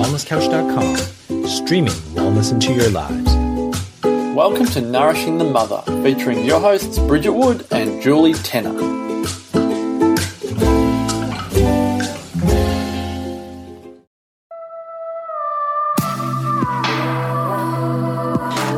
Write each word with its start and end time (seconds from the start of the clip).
wellnesscouch.com, 0.00 1.46
streaming 1.46 1.92
wellness 2.14 2.52
into 2.52 2.72
your 2.72 2.88
lives. 2.88 3.34
Welcome 4.34 4.64
to 4.68 4.80
Nourishing 4.80 5.36
the 5.36 5.44
Mother, 5.44 5.82
featuring 6.02 6.42
your 6.42 6.58
hosts 6.58 6.98
Bridget 7.00 7.32
Wood 7.32 7.66
and 7.70 8.00
Julie 8.00 8.32
Tenner. 8.32 8.72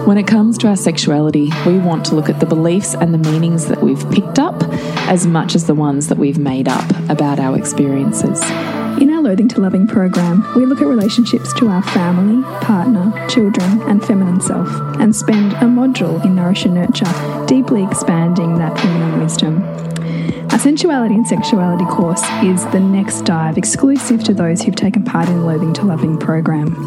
When 0.05 0.19
it 0.19 0.27
comes 0.27 0.59
to 0.59 0.67
our 0.67 0.77
sexuality, 0.77 1.53
we 1.65 1.79
want 1.79 2.05
to 2.07 2.17
look 2.17 2.29
at 2.29 2.41
the 2.41 2.47
beliefs 2.47 2.97
and 2.97 3.15
the 3.15 3.31
meanings 3.31 3.67
that 3.69 3.81
we've 3.81 4.11
picked 4.11 4.41
up 4.41 4.61
as 5.09 5.25
much 5.25 5.55
as 5.55 5.69
the 5.69 5.75
ones 5.75 6.09
that 6.09 6.19
we've 6.19 6.39
made 6.39 6.67
up 6.67 6.91
about 7.09 7.39
our 7.39 7.57
experiences. 7.57 8.43
In 9.03 9.11
our 9.11 9.21
Loathing 9.21 9.49
to 9.49 9.61
Loving 9.61 9.89
program, 9.89 10.47
we 10.55 10.65
look 10.65 10.81
at 10.81 10.87
relationships 10.87 11.53
to 11.55 11.67
our 11.67 11.83
family, 11.83 12.41
partner, 12.61 13.13
children, 13.29 13.83
and 13.91 14.01
feminine 14.01 14.41
self, 14.41 14.69
and 15.01 15.15
spend 15.15 15.55
a 15.55 15.67
module 15.67 16.25
in 16.25 16.37
Nourish 16.37 16.67
and 16.67 16.75
Nurture, 16.75 17.13
deeply 17.49 17.83
expanding 17.83 18.59
that 18.59 18.79
feminine 18.79 19.21
wisdom. 19.21 19.61
Our 20.53 20.59
sensuality 20.61 21.17
and 21.17 21.27
sexuality 21.27 21.85
course 21.87 22.23
is 22.45 22.65
the 22.67 22.79
next 22.79 23.23
dive 23.23 23.59
exclusive 23.59 24.23
to 24.23 24.35
those 24.35 24.63
who've 24.63 24.77
taken 24.77 25.03
part 25.03 25.29
in 25.29 25.41
the 25.41 25.47
Loathing 25.47 25.73
to 25.73 25.83
Loving 25.83 26.17
program. 26.17 26.87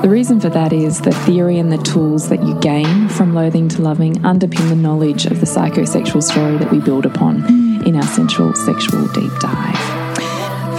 The 0.00 0.08
reason 0.08 0.40
for 0.40 0.48
that 0.48 0.72
is 0.72 1.02
the 1.02 1.12
theory 1.12 1.58
and 1.58 1.70
the 1.70 1.82
tools 1.82 2.30
that 2.30 2.42
you 2.42 2.58
gain 2.60 3.10
from 3.10 3.34
loathing 3.34 3.68
to 3.68 3.82
loving 3.82 4.14
underpin 4.22 4.70
the 4.70 4.74
knowledge 4.74 5.26
of 5.26 5.40
the 5.40 5.46
psychosexual 5.46 6.22
story 6.22 6.56
that 6.56 6.72
we 6.72 6.80
build 6.80 7.04
upon 7.04 7.44
in 7.86 7.94
our 7.94 8.02
sensual 8.04 8.54
sexual 8.54 9.06
deep 9.08 9.32
dive. 9.40 9.91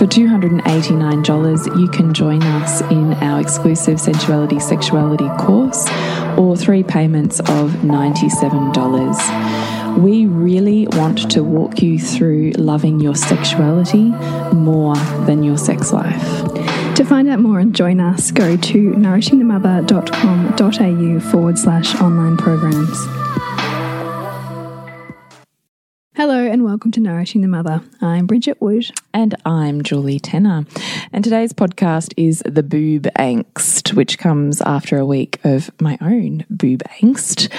For 0.03 0.09
$289, 0.09 1.79
you 1.79 1.87
can 1.87 2.13
join 2.13 2.43
us 2.43 2.81
in 2.91 3.13
our 3.23 3.39
exclusive 3.39 4.01
sensuality 4.01 4.59
sexuality 4.59 5.29
course 5.39 5.87
or 6.37 6.57
three 6.57 6.83
payments 6.83 7.39
of 7.39 7.71
$97. 7.85 9.97
We 9.97 10.25
really 10.25 10.89
want 10.91 11.31
to 11.31 11.41
walk 11.41 11.81
you 11.81 11.99
through 11.99 12.51
loving 12.57 12.99
your 12.99 13.15
sexuality 13.15 14.11
more 14.53 14.97
than 15.25 15.41
your 15.41 15.57
sex 15.57 15.93
life. 15.93 16.53
To 16.95 17.05
find 17.05 17.29
out 17.29 17.39
more 17.39 17.59
and 17.59 17.73
join 17.73 18.01
us, 18.01 18.29
go 18.31 18.57
to 18.57 18.91
nourishingthemother.com.au 18.91 21.19
forward 21.31 21.57
slash 21.57 21.95
online 22.01 22.35
programs. 22.35 23.07
Welcome 26.73 26.89
to 26.89 26.99
Nourishing 26.99 27.41
the 27.41 27.47
Mother. 27.47 27.83
I'm 28.01 28.25
Bridget 28.25 28.59
Wood. 28.59 28.89
And 29.13 29.35
I'm 29.45 29.83
Julie 29.83 30.19
Tenner. 30.19 30.65
And 31.11 31.23
today's 31.23 31.53
podcast 31.53 32.15
is 32.17 32.41
The 32.47 32.63
Boob 32.63 33.03
Angst, 33.15 33.93
which 33.93 34.17
comes 34.17 34.59
after 34.59 34.97
a 34.97 35.05
week 35.05 35.39
of 35.43 35.69
my 35.79 35.99
own 36.01 36.45
boob 36.49 36.81
angst, 36.99 37.53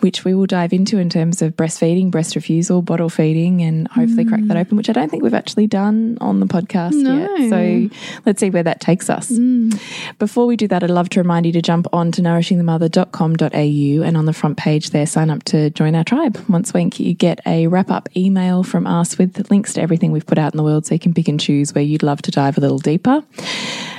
which 0.00 0.22
we 0.26 0.34
will 0.34 0.44
dive 0.44 0.74
into 0.74 0.98
in 0.98 1.08
terms 1.08 1.40
of 1.40 1.56
breastfeeding, 1.56 2.10
breast 2.10 2.36
refusal, 2.36 2.82
bottle 2.82 3.08
feeding, 3.08 3.62
and 3.62 3.88
hopefully 3.88 4.26
crack 4.26 4.42
that 4.42 4.58
mm. 4.58 4.60
open, 4.60 4.76
which 4.76 4.90
I 4.90 4.92
don't 4.92 5.10
think 5.10 5.22
we've 5.22 5.32
actually 5.32 5.66
done 5.66 6.18
on 6.20 6.40
the 6.40 6.46
podcast 6.46 6.92
No. 6.92 7.16
yet. 7.16 7.48
So 7.48 7.96
let's 8.26 8.38
see 8.38 8.50
where 8.50 8.64
that 8.64 8.82
takes 8.82 9.08
us. 9.08 9.30
Mm. 9.30 9.80
Before 10.18 10.44
we 10.44 10.56
do 10.58 10.68
that, 10.68 10.84
I'd 10.84 10.90
love 10.90 11.08
to 11.10 11.20
remind 11.20 11.46
you 11.46 11.52
to 11.52 11.62
jump 11.62 11.86
on 11.94 12.12
to 12.12 12.20
nourishingthemother.com.au 12.20 14.02
and 14.06 14.16
on 14.18 14.26
the 14.26 14.34
front 14.34 14.58
page 14.58 14.90
there, 14.90 15.06
sign 15.06 15.30
up 15.30 15.42
to 15.44 15.70
join 15.70 15.94
our 15.94 16.04
tribe. 16.04 16.38
Once 16.50 16.74
a 16.74 16.78
week, 16.78 17.00
you 17.00 17.14
get 17.14 17.40
a 17.46 17.66
wrap 17.66 17.90
up 17.90 18.10
email 18.14 18.57
from 18.62 18.86
us 18.86 19.18
with 19.18 19.50
links 19.50 19.74
to 19.74 19.80
everything 19.80 20.12
we've 20.12 20.26
put 20.26 20.38
out 20.38 20.52
in 20.52 20.56
the 20.56 20.62
world 20.62 20.86
so 20.86 20.94
you 20.94 20.98
can 20.98 21.14
pick 21.14 21.28
and 21.28 21.40
choose 21.40 21.74
where 21.74 21.84
you'd 21.84 22.02
love 22.02 22.22
to 22.22 22.30
dive 22.30 22.58
a 22.58 22.60
little 22.60 22.78
deeper. 22.78 23.22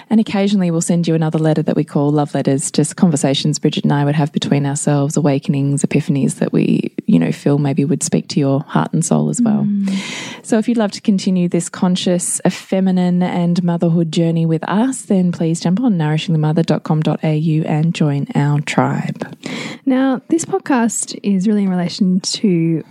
And 0.10 0.20
occasionally 0.20 0.72
we'll 0.72 0.82
send 0.82 1.08
you 1.08 1.14
another 1.14 1.38
letter 1.38 1.62
that 1.62 1.76
we 1.76 1.84
call 1.84 2.10
love 2.10 2.34
letters, 2.34 2.72
just 2.72 2.96
conversations 2.96 3.60
Bridget 3.60 3.84
and 3.84 3.94
I 3.94 4.06
would 4.06 4.16
have 4.16 4.32
between 4.34 4.66
ourselves, 4.66 5.16
awakenings, 5.16 5.84
epiphanies 5.84 6.36
that 6.36 6.52
we, 6.52 6.96
you 7.06 7.20
know, 7.20 7.32
feel 7.32 7.60
maybe 7.60 7.86
would 7.86 8.02
speak 8.02 8.28
to 8.30 8.40
your 8.40 8.62
heart 8.62 8.92
and 8.92 9.06
soul 9.06 9.30
as 9.30 9.42
well. 9.42 9.64
Mm. 9.64 10.46
So 10.46 10.58
if 10.58 10.68
you'd 10.68 10.78
love 10.78 10.92
to 10.94 11.02
continue 11.02 11.48
this 11.48 11.70
conscious, 11.70 12.42
feminine 12.50 13.22
and 13.22 13.64
motherhood 13.64 14.12
journey 14.12 14.46
with 14.46 14.64
us, 14.68 15.04
then 15.04 15.32
please 15.32 15.60
jump 15.60 15.80
on 15.80 15.94
nourishingthemother.com.au 15.94 17.70
and 17.70 17.94
join 17.94 18.28
our 18.34 18.62
tribe. 18.62 19.38
Now, 19.86 20.22
this 20.30 20.46
podcast 20.46 21.20
is 21.22 21.48
really 21.48 21.64
in 21.64 21.70
relation 21.70 22.20
to 22.20 22.84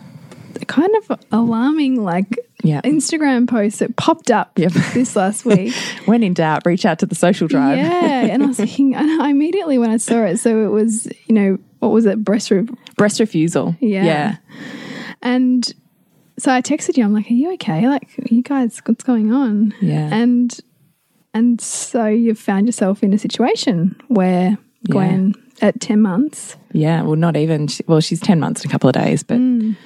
kind 0.66 0.90
of 0.96 1.18
alarming, 1.32 2.02
like, 2.02 2.36
Yeah. 2.62 2.80
Instagram 2.82 3.48
post 3.48 3.78
that 3.80 3.96
popped 3.96 4.30
up 4.30 4.58
Yep. 4.58 4.72
this 4.94 5.14
last 5.16 5.44
week. 5.44 5.72
When 6.06 6.22
in 6.22 6.34
doubt, 6.34 6.62
reach 6.66 6.84
out 6.86 6.98
to 7.00 7.06
the 7.06 7.14
social 7.14 7.48
drive. 7.48 7.78
Yeah, 7.78 8.26
and 8.26 8.42
I 8.42 8.46
was 8.46 8.56
thinking, 8.64 8.94
and 8.94 9.22
I 9.22 9.30
immediately 9.30 9.78
when 9.78 9.90
I 9.90 9.96
saw 9.98 10.24
it, 10.24 10.38
so 10.38 10.64
it 10.64 10.68
was, 10.68 11.06
you 11.26 11.34
know, 11.34 11.58
what 11.80 11.88
was 11.92 12.06
it, 12.06 12.22
breast 12.24 12.50
re- 12.50 12.66
Breast 12.96 13.20
refusal. 13.20 13.76
Yeah. 13.80 14.04
Yeah. 14.04 14.36
and 15.22 15.72
so 16.38 16.52
I 16.52 16.62
texted 16.62 16.96
you. 16.96 17.04
I'm 17.04 17.12
like, 17.12 17.28
"Are 17.30 17.34
you 17.34 17.52
okay? 17.54 17.88
Like, 17.88 18.08
you 18.30 18.42
guys, 18.42 18.80
what's 18.86 19.02
going 19.04 19.32
on?" 19.32 19.74
Yeah. 19.80 20.08
and 20.14 20.56
and 21.34 21.60
so 21.60 22.06
you've 22.06 22.38
found 22.38 22.66
yourself 22.66 23.02
in 23.02 23.12
a 23.12 23.18
situation 23.18 23.96
where 24.08 24.56
Gwen 24.90 25.34
at 25.60 25.80
ten 25.80 26.00
months, 26.00 26.56
Yeah, 26.72 27.02
well, 27.02 27.16
not 27.16 27.36
even. 27.36 27.66
She- 27.66 27.84
Well, 27.88 28.00
she's 28.00 28.20
ten 28.20 28.38
months 28.40 28.62
and 28.62 28.70
a 28.70 28.72
couple 28.72 28.88
of 28.88 28.94
days, 28.94 29.22
but 29.24 29.38
Mm. 29.38 29.76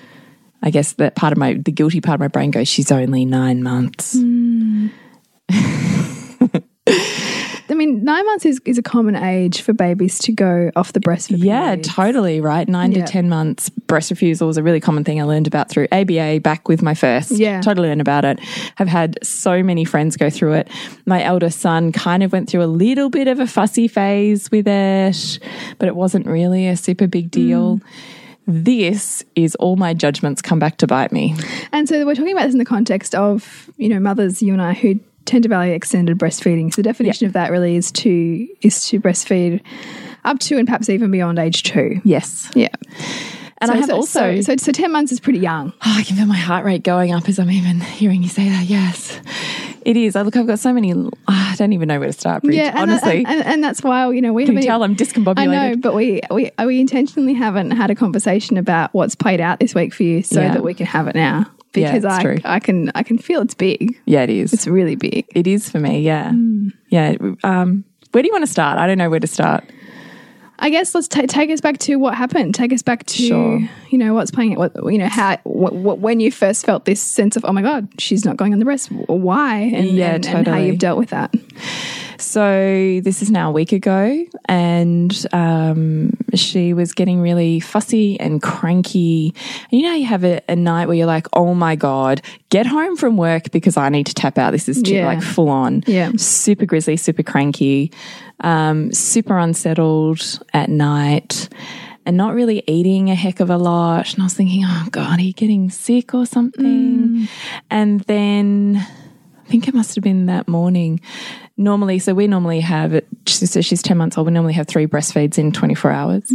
I 0.62 0.70
guess 0.70 0.92
that 0.94 1.16
part 1.16 1.32
of 1.32 1.38
my 1.38 1.54
the 1.54 1.72
guilty 1.72 2.00
part 2.00 2.14
of 2.14 2.20
my 2.20 2.28
brain 2.28 2.50
goes, 2.50 2.68
she's 2.68 2.92
only 2.92 3.24
nine 3.24 3.62
months. 3.62 4.16
Mm. 4.16 4.90
I 7.68 7.74
mean, 7.74 8.04
nine 8.04 8.26
months 8.26 8.44
is, 8.44 8.60
is 8.66 8.76
a 8.76 8.82
common 8.82 9.16
age 9.16 9.62
for 9.62 9.72
babies 9.72 10.18
to 10.20 10.32
go 10.32 10.70
off 10.76 10.92
the 10.92 11.00
breast. 11.00 11.30
Yeah, 11.30 11.76
totally 11.76 12.40
right. 12.40 12.68
Nine 12.68 12.92
Yeah. 12.92 13.06
to 13.06 13.10
ten 13.12 13.28
months 13.30 13.70
breast 13.70 14.10
refusal 14.10 14.50
is 14.50 14.58
a 14.58 14.62
really 14.62 14.80
common 14.80 15.04
thing 15.04 15.20
I 15.20 15.24
learned 15.24 15.46
about 15.46 15.70
through 15.70 15.86
ABA 15.90 16.40
back 16.40 16.68
with 16.68 16.82
my 16.82 16.92
first. 16.94 17.30
Yeah. 17.30 17.60
totally 17.62 17.88
learned 17.88 18.00
about 18.02 18.24
it. 18.26 18.40
Have 18.76 18.88
had 18.88 19.18
so 19.24 19.62
many 19.62 19.84
friends 19.86 20.16
go 20.18 20.28
through 20.28 20.52
it. 20.54 20.68
My 21.06 21.22
eldest 21.22 21.60
son 21.60 21.92
kind 21.92 22.22
of 22.22 22.32
went 22.32 22.50
through 22.50 22.62
a 22.62 22.66
little 22.66 23.08
bit 23.08 23.26
of 23.26 23.40
a 23.40 23.46
fussy 23.46 23.88
phase 23.88 24.50
with 24.50 24.68
it, 24.68 25.38
but 25.78 25.88
it 25.88 25.96
wasn't 25.96 26.26
really 26.26 26.66
a 26.68 26.76
super 26.76 27.06
big 27.06 27.30
deal. 27.30 27.80
This 28.46 29.24
is 29.36 29.54
all 29.56 29.76
my 29.76 29.94
judgments 29.94 30.42
come 30.42 30.58
back 30.58 30.78
to 30.78 30.86
bite 30.86 31.12
me. 31.12 31.36
And 31.70 31.88
so 31.88 32.04
we're 32.04 32.14
talking 32.14 32.32
about 32.32 32.44
this 32.44 32.54
in 32.54 32.58
the 32.58 32.64
context 32.64 33.14
of, 33.14 33.70
you 33.76 33.88
know, 33.88 34.00
mothers, 34.00 34.42
you 34.42 34.52
and 34.52 34.60
I, 34.60 34.72
who 34.74 34.98
tend 35.24 35.44
to 35.44 35.48
value 35.48 35.72
extended 35.72 36.18
breastfeeding. 36.18 36.72
So 36.72 36.82
the 36.82 36.84
definition 36.84 37.26
of 37.26 37.32
that 37.34 37.50
really 37.50 37.76
is 37.76 37.92
to 37.92 38.48
is 38.60 38.86
to 38.88 39.00
breastfeed 39.00 39.60
up 40.24 40.38
to 40.40 40.58
and 40.58 40.66
perhaps 40.66 40.88
even 40.88 41.10
beyond 41.10 41.38
age 41.38 41.62
two. 41.62 42.00
Yes. 42.04 42.50
Yeah. 42.54 42.74
And 43.62 43.68
so, 43.68 43.74
I 43.74 43.76
have 43.78 43.86
so, 43.86 43.94
also 43.96 44.40
so, 44.40 44.56
so 44.56 44.72
ten 44.72 44.92
months 44.92 45.12
is 45.12 45.20
pretty 45.20 45.38
young. 45.38 45.72
Oh, 45.86 45.94
I 45.98 46.02
can 46.02 46.16
feel 46.16 46.26
my 46.26 46.36
heart 46.36 46.64
rate 46.64 46.82
going 46.82 47.12
up 47.12 47.28
as 47.28 47.38
I'm 47.38 47.50
even 47.50 47.80
hearing 47.80 48.22
you 48.22 48.28
say 48.28 48.48
that. 48.48 48.64
Yes, 48.66 49.20
it 49.82 49.96
is. 49.96 50.16
I 50.16 50.22
look, 50.22 50.36
I've 50.36 50.46
got 50.46 50.58
so 50.58 50.72
many. 50.72 50.92
ah, 51.28 51.52
I 51.52 51.56
don't 51.56 51.72
even 51.72 51.88
know 51.88 51.98
where 51.98 52.08
to 52.08 52.12
start. 52.12 52.42
Bridge, 52.42 52.56
Yeah, 52.56 52.68
and, 52.70 52.78
honestly, 52.90 53.18
and, 53.18 53.26
and, 53.28 53.44
and 53.46 53.64
that's 53.64 53.82
why 53.82 54.10
you 54.10 54.20
know 54.20 54.32
we 54.32 54.44
can 54.46 54.60
tell 54.60 54.82
I'm 54.82 54.96
discombobulated? 54.96 55.38
I 55.38 55.46
know, 55.70 55.76
but 55.76 55.94
we, 55.94 56.20
we 56.30 56.50
we 56.64 56.80
intentionally 56.80 57.34
haven't 57.34 57.70
had 57.72 57.90
a 57.90 57.94
conversation 57.94 58.56
about 58.56 58.92
what's 58.94 59.14
played 59.14 59.40
out 59.40 59.60
this 59.60 59.74
week 59.74 59.94
for 59.94 60.02
you, 60.02 60.22
so 60.22 60.40
Yeah. 60.40 60.54
that 60.54 60.62
we 60.64 60.74
can 60.74 60.86
have 60.86 61.08
it 61.08 61.14
now. 61.14 61.46
Because 61.72 62.04
it's 62.04 62.04
I 62.04 62.22
true. 62.22 62.38
I 62.44 62.58
can 62.60 62.90
I 62.94 63.02
can 63.02 63.16
feel 63.16 63.40
it's 63.40 63.54
big. 63.54 63.98
Yeah, 64.04 64.22
it 64.22 64.30
is. 64.30 64.52
It's 64.52 64.66
really 64.66 64.94
big. 64.96 65.24
it 65.34 65.46
is 65.46 65.70
for 65.70 65.78
me. 65.78 66.00
Yeah, 66.00 66.30
Hmm. 66.32 66.68
yeah. 66.88 67.16
Um, 67.44 67.84
where 68.10 68.22
do 68.22 68.26
you 68.26 68.32
want 68.32 68.44
to 68.44 68.50
start? 68.50 68.78
I 68.78 68.86
don't 68.86 68.98
know 68.98 69.08
where 69.08 69.20
to 69.20 69.26
start. 69.26 69.64
I 70.62 70.70
guess 70.70 70.94
let's 70.94 71.08
ta 71.08 71.22
take 71.26 71.50
us 71.50 71.60
back 71.60 71.78
to 71.78 71.96
what 71.96 72.14
happened. 72.14 72.54
Take 72.54 72.72
us 72.72 72.82
back 72.82 73.04
to 73.06 73.22
Sure. 73.22 73.68
you 73.90 73.98
know 73.98 74.14
what's 74.14 74.30
playing. 74.30 74.52
it. 74.52 74.58
What 74.58 74.72
you 74.86 74.96
know 74.96 75.08
how 75.08 75.36
what, 75.42 75.74
what, 75.74 75.98
when 75.98 76.20
you 76.20 76.30
first 76.30 76.64
felt 76.64 76.84
this 76.84 77.02
sense 77.02 77.36
of 77.36 77.44
oh 77.44 77.52
my 77.52 77.62
god 77.62 77.88
she's 77.98 78.24
not 78.24 78.36
going 78.36 78.52
on 78.52 78.60
the 78.60 78.64
breast. 78.64 78.90
Why 78.92 79.56
and, 79.58 79.88
Yeah, 79.88 80.14
and, 80.14 80.24
and 80.26 80.46
how 80.46 80.58
you've 80.58 80.78
dealt 80.78 80.98
with 80.98 81.10
that. 81.10 81.34
So 82.22 83.00
this 83.02 83.20
is 83.20 83.30
now 83.30 83.48
a 83.50 83.52
week 83.52 83.72
ago, 83.72 84.24
and 84.46 85.26
um, 85.32 86.12
she 86.34 86.72
was 86.72 86.92
getting 86.92 87.20
really 87.20 87.58
fussy 87.58 88.18
and 88.20 88.40
cranky. 88.40 89.34
And 89.70 89.80
you 89.80 89.88
know, 89.88 89.94
you 89.94 90.06
have 90.06 90.24
a, 90.24 90.40
a 90.48 90.54
night 90.54 90.86
where 90.86 90.96
you're 90.96 91.06
like, 91.06 91.26
"Oh 91.32 91.52
my 91.52 91.74
god, 91.74 92.22
get 92.48 92.64
home 92.66 92.96
from 92.96 93.16
work 93.16 93.50
because 93.50 93.76
I 93.76 93.88
need 93.88 94.06
to 94.06 94.14
tap 94.14 94.38
out. 94.38 94.52
This 94.52 94.68
is 94.68 94.80
too 94.82 94.94
Yeah. 94.94 95.06
like 95.06 95.20
full 95.22 95.48
on, 95.48 95.82
Yeah. 95.86 96.12
super 96.16 96.64
grizzly, 96.64 96.96
super 96.96 97.24
cranky, 97.24 97.90
um, 98.40 98.92
super 98.92 99.36
unsettled 99.36 100.40
at 100.54 100.70
night." 100.70 101.48
And 102.04 102.16
not 102.16 102.34
really 102.34 102.64
eating 102.66 103.10
a 103.10 103.14
heck 103.14 103.38
of 103.38 103.48
a 103.48 103.56
lot. 103.56 104.12
And 104.14 104.22
I 104.22 104.26
was 104.26 104.34
thinking, 104.34 104.64
oh 104.66 104.88
God, 104.90 105.20
are 105.20 105.22
you 105.22 105.32
getting 105.32 105.70
sick 105.70 106.14
or 106.14 106.26
something? 106.26 107.28
And 107.70 108.00
then 108.00 108.84
I 109.46 109.48
think 109.48 109.68
it 109.68 109.74
must 109.74 109.94
have 109.94 110.02
been 110.02 110.26
that 110.26 110.48
morning. 110.48 111.00
Normally, 111.56 111.98
so 111.98 112.14
we 112.14 112.26
normally 112.26 112.60
have 112.60 113.02
so 113.26 113.60
she's 113.60 113.82
10 113.82 113.96
months 113.96 114.16
old. 114.16 114.26
We 114.26 114.32
normally 114.32 114.54
have 114.54 114.66
three 114.66 114.86
breastfeeds 114.86 115.38
in 115.38 115.52
24 115.52 115.90
hours. 115.90 116.32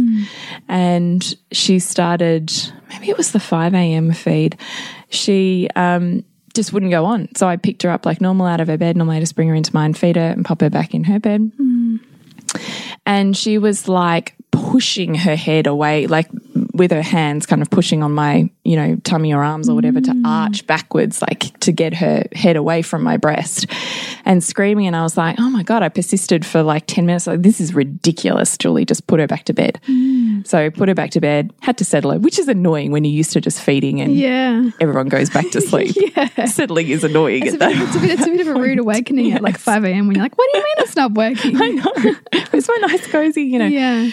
And 0.68 1.36
she 1.52 1.78
started, 1.80 2.52
maybe 2.88 3.10
it 3.10 3.16
was 3.16 3.32
the 3.32 3.40
5 3.40 3.74
a.m. 3.74 4.12
feed. 4.12 4.56
She 5.10 5.68
um, 5.74 6.24
just 6.54 6.72
wouldn't 6.72 6.90
go 6.92 7.04
on. 7.04 7.34
So 7.34 7.48
I 7.48 7.56
picked 7.56 7.82
her 7.82 7.90
up 7.90 8.06
like 8.06 8.20
normal 8.20 8.46
out 8.46 8.60
of 8.60 8.68
her 8.68 8.78
bed. 8.78 8.96
Normally, 8.96 9.16
I 9.16 9.20
just 9.20 9.34
bring 9.34 9.48
her 9.48 9.54
into 9.54 9.74
mine, 9.74 9.94
feed 9.94 10.16
her, 10.16 10.22
and 10.28 10.44
pop 10.44 10.60
her 10.60 10.70
back 10.70 10.94
in 10.94 11.04
her 11.04 11.18
bed. 11.18 11.50
and 13.06 13.36
she 13.36 13.58
was 13.58 13.88
like 13.88 14.34
pushing 14.50 15.14
her 15.14 15.36
head 15.36 15.66
away, 15.66 16.06
like 16.06 16.28
with 16.74 16.90
her 16.90 17.02
hands, 17.02 17.46
kind 17.46 17.62
of 17.62 17.70
pushing 17.70 18.02
on 18.02 18.12
my, 18.12 18.48
you 18.64 18.76
know, 18.76 18.96
tummy 19.02 19.32
or 19.32 19.42
arms 19.42 19.68
or 19.68 19.74
whatever 19.74 20.00
to 20.00 20.12
mm. 20.12 20.26
arch 20.26 20.66
backwards, 20.66 21.20
like 21.20 21.58
to 21.60 21.72
get 21.72 21.94
her 21.94 22.24
head 22.32 22.56
away 22.56 22.82
from 22.82 23.02
my 23.02 23.16
breast 23.16 23.66
and 24.24 24.42
screaming. 24.42 24.86
And 24.86 24.94
I 24.94 25.02
was 25.02 25.16
like, 25.16 25.36
oh 25.38 25.50
my 25.50 25.62
God, 25.62 25.82
I 25.82 25.88
persisted 25.88 26.46
for 26.46 26.62
like 26.62 26.86
10 26.86 27.06
minutes. 27.06 27.26
Like, 27.26 27.42
this 27.42 27.60
is 27.60 27.74
ridiculous. 27.74 28.56
Julie, 28.56 28.84
just 28.84 29.06
put 29.06 29.20
her 29.20 29.26
back 29.26 29.44
to 29.44 29.52
bed. 29.52 29.80
Mm. 29.88 30.46
So 30.46 30.70
put 30.70 30.88
her 30.88 30.94
back 30.94 31.10
to 31.10 31.20
bed, 31.20 31.52
had 31.60 31.78
to 31.78 31.84
settle 31.84 32.12
her, 32.12 32.18
which 32.18 32.38
is 32.38 32.48
annoying 32.48 32.92
when 32.92 33.04
you're 33.04 33.14
used 33.14 33.32
to 33.32 33.40
just 33.40 33.60
feeding 33.60 34.00
and 34.00 34.14
Yeah. 34.14 34.70
everyone 34.80 35.08
goes 35.08 35.30
back 35.30 35.50
to 35.50 35.60
sleep. 35.68 35.96
Yeah. 35.96 36.44
Settling 36.46 36.88
is 36.88 37.04
annoying 37.04 37.44
It's 37.44 37.54
a, 37.54 37.58
bit, 37.58 37.76
that 37.76 37.88
it's, 37.88 37.96
a 37.96 38.00
bit, 38.00 38.10
it's 38.10 38.26
a 38.26 38.30
bit 38.30 38.46
of 38.46 38.56
a 38.56 38.60
rude 38.60 38.78
awakening 38.78 39.32
at 39.32 39.42
like 39.42 39.58
5 39.58 39.84
a.m. 39.84 40.06
when 40.06 40.16
you're 40.16 40.24
like, 40.24 40.36
what 40.38 40.48
do 40.52 40.58
you 40.58 40.64
mean 40.64 40.74
it's 40.78 40.96
not 40.96 41.12
working? 41.12 41.56
I 41.60 41.68
know. 41.68 42.14
It's 42.50 42.66
my 42.66 42.76
nice 42.80 43.06
cozy, 43.06 43.42
you 43.44 43.58
know. 43.58 43.66
Yeah. 43.66 44.10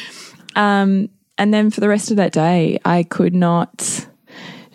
Um, 0.55 1.09
and 1.37 1.53
then 1.53 1.69
for 1.69 1.81
the 1.81 1.89
rest 1.89 2.11
of 2.11 2.17
that 2.17 2.31
day, 2.31 2.79
I 2.85 3.03
could 3.03 3.35
not. 3.35 4.07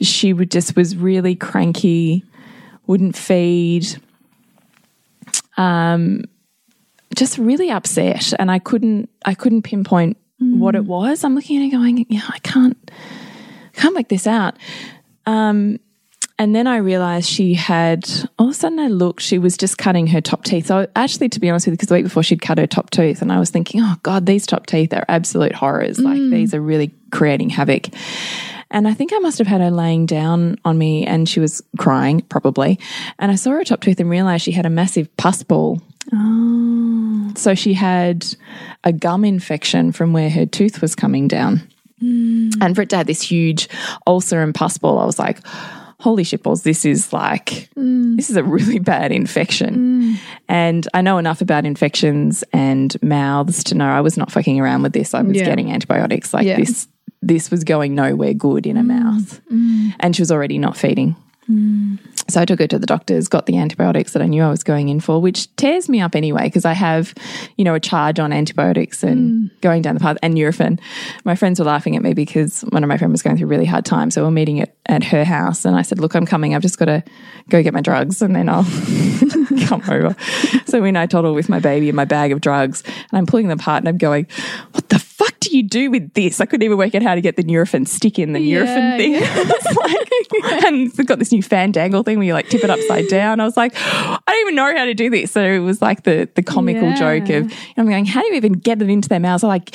She 0.01 0.33
would 0.33 0.51
just 0.51 0.77
was 0.77 0.97
really 0.97 1.35
cranky, 1.35 2.25
wouldn't 2.87 3.17
feed. 3.17 3.87
Um, 5.57 6.25
just 7.17 7.39
really 7.39 7.71
upset, 7.71 8.33
and 8.39 8.51
I 8.51 8.59
couldn't. 8.59 9.11
I 9.25 9.35
couldn't 9.35 9.63
pinpoint 9.63 10.17
what 10.39 10.75
it 10.75 10.85
was. 10.85 11.25
I'm 11.25 11.35
looking 11.35 11.59
at 11.59 11.67
it, 11.67 11.71
going, 11.71 12.07
"Yeah, 12.09 12.27
I 12.29 12.39
can't, 12.39 12.91
can't 13.75 13.95
make 13.95 14.09
this 14.09 14.27
out." 14.27 14.57
Um, 15.27 15.81
and 16.41 16.57
then 16.57 16.67
I 16.67 16.79
realized 16.79 17.29
she 17.29 17.53
had, 17.53 18.09
all 18.39 18.47
of 18.47 18.53
a 18.53 18.55
sudden 18.55 18.79
I 18.79 18.89
looked, 18.89 19.21
she 19.21 19.39
was 19.39 19.59
just 19.59 19.77
cutting 19.77 20.07
her 20.07 20.23
top 20.23 20.43
teeth. 20.43 20.69
So 20.69 20.87
actually, 20.97 21.29
to 21.29 21.39
be 21.39 21.51
honest 21.51 21.67
with 21.67 21.73
you, 21.73 21.77
because 21.77 21.89
the 21.89 21.97
week 21.97 22.05
before 22.05 22.23
she'd 22.23 22.41
cut 22.41 22.57
her 22.57 22.67
top 22.67 22.89
tooth, 22.89 23.21
and 23.21 23.31
I 23.31 23.39
was 23.39 23.51
thinking, 23.51 23.83
oh 23.83 23.97
God, 24.03 24.25
these 24.25 24.47
top 24.47 24.65
teeth 24.65 24.95
are 24.95 25.05
absolute 25.07 25.55
horrors. 25.55 25.99
Like 25.99 26.17
mm. 26.17 26.31
these 26.31 26.55
are 26.55 26.61
really 26.63 26.95
creating 27.13 27.51
havoc. 27.51 27.89
And 28.71 28.89
I 28.89 28.95
think 28.95 29.13
I 29.13 29.19
must 29.19 29.37
have 29.37 29.49
had 29.49 29.61
her 29.61 29.71
laying 29.71 30.07
down 30.07 30.57
on 30.65 30.79
me 30.79 31.05
and 31.05 31.29
she 31.29 31.41
was 31.41 31.61
crying, 31.77 32.23
probably. 32.23 32.81
And 33.19 33.31
I 33.31 33.35
saw 33.35 33.51
her 33.51 33.63
top 33.63 33.83
tooth 33.83 34.01
and 34.01 34.09
realized 34.09 34.45
she 34.45 34.53
had 34.53 34.65
a 34.65 34.71
massive 34.71 35.15
pus 35.19 35.43
ball. 35.43 35.83
Oh. 36.11 37.33
So 37.37 37.55
she 37.55 37.75
had 37.75 38.25
a 38.83 38.95
gum 38.95 39.27
infection 39.27 39.93
from 39.93 40.15
where 40.15 40.31
her 40.31 40.47
tooth 40.47 40.81
was 40.81 40.95
coming 40.95 41.29
down. 41.29 41.69
Mm. 42.03 42.57
And 42.63 42.75
for 42.75 42.81
it 42.81 42.89
to 42.91 42.97
have 42.97 43.07
this 43.07 43.21
huge 43.21 43.69
ulcer 44.07 44.41
and 44.41 44.55
pus 44.55 44.79
ball, 44.79 44.99
I 44.99 45.05
was 45.05 45.19
like, 45.19 45.41
holy 46.01 46.25
shitballs, 46.25 46.63
this 46.63 46.85
is 46.85 47.13
like, 47.13 47.69
mm. 47.77 48.17
this 48.17 48.31
is 48.31 48.37
a 48.37 48.43
really 48.43 48.79
bad 48.93 49.13
infection. 49.13 49.75
Mm. 49.77 50.17
And 50.49 50.89
I 50.95 51.03
know 51.03 51.19
enough 51.19 51.41
about 51.41 51.67
infections 51.67 52.43
and 52.53 52.97
mouths 53.03 53.63
to 53.65 53.75
know 53.75 53.87
I 53.87 54.01
was 54.01 54.17
not 54.17 54.33
fucking 54.33 54.59
around 54.59 54.83
with 54.83 54.93
this. 54.93 55.15
I 55.15 55.23
was 55.23 55.37
Yeah. 55.37 55.45
getting 55.45 55.71
antibiotics. 55.71 56.33
Like 56.33 56.47
Yeah. 56.47 56.57
this, 56.57 56.89
this 57.21 57.51
was 57.51 57.65
going 57.65 57.95
nowhere 57.95 58.33
good 58.33 58.67
in 58.67 58.77
a 58.79 58.83
mm. 58.83 58.87
mouth. 58.87 59.41
And 60.01 60.17
she 60.17 60.23
was 60.23 60.33
already 60.33 60.59
not 60.59 60.77
feeding. 60.77 61.17
So 62.31 62.41
I 62.41 62.45
took 62.45 62.61
her 62.61 62.67
to 62.67 62.79
the 62.79 62.87
doctors, 62.87 63.29
got 63.29 63.47
the 63.47 63.59
antibiotics 63.59 64.13
that 64.13 64.23
I 64.23 64.27
knew 64.27 64.43
I 64.43 64.51
was 64.51 64.63
going 64.63 64.89
in 64.89 65.01
for, 65.01 65.21
which 65.21 65.55
tears 65.57 65.89
me 65.89 66.01
up 66.01 66.15
anyway 66.15 66.45
because 66.45 66.65
I 66.65 66.73
have, 66.73 67.15
you 67.57 67.65
know, 67.65 67.75
a 67.75 67.81
charge 67.81 68.19
on 68.19 68.33
antibiotics 68.33 69.03
and 69.03 69.51
hmm. 69.51 69.57
going 69.61 69.83
down 69.83 69.95
the 69.95 70.01
path 70.01 70.19
and 70.23 70.35
Nurofen. 70.35 70.81
My 71.25 71.35
friends 71.35 71.59
were 71.59 71.67
laughing 71.67 71.97
at 71.97 72.03
me 72.03 72.15
because 72.15 72.63
one 72.63 72.83
of 72.83 72.89
my 72.89 72.97
friends 72.97 73.13
was 73.13 73.23
going 73.23 73.37
through 73.37 73.47
a 73.47 73.51
really 73.51 73.65
hard 73.65 73.85
time. 73.85 74.11
So 74.11 74.23
we 74.23 74.27
we're 74.27 74.33
meeting 74.33 74.61
at, 74.61 74.75
at 74.87 75.05
her 75.05 75.25
house 75.25 75.65
and 75.65 75.77
I 75.77 75.83
said, 75.83 75.99
Look, 75.99 76.15
I'm 76.15 76.27
coming. 76.27 76.55
I've 76.55 76.63
just 76.63 76.79
got 76.79 76.87
to 76.87 77.03
go 77.49 77.63
get 77.63 77.75
my 77.75 77.81
drugs 77.81 78.23
and 78.23 78.35
then 78.35 78.49
I'll 78.49 78.65
come 79.67 79.83
over. 79.89 80.17
So 80.67 80.81
when 80.81 80.97
I 80.97 81.07
toddle 81.07 81.35
with 81.35 81.49
my 81.49 81.59
baby 81.59 81.89
and 81.89 81.97
my 81.97 82.05
bag 82.05 82.33
of 82.33 82.41
drugs 82.41 82.83
and 82.85 83.19
I'm 83.19 83.27
pulling 83.27 83.49
them 83.49 83.59
apart 83.59 83.83
and 83.83 83.89
I'm 83.89 83.99
going, 83.99 84.27
What 84.73 84.89
the 84.89 85.10
fuck 85.25 85.39
do 85.41 85.55
you 85.57 85.63
do 85.63 85.91
with 85.91 86.15
this? 86.15 86.41
I 86.41 86.47
couldn't 86.47 86.65
even 86.65 86.79
work 86.79 86.95
out 86.95 87.03
how 87.03 87.15
to 87.15 87.21
get 87.21 87.37
the 87.37 87.45
Nurofen 87.45 87.87
stick 87.87 88.19
in 88.19 88.33
the 88.33 88.41
Yeah, 88.41 88.65
Nurofen 88.65 88.97
thing. 88.97 89.15
It's 89.23 89.77
like, 89.77 90.65
and 90.65 90.77
it's 90.87 90.99
got 91.05 91.19
this 91.19 91.31
new 91.33 91.43
fandangle 91.43 92.05
thing 92.05 92.17
where 92.19 92.27
you 92.27 92.33
like 92.33 92.49
tip 92.49 92.65
it 92.65 92.71
upside 92.71 93.07
down. 93.09 93.39
I 93.41 93.45
was 93.45 93.57
like, 93.57 93.73
I 93.77 94.19
don't 94.27 94.41
even 94.41 94.55
know 94.55 94.75
how 94.77 94.85
to 94.87 94.95
do 94.95 95.11
this. 95.11 95.33
So 95.33 95.43
it 95.43 95.59
was 95.59 95.83
like 95.83 96.05
the 96.05 96.29
the 96.35 96.43
comical 96.43 96.89
Yeah. 96.91 97.19
joke 97.19 97.29
of, 97.31 97.53
I'm 97.77 97.87
going, 97.89 98.07
how 98.07 98.23
do 98.23 98.29
you 98.29 98.35
even 98.35 98.55
get 98.55 98.81
it 98.81 98.89
into 98.89 99.09
their 99.09 99.21
mouths? 99.21 99.45
I'm 99.45 99.49
like, 99.49 99.75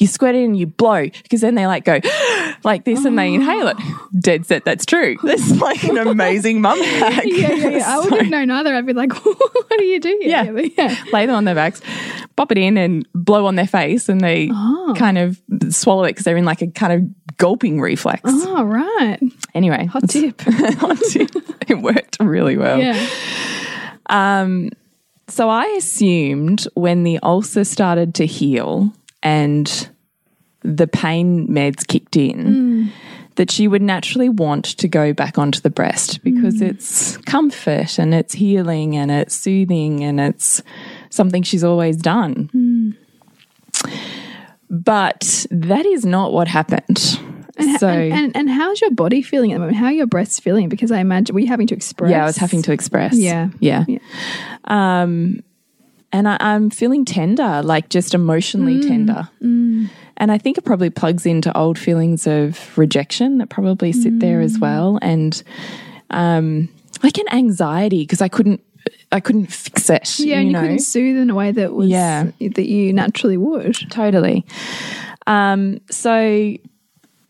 you 0.00 0.06
squirt 0.06 0.34
it 0.34 0.44
and 0.44 0.58
you 0.58 0.66
blow 0.66 1.02
because 1.22 1.40
then 1.42 1.54
they 1.54 1.66
like 1.66 1.84
go 1.84 2.00
like 2.64 2.84
this 2.84 3.04
and 3.04 3.18
they 3.18 3.32
inhale 3.34 3.68
it. 3.68 3.76
Dead 4.18 4.44
set, 4.46 4.64
that's 4.64 4.84
true. 4.86 5.16
That's 5.22 5.50
like 5.60 5.82
an 5.84 5.98
amazing 5.98 6.60
mum 6.60 6.80
hack. 6.82 7.24
Yeah, 7.26 7.52
yeah, 7.52 7.68
yeah. 7.78 7.84
I 7.88 7.98
wouldn't 7.98 8.20
have 8.22 8.30
known 8.30 8.50
either. 8.50 8.74
I'd 8.74 8.86
be 8.86 8.92
like, 8.92 9.12
what 9.24 9.78
do 9.78 9.84
you 9.84 10.00
do 10.00 10.18
here? 10.20 10.28
Yeah. 10.30 10.50
but 10.52 10.76
yeah. 10.76 11.04
lay 11.12 11.26
them 11.26 11.34
on 11.36 11.44
their 11.44 11.54
backs, 11.54 11.80
pop 12.36 12.50
it 12.52 12.58
in, 12.58 12.76
and 12.76 13.06
blow 13.14 13.46
on 13.46 13.54
their 13.56 13.66
face, 13.66 14.08
and 14.08 14.20
they 14.20 14.50
Oh. 14.52 14.94
kind 14.96 15.16
of 15.18 15.40
swallow 15.70 16.04
it 16.04 16.10
because 16.10 16.24
they're 16.24 16.36
in 16.36 16.44
like 16.44 16.62
a 16.62 16.66
kind 16.68 16.92
of 16.92 17.36
gulping 17.38 17.80
reflex. 17.80 18.20
Oh, 18.24 18.64
right. 18.64 19.18
Anyway, 19.54 19.86
Hot 19.86 20.08
tip. 20.08 20.40
hot 20.42 20.98
tip. 21.10 21.30
It 21.68 21.78
worked 21.80 22.18
really 22.20 22.56
well. 22.56 22.78
Yeah. 22.78 23.06
Um, 24.06 24.70
So 25.28 25.48
I 25.48 25.64
assumed 25.78 26.66
when 26.74 27.04
the 27.04 27.18
ulcer 27.22 27.64
started 27.64 28.14
to 28.16 28.26
heal 28.26 28.92
and 29.22 29.88
the 30.62 30.86
pain 30.86 31.46
meds 31.48 31.86
kicked 31.86 32.16
in. 32.16 32.44
Mm. 32.44 32.90
That 33.36 33.50
she 33.50 33.68
would 33.68 33.80
naturally 33.80 34.28
want 34.28 34.64
to 34.66 34.88
go 34.88 35.14
back 35.14 35.38
onto 35.38 35.60
the 35.60 35.70
breast 35.70 36.22
because 36.22 36.56
mm. 36.56 36.68
it's 36.68 37.16
comfort 37.18 37.98
and 37.98 38.12
it's 38.12 38.34
healing 38.34 38.96
and 38.96 39.10
it's 39.10 39.34
soothing 39.34 40.04
and 40.04 40.20
it's 40.20 40.62
something 41.08 41.42
she's 41.42 41.64
always 41.64 41.96
done. 41.96 42.50
Mm. 42.52 42.96
But 44.68 45.46
that 45.50 45.86
is 45.86 46.04
not 46.04 46.32
what 46.32 46.48
happened. 46.48 46.98
so 46.98 47.88
and, 47.88 48.12
and, 48.12 48.36
and 48.36 48.50
how's 48.50 48.80
your 48.80 48.90
body 48.90 49.22
feeling 49.22 49.52
at 49.52 49.56
the 49.56 49.60
moment? 49.60 49.78
How 49.78 49.86
are 49.86 49.92
your 49.92 50.06
breasts 50.06 50.38
feeling? 50.38 50.68
Because 50.68 50.92
I 50.92 50.98
imagine, 50.98 51.34
were 51.34 51.40
you 51.40 51.48
having 51.48 51.66
to 51.68 51.74
express? 51.74 52.10
yeah, 52.10 52.22
I 52.22 52.26
was 52.26 52.36
having 52.36 52.62
to 52.62 52.72
express. 52.72 53.14
Yeah. 53.14 53.48
Yeah. 53.58 53.84
Yeah. 53.88 53.98
Um, 54.64 55.42
and 56.12 56.28
I, 56.28 56.36
I'm 56.40 56.70
feeling 56.70 57.04
tender, 57.04 57.62
like 57.62 57.88
just 57.88 58.14
emotionally 58.14 58.80
tender. 58.88 59.28
And 60.20 60.30
I 60.30 60.38
think 60.38 60.58
it 60.58 60.64
probably 60.64 60.90
plugs 60.90 61.24
into 61.26 61.56
old 61.56 61.78
feelings 61.78 62.26
of 62.26 62.76
rejection 62.78 63.38
that 63.38 63.48
probably 63.48 63.90
sit 63.90 64.20
there 64.20 64.40
as 64.40 64.58
well, 64.58 64.98
and 65.00 65.42
um, 66.10 66.68
like 67.02 67.16
an 67.18 67.24
anxiety 67.32 68.02
because 68.02 68.20
I 68.20 68.28
couldn't, 68.28 68.60
I 69.10 69.20
couldn't 69.20 69.46
fix 69.46 69.88
it. 69.90 70.18
Yeah, 70.20 70.26
you 70.26 70.40
and 70.40 70.46
you 70.46 70.52
know? 70.52 70.60
couldn't 70.60 70.78
soothe 70.80 71.16
in 71.16 71.30
a 71.30 71.34
way 71.34 71.52
that 71.52 71.72
was 71.72 71.88
Yeah. 71.88 72.30
that 72.38 72.68
you 72.68 72.92
naturally 72.92 73.38
would. 73.38 73.76
Totally. 73.90 74.44
Um, 75.26 75.80
so 75.90 76.54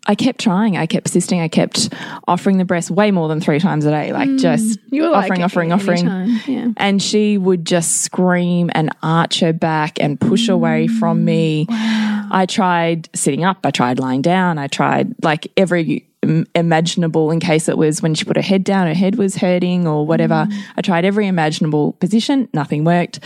I 0.06 0.14
kept 0.14 0.40
trying. 0.40 0.76
I 0.76 0.86
kept 0.86 1.04
persisting. 1.04 1.40
I 1.40 1.48
kept 1.48 1.92
offering 2.26 2.58
the 2.58 2.64
breast 2.64 2.90
way 2.90 3.10
more 3.10 3.28
than 3.28 3.40
three 3.40 3.60
times 3.60 3.84
a 3.84 3.90
day, 3.90 4.12
like 4.12 4.28
mm. 4.28 4.40
just 4.40 4.78
You 4.90 5.02
were 5.02 5.10
like, 5.10 5.24
offering, 5.24 5.42
offering, 5.42 5.72
offering. 5.72 6.40
yeah. 6.46 6.68
And 6.78 7.02
she 7.02 7.36
would 7.36 7.66
just 7.66 7.98
scream 7.98 8.70
and 8.74 8.90
arch 9.02 9.40
her 9.40 9.52
back 9.52 10.00
and 10.00 10.18
push 10.18 10.48
away 10.48 10.86
from 10.86 11.20
mm. 11.20 11.24
me. 11.24 11.66
I 11.70 12.46
tried 12.48 13.08
sitting 13.14 13.44
up. 13.44 13.58
I 13.64 13.70
tried 13.70 13.98
lying 13.98 14.22
down. 14.22 14.58
I 14.58 14.68
tried 14.68 15.14
like 15.22 15.50
every 15.56 16.06
imaginable 16.54 17.30
in 17.30 17.40
case 17.40 17.68
it 17.68 17.78
was 17.78 18.02
when 18.02 18.14
she 18.14 18.24
put 18.24 18.36
her 18.36 18.42
head 18.42 18.62
down, 18.62 18.86
her 18.86 18.94
head 18.94 19.16
was 19.16 19.36
hurting 19.36 19.86
or 19.86 20.06
whatever. 20.06 20.46
Mm. 20.48 20.62
I 20.76 20.82
tried 20.82 21.04
every 21.04 21.26
imaginable 21.26 21.92
position. 21.94 22.48
Nothing 22.52 22.84
worked. 22.84 23.20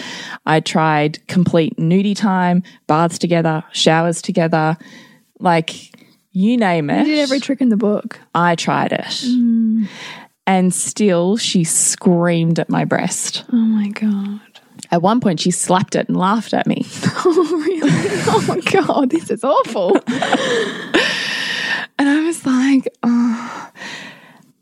I 0.47 0.61
tried 0.61 1.27
complete 1.27 1.77
nudie 1.77 2.17
time, 2.17 2.63
baths 2.87 3.19
together, 3.19 3.65
showers 3.73 4.23
together, 4.23 4.77
like 5.41 5.91
you 6.35 6.57
name 6.57 6.91
it. 6.91 7.07
You 7.07 7.15
did 7.15 7.21
every 7.21 7.41
trick 7.41 7.61
in 7.61 7.71
the 7.71 7.77
book. 7.77 8.21
I 8.35 8.57
tried 8.57 8.93
it. 8.93 9.25
And 10.47 10.75
still, 10.75 11.39
she 11.39 11.65
screamed 11.65 12.59
at 12.59 12.69
my 12.69 12.85
breast. 12.85 13.45
Oh 13.51 13.57
my 13.57 13.89
god. 13.89 14.41
At 14.91 15.01
one 15.01 15.21
point, 15.21 15.41
she 15.41 15.51
slapped 15.51 15.97
it 15.97 16.09
and 16.09 16.17
laughed 16.17 16.53
at 16.53 16.67
me. 16.67 16.87
Oh 17.27 17.65
really? 17.65 17.91
oh 18.27 18.45
my 18.47 18.61
god, 18.61 19.11
this 19.11 19.31
is 19.31 19.43
awful. 19.43 19.97
And 21.99 22.09
I 22.09 22.21
was 22.25 22.45
like, 22.45 22.89
oh. 23.03 23.71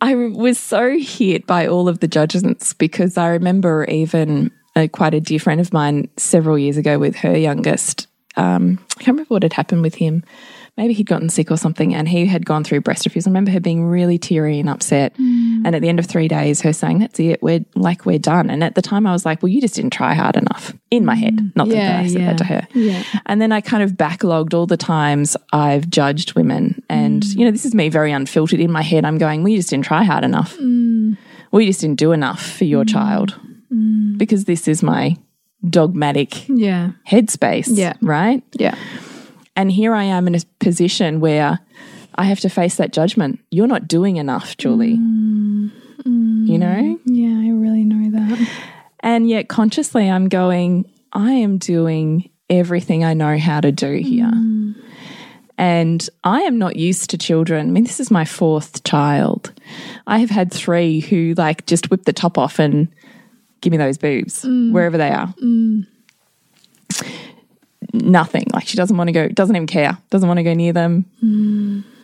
I 0.00 0.14
was 0.14 0.58
so 0.58 0.98
hit 0.98 1.46
by 1.46 1.66
all 1.66 1.88
of 1.88 2.00
the 2.00 2.08
judgments 2.08 2.74
because 2.74 3.16
I 3.16 3.28
remember 3.28 3.84
even 3.84 4.50
uh, 4.74 4.88
quite 4.92 5.14
a 5.14 5.20
dear 5.20 5.38
friend 5.38 5.60
of 5.60 5.72
mine 5.72 6.08
several 6.16 6.58
years 6.58 6.76
ago 6.76 6.98
with 6.98 7.16
her 7.16 7.36
youngest. 7.36 8.08
Um, 8.36 8.78
I 8.92 8.94
can't 8.94 9.14
remember 9.14 9.34
what 9.34 9.42
had 9.42 9.52
happened 9.52 9.82
with 9.82 9.94
him. 9.94 10.24
Maybe 10.78 10.94
he'd 10.94 11.06
gotten 11.06 11.28
sick 11.28 11.50
or 11.50 11.58
something, 11.58 11.94
and 11.94 12.08
he 12.08 12.24
had 12.24 12.46
gone 12.46 12.64
through 12.64 12.80
breast 12.80 13.04
refusal. 13.04 13.28
I 13.28 13.32
remember 13.32 13.50
her 13.50 13.60
being 13.60 13.84
really 13.84 14.16
teary 14.16 14.58
and 14.58 14.70
upset. 14.70 15.14
Mm. 15.18 15.66
And 15.66 15.76
at 15.76 15.82
the 15.82 15.88
end 15.90 15.98
of 15.98 16.06
three 16.06 16.28
days, 16.28 16.62
her 16.62 16.72
saying, 16.72 17.00
"That's 17.00 17.20
it. 17.20 17.42
We're 17.42 17.64
like 17.74 18.06
we're 18.06 18.18
done." 18.18 18.48
And 18.48 18.64
at 18.64 18.74
the 18.74 18.80
time, 18.80 19.06
I 19.06 19.12
was 19.12 19.26
like, 19.26 19.42
"Well, 19.42 19.50
you 19.50 19.60
just 19.60 19.74
didn't 19.74 19.92
try 19.92 20.14
hard 20.14 20.34
enough." 20.36 20.72
In 20.90 21.04
my 21.04 21.14
head, 21.14 21.52
not 21.54 21.68
Yeah, 21.68 21.74
that 21.74 22.04
I 22.04 22.06
said 22.08 22.20
yeah. 22.20 22.26
that 22.28 22.38
to 22.38 22.44
her. 22.44 22.68
Yeah. 22.72 23.02
And 23.26 23.40
then 23.40 23.52
I 23.52 23.60
kind 23.60 23.82
of 23.82 23.92
backlogged 23.92 24.54
all 24.54 24.66
the 24.66 24.76
times 24.78 25.36
I've 25.52 25.88
judged 25.90 26.34
women. 26.34 26.82
And, 26.88 27.22
mm. 27.22 27.36
you 27.38 27.44
know, 27.44 27.50
this 27.50 27.64
is 27.64 27.74
me 27.74 27.88
very 27.88 28.12
unfiltered 28.12 28.60
in 28.60 28.70
my 28.72 28.82
head. 28.82 29.04
I'm 29.04 29.18
going, 29.18 29.42
well, 29.42 29.48
you 29.50 29.58
just 29.58 29.70
didn't 29.70 29.84
try 29.84 30.04
hard 30.04 30.24
enough. 30.24 30.56
Mm. 30.58 31.16
Well, 31.50 31.60
you 31.60 31.68
just 31.68 31.80
didn't 31.80 31.98
do 31.98 32.12
enough 32.12 32.42
for 32.42 32.64
your 32.64 32.84
child. 32.84 33.38
Because 34.18 34.44
this 34.44 34.68
is 34.68 34.82
my 34.82 35.16
dogmatic 35.68 36.46
Yeah. 36.48 36.92
headspace. 37.08 37.68
Yeah. 37.70 37.94
Right. 38.02 38.42
Yeah. 38.58 38.74
And 39.56 39.70
here 39.70 39.94
I 39.94 40.04
am 40.04 40.26
in 40.26 40.34
a 40.34 40.40
position 40.60 41.20
where 41.20 41.60
I 42.14 42.24
have 42.24 42.40
to 42.40 42.48
face 42.48 42.76
that 42.76 42.92
judgment. 42.92 43.40
You're 43.50 43.66
not 43.66 43.88
doing 43.88 44.16
enough, 44.16 44.56
Julie. 44.56 44.96
Mm. 44.96 45.70
You 46.04 46.58
mm. 46.58 46.58
know? 46.58 46.98
Yeah, 47.04 47.48
I 47.48 47.52
really 47.52 47.84
know 47.84 48.10
that. 48.10 48.48
And 49.00 49.28
yet 49.28 49.48
consciously 49.48 50.08
I'm 50.08 50.28
going, 50.28 50.90
I 51.12 51.32
am 51.32 51.58
doing 51.58 52.30
everything 52.48 53.04
I 53.04 53.14
know 53.14 53.36
how 53.38 53.60
to 53.60 53.72
do 53.72 53.94
here. 53.96 54.26
Mm. 54.26 54.76
And 55.58 56.08
I 56.24 56.40
am 56.42 56.58
not 56.58 56.76
used 56.76 57.10
to 57.10 57.18
children. 57.18 57.68
I 57.68 57.70
mean, 57.70 57.84
this 57.84 58.00
is 58.00 58.10
my 58.10 58.24
fourth 58.24 58.84
child. 58.84 59.52
I 60.06 60.18
have 60.18 60.30
had 60.30 60.52
three 60.52 61.00
who 61.00 61.34
like 61.36 61.66
just 61.66 61.90
whip 61.90 62.04
the 62.04 62.12
top 62.12 62.38
off 62.38 62.58
and 62.58 62.88
give 63.60 63.70
me 63.70 63.76
those 63.76 63.98
boobs 63.98 64.44
wherever 64.44 64.98
they 64.98 65.10
are. 65.10 65.32
Nothing. 67.92 68.46
Like 68.52 68.66
she 68.66 68.76
doesn't 68.76 68.96
want 68.96 69.08
to 69.08 69.12
go, 69.12 69.28
doesn't 69.28 69.54
even 69.54 69.66
care, 69.66 69.98
doesn't 70.10 70.28
want 70.28 70.38
to 70.38 70.44
go 70.44 70.54
near 70.54 70.72
them. 70.72 71.04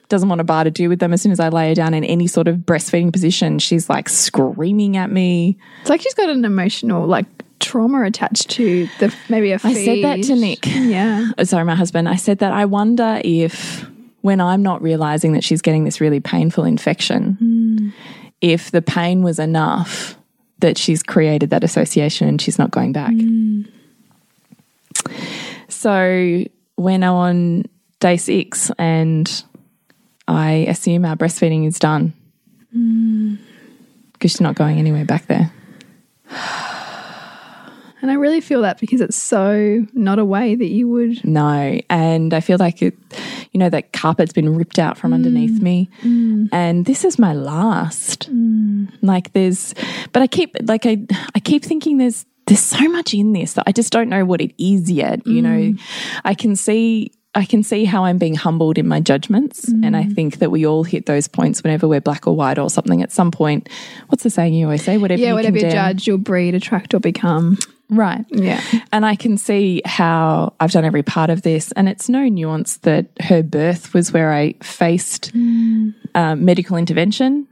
Doesn't 0.08 0.28
want 0.28 0.40
a 0.40 0.44
bar 0.44 0.64
to 0.64 0.70
do 0.70 0.88
with 0.88 1.00
them. 1.00 1.12
As 1.12 1.20
soon 1.20 1.32
as 1.32 1.40
I 1.40 1.50
lay 1.50 1.68
her 1.68 1.74
down 1.74 1.92
in 1.92 2.02
any 2.02 2.26
sort 2.26 2.48
of 2.48 2.56
breastfeeding 2.56 3.12
position, 3.12 3.58
she's 3.58 3.90
like 3.90 4.08
screaming 4.08 4.96
at 4.96 5.10
me. 5.10 5.58
It's 5.82 5.90
like 5.90 6.00
she's 6.00 6.14
got 6.14 6.30
an 6.30 6.44
emotional 6.44 7.06
like 7.06 7.26
trauma 7.60 8.04
attached 8.04 8.48
to 8.50 8.88
the 9.00 9.14
maybe 9.28 9.52
a 9.52 9.60
I 9.62 9.74
said 9.74 10.04
that 10.04 10.22
to. 10.24 10.36
Nick. 10.36 10.66
Yeah. 10.66 11.30
Oh, 11.36 11.44
sorry, 11.44 11.64
my 11.64 11.74
husband. 11.74 12.08
I 12.08 12.16
said 12.16 12.38
that 12.38 12.52
I 12.52 12.64
wonder 12.64 13.20
if 13.22 13.86
when 14.22 14.40
I'm 14.40 14.62
not 14.62 14.82
realizing 14.82 15.32
that 15.32 15.44
she's 15.44 15.62
getting 15.62 15.84
this 15.84 16.00
really 16.00 16.20
painful 16.20 16.64
infection, 16.64 17.34
hmm. 17.34 17.88
if 18.40 18.70
the 18.70 18.82
pain 18.82 19.22
was 19.22 19.38
enough 19.38 20.16
that 20.60 20.76
she's 20.76 21.02
created 21.02 21.50
that 21.50 21.62
association 21.62 22.28
and 22.28 22.40
she's 22.40 22.58
not 22.58 22.70
going 22.70 22.92
back. 22.92 23.12
Hmm. 23.12 23.62
So 25.78 26.42
we're 26.76 26.98
now 26.98 27.14
on 27.14 27.62
day 28.00 28.16
six 28.16 28.72
and 28.78 29.44
I 30.26 30.66
assume 30.68 31.04
our 31.04 31.14
breastfeeding 31.14 31.68
is 31.68 31.78
done 31.78 32.14
hmm. 32.72 33.36
because 34.12 34.32
she's 34.32 34.40
not 34.40 34.56
going 34.56 34.78
anywhere 34.78 35.04
back 35.04 35.26
there. 35.26 35.52
And 38.00 38.12
I 38.12 38.14
really 38.14 38.40
feel 38.40 38.62
that 38.62 38.78
because 38.78 39.00
it's 39.00 39.16
so 39.16 39.84
not 39.92 40.20
a 40.20 40.24
way 40.24 40.54
that 40.54 40.68
you 40.68 40.86
would 40.88 41.24
No. 41.24 41.80
And 41.90 42.32
I 42.32 42.38
feel 42.38 42.56
like 42.56 42.80
it, 42.80 42.94
you 43.50 43.58
know, 43.58 43.68
that 43.70 43.92
carpet's 43.92 44.32
been 44.32 44.54
ripped 44.54 44.78
out 44.78 44.96
from 44.96 45.12
underneath 45.12 45.58
mm. 45.58 45.62
me. 45.62 45.90
Mm. 46.02 46.48
And 46.52 46.86
this 46.86 47.04
is 47.04 47.18
my 47.18 47.32
last. 47.32 48.30
Mm. 48.32 48.92
Like 49.02 49.32
there's, 49.32 49.74
but 50.12 50.22
I 50.22 50.28
keep, 50.28 50.54
like, 50.62 50.86
I, 50.86 51.04
I 51.34 51.40
keep 51.40 51.64
thinking 51.64 51.98
there's, 51.98 52.24
there's 52.48 52.60
so 52.60 52.88
much 52.88 53.14
in 53.14 53.32
this 53.32 53.54
that 53.54 53.64
I 53.66 53.72
just 53.72 53.92
don't 53.92 54.08
know 54.08 54.24
what 54.24 54.40
it 54.40 54.52
is 54.62 54.90
yet. 54.90 55.26
You 55.26 55.42
know, 55.42 55.50
mm. 55.50 55.80
I 56.24 56.34
can 56.34 56.56
see, 56.56 57.12
I 57.34 57.44
can 57.44 57.62
see 57.62 57.84
how 57.84 58.04
I'm 58.04 58.18
being 58.18 58.34
humbled 58.34 58.78
in 58.78 58.88
my 58.88 59.00
judgments. 59.00 59.68
And 59.68 59.96
I 59.96 60.04
mm. 60.04 60.14
think 60.14 60.38
that 60.38 60.50
we 60.50 60.66
all 60.66 60.82
hit 60.82 61.06
those 61.06 61.28
points 61.28 61.62
whenever 61.62 61.86
we're 61.86 62.00
black 62.00 62.26
or 62.26 62.34
white 62.34 62.58
or 62.58 62.70
something 62.70 63.02
at 63.02 63.12
some 63.12 63.30
point. 63.30 63.68
What's 64.08 64.22
the 64.22 64.30
saying 64.30 64.54
you 64.54 64.66
always 64.66 64.82
say? 64.82 64.98
Whatever 64.98 65.20
Yeah, 65.20 65.28
you 65.28 65.34
whatever 65.34 65.58
you 65.58 65.70
judge, 65.70 66.06
you'll 66.06 66.18
breed, 66.18 66.54
attract, 66.54 66.94
or 66.94 67.00
become. 67.00 67.58
Right. 67.90 68.24
Yeah. 68.30 68.62
And 68.92 69.06
I 69.06 69.14
can 69.14 69.38
see 69.38 69.80
how 69.84 70.54
I've 70.60 70.72
done 70.72 70.84
every 70.84 71.02
part 71.02 71.30
of 71.30 71.42
this. 71.42 71.72
And 71.72 71.88
it's 71.88 72.08
no 72.08 72.28
nuance 72.28 72.78
that 72.78 73.06
her 73.20 73.42
birth 73.42 73.94
was 73.94 74.12
where 74.12 74.32
I 74.32 74.54
faced 74.62 75.32
um, 75.34 76.44
medical 76.44 76.76
intervention. 76.76 77.46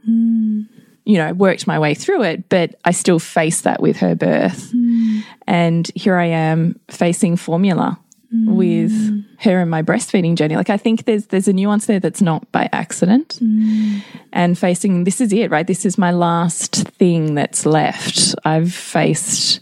You 1.07 1.17
know, 1.17 1.33
worked 1.33 1.67
my 1.67 1.79
way 1.79 1.93
through 1.93 2.23
it, 2.23 2.49
but 2.49 2.75
I 2.83 2.91
still 2.91 3.19
faced 3.19 3.63
that 3.63 3.81
with 3.81 3.97
her 3.97 4.13
birth. 4.13 4.71
Hmm. 4.71 5.19
And 5.47 5.89
here 5.95 6.17
I 6.17 6.25
am 6.25 6.79
facing 6.89 7.37
formula 7.37 7.97
hmm. 8.29 8.53
with 8.53 9.25
her 9.39 9.61
and 9.61 9.71
my 9.71 9.81
breastfeeding 9.81 10.35
journey. 10.35 10.57
Like 10.57 10.69
I 10.69 10.75
think 10.75 11.05
there's 11.05 11.27
there's 11.27 11.47
a 11.47 11.53
nuance 11.53 11.85
there 11.85 12.01
that's 12.01 12.21
not 12.21 12.51
by 12.51 12.69
accident. 12.73 13.37
Hmm. 13.39 13.99
And 14.33 14.57
facing 14.57 15.05
this 15.05 15.21
is 15.21 15.31
it, 15.31 15.49
right? 15.49 15.65
This 15.65 15.85
is 15.85 15.97
my 15.97 16.11
last 16.11 16.75
thing 16.75 17.35
that's 17.35 17.65
left. 17.65 18.35
I've 18.43 18.73
faced 18.73 19.61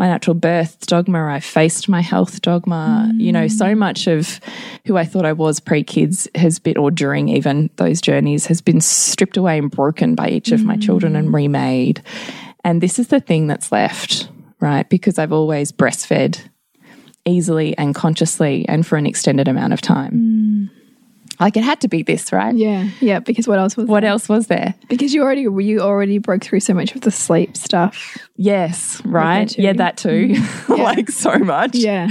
my 0.00 0.06
natural 0.06 0.32
birth 0.32 0.86
dogma. 0.86 1.26
I've 1.26 1.44
faced 1.44 1.86
my 1.86 2.00
health 2.00 2.40
dogma. 2.40 3.12
You 3.16 3.32
know, 3.32 3.48
so 3.48 3.66
mm. 3.66 3.76
much 3.76 4.06
of 4.06 4.40
who 4.86 4.96
I 4.96 5.04
thought 5.04 5.26
I 5.26 5.34
was 5.34 5.60
pre 5.60 5.84
kids 5.84 6.26
has 6.34 6.58
been, 6.58 6.78
or 6.78 6.90
during 6.90 7.28
even 7.28 7.68
those 7.76 8.00
journeys, 8.00 8.46
has 8.46 8.62
been 8.62 8.80
stripped 8.80 9.36
away 9.36 9.58
and 9.58 9.70
broken 9.70 10.14
by 10.14 10.30
each 10.30 10.52
of 10.52 10.64
my 10.64 10.78
children 10.78 11.16
and 11.16 11.28
mm. 11.28 11.34
remade. 11.34 12.02
And 12.64 12.80
this 12.80 12.98
is 12.98 13.08
the 13.08 13.20
thing 13.20 13.46
that's 13.46 13.70
left, 13.70 14.30
right? 14.58 14.88
Because 14.88 15.18
I've 15.18 15.34
always 15.34 15.70
breastfed 15.70 16.48
easily 17.26 17.76
and 17.76 17.94
consciously 17.94 18.64
and 18.68 18.86
for 18.86 18.96
an 18.96 19.04
extended 19.04 19.48
amount 19.48 19.74
of 19.74 19.82
time. 19.82 20.70
Mm. 20.72 20.79
Like 21.40 21.56
it 21.56 21.64
had 21.64 21.80
to 21.80 21.88
be 21.88 22.02
this, 22.02 22.32
right? 22.32 22.54
Yeah. 22.54 22.88
Yeah. 23.00 23.20
Because 23.20 23.48
what 23.48 23.58
else 23.58 23.76
was 23.76 23.86
What 23.88 24.00
there? 24.00 24.10
else 24.10 24.28
was 24.28 24.46
there? 24.48 24.74
Because 24.88 25.14
you 25.14 25.22
already 25.22 25.42
you 25.42 25.80
already 25.80 26.18
broke 26.18 26.44
through 26.44 26.60
so 26.60 26.74
much 26.74 26.94
of 26.94 27.00
the 27.00 27.10
sleep 27.10 27.56
stuff. 27.56 28.18
Yes, 28.36 29.00
right. 29.04 29.56
Yeah, 29.58 29.72
that 29.74 29.96
too. 29.96 30.34
like 30.68 31.08
so 31.10 31.38
much. 31.38 31.74
Yeah. 31.74 32.08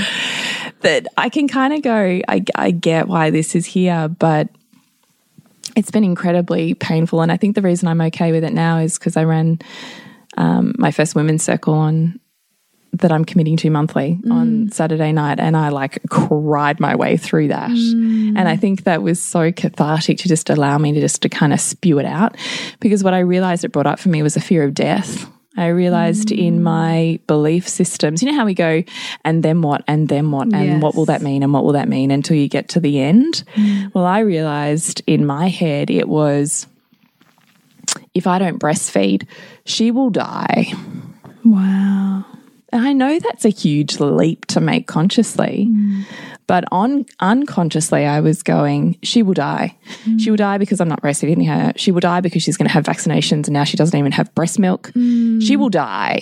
that 0.82 1.08
I 1.18 1.30
can 1.30 1.48
kind 1.48 1.74
of 1.74 1.82
go, 1.82 2.22
I, 2.28 2.44
I 2.56 2.72
get 2.72 3.08
why 3.08 3.30
this 3.30 3.56
is 3.56 3.66
here, 3.66 4.08
but 4.08 4.50
it's 5.76 5.92
been 5.92 6.04
incredibly 6.04 6.74
painful. 6.74 7.22
And 7.22 7.32
I 7.32 7.38
think 7.38 7.56
the 7.56 7.62
reason 7.62 7.88
I'm 7.88 8.02
okay 8.02 8.32
with 8.32 8.44
it 8.44 8.54
now 8.54 8.80
is 8.80 8.98
because 8.98 9.16
I 9.16 9.24
ran 9.26 9.60
um, 10.38 10.74
my 10.78 10.92
first 10.92 11.16
women's 11.16 11.44
circle 11.44 11.74
on 11.74 12.20
that 12.92 13.12
I'm 13.12 13.24
committing 13.24 13.56
to 13.58 13.70
monthly 13.70 14.20
on 14.30 14.68
mm. 14.68 14.74
Saturday 14.74 15.12
night, 15.12 15.40
and 15.40 15.56
I 15.56 15.70
like 15.70 16.00
cried 16.10 16.80
my 16.80 16.96
way 16.96 17.18
through 17.18 17.50
that. 17.50 17.70
Mm. 17.70 18.38
And 18.38 18.48
I 18.48 18.56
think 18.56 18.84
that 18.84 19.02
was 19.04 19.22
so 19.22 19.52
cathartic 19.52 20.18
to 20.20 20.28
just 20.28 20.50
allow 20.50 20.78
me 20.78 20.94
to 20.94 21.00
just 21.00 21.22
to 21.22 21.30
kind 21.30 21.54
of 21.54 21.62
spew 21.62 22.00
it 22.00 22.06
out, 22.06 22.36
because 22.80 23.04
what 23.04 23.14
I 23.14 23.20
realized 23.20 23.64
it 23.64 23.72
brought 23.72 23.88
up 23.88 24.00
for 24.00 24.10
me 24.10 24.24
was 24.24 24.36
a 24.36 24.42
fear 24.42 24.64
of 24.64 24.74
death. 24.74 25.30
I 25.58 25.68
realized 25.68 26.32
in 26.32 26.60
mm. 26.60 26.62
my 26.62 27.20
belief 27.28 27.68
systems, 27.68 28.24
you 28.24 28.32
know 28.32 28.38
how 28.38 28.46
we 28.46 28.54
go, 28.54 28.84
and 29.26 29.44
then 29.44 29.62
what, 29.62 29.84
and 29.88 30.08
then 30.08 30.32
what, 30.32 30.54
and 30.54 30.82
what 30.82 30.96
will 30.96 31.06
that 31.06 31.22
mean, 31.22 31.44
and 31.44 31.54
what 31.54 31.66
will 31.66 31.74
that 31.74 31.90
mean 31.90 32.12
until 32.12 32.38
you 32.38 32.48
get 32.48 32.70
to 32.70 32.80
the 32.80 33.00
end? 33.00 33.44
Well, 33.94 34.06
I 34.06 34.20
realized 34.20 35.02
in 35.06 35.26
my 35.26 35.50
head 35.50 35.90
it 35.90 36.08
was 36.08 36.66
if 38.14 38.26
I 38.26 38.40
don't 38.40 38.60
breastfeed, 38.60 39.28
she 39.66 39.92
will 39.92 40.10
die. 40.10 40.74
Wow. 41.44 42.26
And 42.72 42.86
I 42.86 42.94
know 42.94 43.20
that's 43.20 43.46
a 43.46 43.50
huge 43.50 44.00
leap 44.00 44.46
to 44.48 44.60
make 44.62 44.88
consciously, 44.88 45.70
but 46.48 46.66
on 46.72 47.06
unconsciously, 47.20 48.06
I 48.06 48.20
was 48.20 48.44
going, 48.44 48.98
she 49.04 49.24
will 49.24 49.34
die. 49.34 49.76
She 50.18 50.30
will 50.30 50.38
die 50.38 50.58
because 50.58 50.80
I'm 50.80 50.88
not 50.88 51.02
breastfeeding 51.02 51.48
her. 51.48 51.74
She 51.76 51.92
will 51.92 52.00
die 52.02 52.22
because 52.22 52.44
she's 52.44 52.58
going 52.58 52.68
to 52.68 52.74
have 52.74 52.84
vaccinations 52.86 53.46
and 53.48 53.52
now 53.52 53.64
she 53.64 53.78
doesn't 53.78 53.98
even 53.98 54.12
have 54.12 54.34
breast 54.36 54.60
milk. 54.60 54.92
She 54.96 55.56
will 55.56 55.70
die, 55.70 56.22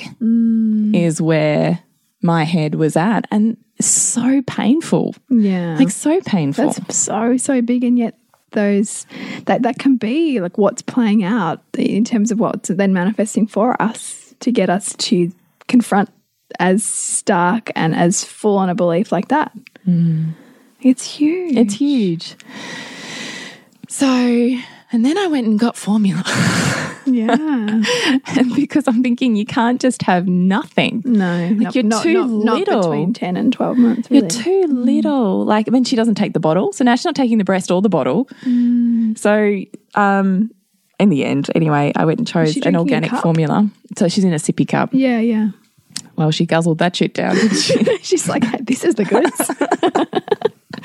is 0.94 1.22
where 1.22 1.80
my 2.22 2.44
head 2.44 2.75
was 2.75 2.96
at. 2.96 3.25
And 3.32 3.58
so 3.80 4.42
painful, 4.48 5.16
Yeah. 5.30 5.75
like 5.77 5.92
so 5.92 6.20
painful. 6.22 6.72
That's 6.72 6.98
so 6.98 7.38
so 7.38 7.62
big, 7.62 7.84
and 7.84 7.98
yet 7.98 8.18
those 8.51 9.06
that 9.46 9.62
that 9.63 9.77
can 9.77 9.98
be 9.98 10.39
like 10.42 10.58
what's 10.58 10.82
playing 10.82 11.24
out 11.24 11.62
in 11.77 12.04
terms 12.06 12.32
of 12.32 12.39
what's 12.39 12.70
then 12.70 12.94
manifesting 12.94 13.46
for 13.46 13.80
us 13.82 14.34
to 14.39 14.51
get 14.51 14.70
us 14.70 14.96
to 14.96 15.32
confront 15.68 16.10
as 16.60 16.84
stark 16.84 17.72
and 17.75 17.96
as 17.96 18.24
full 18.24 18.58
on 18.58 18.70
a 18.70 18.75
belief 18.75 19.12
like 19.12 19.27
that. 19.30 19.51
Hmm. 19.86 20.32
It's 20.82 21.18
huge. 21.18 21.58
It's 21.58 21.74
huge. 21.75 22.36
So, 23.89 24.08
and 24.08 25.06
then 25.06 25.18
I 25.18 25.27
went 25.27 25.48
and 25.48 25.60
got 25.60 25.75
formula. 25.75 26.24
yeah. 27.06 27.34
and 28.36 28.56
because 28.56 28.88
I'm 28.88 29.01
thinking 29.01 29.36
you 29.36 29.46
can't 29.46 29.82
just 29.82 30.04
have 30.04 30.27
nothing. 30.27 31.01
No, 31.06 31.50
not, 31.50 31.75
you're 31.75 31.84
not, 31.84 32.04
too 32.04 32.13
not, 32.13 32.30
not 32.30 32.60
little. 32.60 32.82
between 32.82 33.13
ten 33.13 33.38
and 33.38 33.51
twelve 33.51 33.77
months. 33.77 34.12
Really. 34.12 34.22
You're 34.22 34.30
too 34.30 34.68
mm. 34.68 34.86
little. 34.86 35.46
Like 35.46 35.68
I 35.68 35.72
mean, 35.72 35.84
she 35.84 35.96
doesn't 35.96 36.16
take 36.16 36.34
the 36.34 36.39
bottle. 36.39 36.74
So 36.74 36.84
now 36.84 36.96
she's 36.96 37.06
not 37.06 37.16
taking 37.16 37.38
the 37.38 37.44
breast 37.44 37.72
or 37.72 37.82
the 37.82 37.89
bottle. 37.89 38.25
Mm. 38.44 39.18
So 39.18 39.63
um 40.00 40.51
in 41.00 41.10
the 41.10 41.24
end, 41.25 41.50
anyway, 41.56 41.92
I 41.96 42.06
went 42.06 42.20
and 42.20 42.27
chose 42.27 42.58
an 42.58 42.75
organic 42.75 43.12
formula. 43.12 43.70
So 43.98 44.08
she's 44.08 44.24
in 44.24 44.34
a 44.34 44.38
sippy 44.38 44.68
cup. 44.68 44.89
yeah, 44.94 45.20
yeah. 45.20 45.50
Well, 46.17 46.31
she 46.31 46.45
guzzled 46.45 46.79
that 46.79 46.95
shit 46.95 47.13
down, 47.13 47.36
she? 47.51 47.97
She's 48.01 48.27
like, 48.27 48.43
this 48.65 48.83
is 48.83 48.95
the 48.95 49.05
goods. 49.05 49.51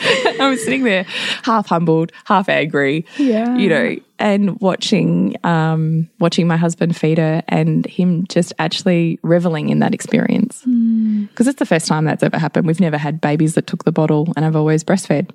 I 0.40 0.48
was 0.48 0.62
sitting 0.64 0.84
there 0.84 1.04
half 1.42 1.68
humbled, 1.68 2.12
half 2.24 2.48
angry. 2.48 3.06
Yeah. 3.18 3.56
You 3.56 3.68
know, 3.68 3.96
and 4.18 4.60
watching 4.60 5.36
um 5.44 6.08
watching 6.18 6.46
my 6.46 6.56
husband 6.56 6.96
feed 6.96 7.18
her 7.18 7.42
and 7.48 7.86
him 7.86 8.26
just 8.28 8.52
actually 8.58 9.18
reveling 9.22 9.68
in 9.68 9.78
that 9.80 9.94
experience. 9.94 10.62
Because 10.62 11.46
it's 11.46 11.58
the 11.58 11.66
first 11.66 11.86
time 11.86 12.04
that's 12.04 12.22
ever 12.22 12.38
happened. 12.38 12.66
We've 12.66 12.80
never 12.80 12.98
had 12.98 13.20
babies 13.20 13.54
that 13.54 13.66
took 13.66 13.84
the 13.84 13.92
bottle 13.92 14.32
and 14.36 14.44
I've 14.44 14.56
always 14.56 14.82
breastfed. 14.84 15.30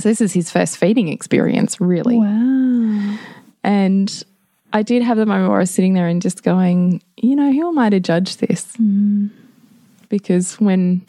So 0.00 0.08
this 0.08 0.20
is 0.20 0.32
his 0.32 0.50
first 0.50 0.76
feeding 0.76 1.08
experience, 1.08 1.80
really. 1.80 2.18
wow. 2.18 3.18
And 3.64 4.24
I 4.72 4.82
did 4.82 5.02
have 5.02 5.16
the 5.16 5.26
moment 5.26 5.48
where 5.48 5.58
I 5.58 5.62
was 5.62 5.70
sitting 5.70 5.94
there 5.94 6.08
and 6.08 6.20
just 6.20 6.42
going, 6.42 7.02
you 7.16 7.34
know, 7.34 7.52
who 7.52 7.68
am 7.68 7.78
I 7.78 7.90
to 7.90 8.00
judge 8.00 8.36
this? 8.36 8.66
Mm. 8.76 9.30
because 10.08 10.60
when 10.60 11.02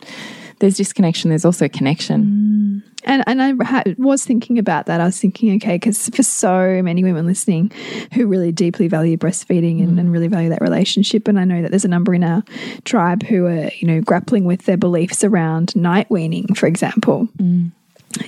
there's 0.60 0.78
disconnection, 0.78 1.30
there's 1.30 1.46
also 1.46 1.68
connection. 1.68 2.84
Mm. 2.84 2.90
And 3.06 3.24
and 3.28 3.42
I 3.42 3.64
ha 3.64 3.84
was 3.98 4.26
thinking 4.26 4.60
about 4.60 4.86
that. 4.88 5.00
I 5.00 5.06
was 5.06 5.20
thinking, 5.20 5.56
okay, 5.56 5.76
because 5.76 6.10
for 6.10 6.22
so 6.22 6.82
many 6.84 7.02
women 7.02 7.26
listening 7.26 7.72
who 8.14 8.28
really 8.28 8.52
deeply 8.52 8.90
value 8.90 9.16
breastfeeding 9.16 9.82
and, 9.82 9.96
mm. 9.96 10.00
and 10.00 10.12
really 10.12 10.28
value 10.28 10.50
that 10.50 10.62
relationship, 10.62 11.28
and 11.28 11.40
I 11.40 11.46
know 11.46 11.62
that 11.62 11.72
there's 11.72 11.86
a 11.86 11.90
number 11.90 12.14
in 12.14 12.26
our 12.26 12.44
tribe 12.84 13.24
who 13.24 13.46
are 13.46 13.72
you 13.80 13.88
know 13.88 14.02
grappling 14.02 14.44
with 14.44 14.66
their 14.66 14.78
beliefs 14.78 15.24
around 15.24 15.76
night 15.78 16.12
weaning, 16.12 16.54
for 16.56 16.68
example, 16.68 17.30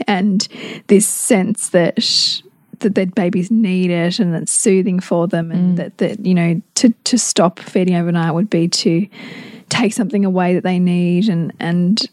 and 0.08 0.48
this 0.88 1.08
sense 1.08 1.70
that. 1.70 2.42
That 2.82 2.96
their 2.96 3.06
babies 3.06 3.52
need 3.52 3.92
it 3.92 4.20
and 4.20 4.36
it's 4.36 4.52
soothing 4.52 5.00
for 5.00 5.28
them 5.28 5.52
and 5.52 5.74
mm. 5.74 5.78
that, 5.78 5.98
that 6.00 6.26
you 6.26 6.34
know 6.34 6.62
to 6.76 6.90
to 7.06 7.18
stop 7.18 7.60
feeding 7.60 7.96
overnight 7.96 8.34
would 8.34 8.50
be 8.50 8.68
to 8.68 9.08
take 9.70 9.94
something 9.94 10.26
away 10.26 10.54
that 10.56 10.64
they 10.64 10.80
need 10.80 11.30
and 11.30 11.54
and 11.60 12.10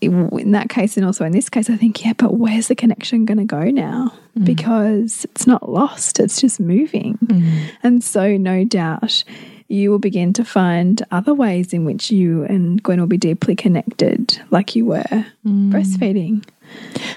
in 0.00 0.52
that 0.52 0.68
case 0.68 0.96
and 0.96 1.06
also 1.06 1.24
in 1.24 1.32
this 1.32 1.48
case 1.48 1.70
i 1.70 1.76
think 1.76 2.04
yeah 2.04 2.12
but 2.16 2.34
where's 2.34 2.68
the 2.68 2.74
connection 2.74 3.24
going 3.24 3.38
to 3.38 3.44
go 3.44 3.64
now? 3.64 4.12
Mm. 4.38 4.44
Because 4.44 5.24
it's 5.24 5.46
not 5.46 5.68
lost 5.68 6.20
it's 6.20 6.40
just 6.40 6.60
moving. 6.60 7.18
Mm. 7.24 7.70
And 7.82 8.04
so 8.04 8.36
no 8.36 8.64
doubt 8.64 9.24
you 9.68 9.90
will 9.90 9.98
begin 9.98 10.32
to 10.34 10.44
find 10.44 11.02
other 11.12 11.32
ways 11.32 11.72
in 11.72 11.84
which 11.84 12.10
you 12.10 12.44
and 12.44 12.82
gwen 12.82 13.00
will 13.00 13.06
be 13.06 13.16
deeply 13.16 13.54
connected 13.54 14.40
like 14.50 14.74
you 14.74 14.84
were 14.84 15.24
breastfeeding 15.46 16.44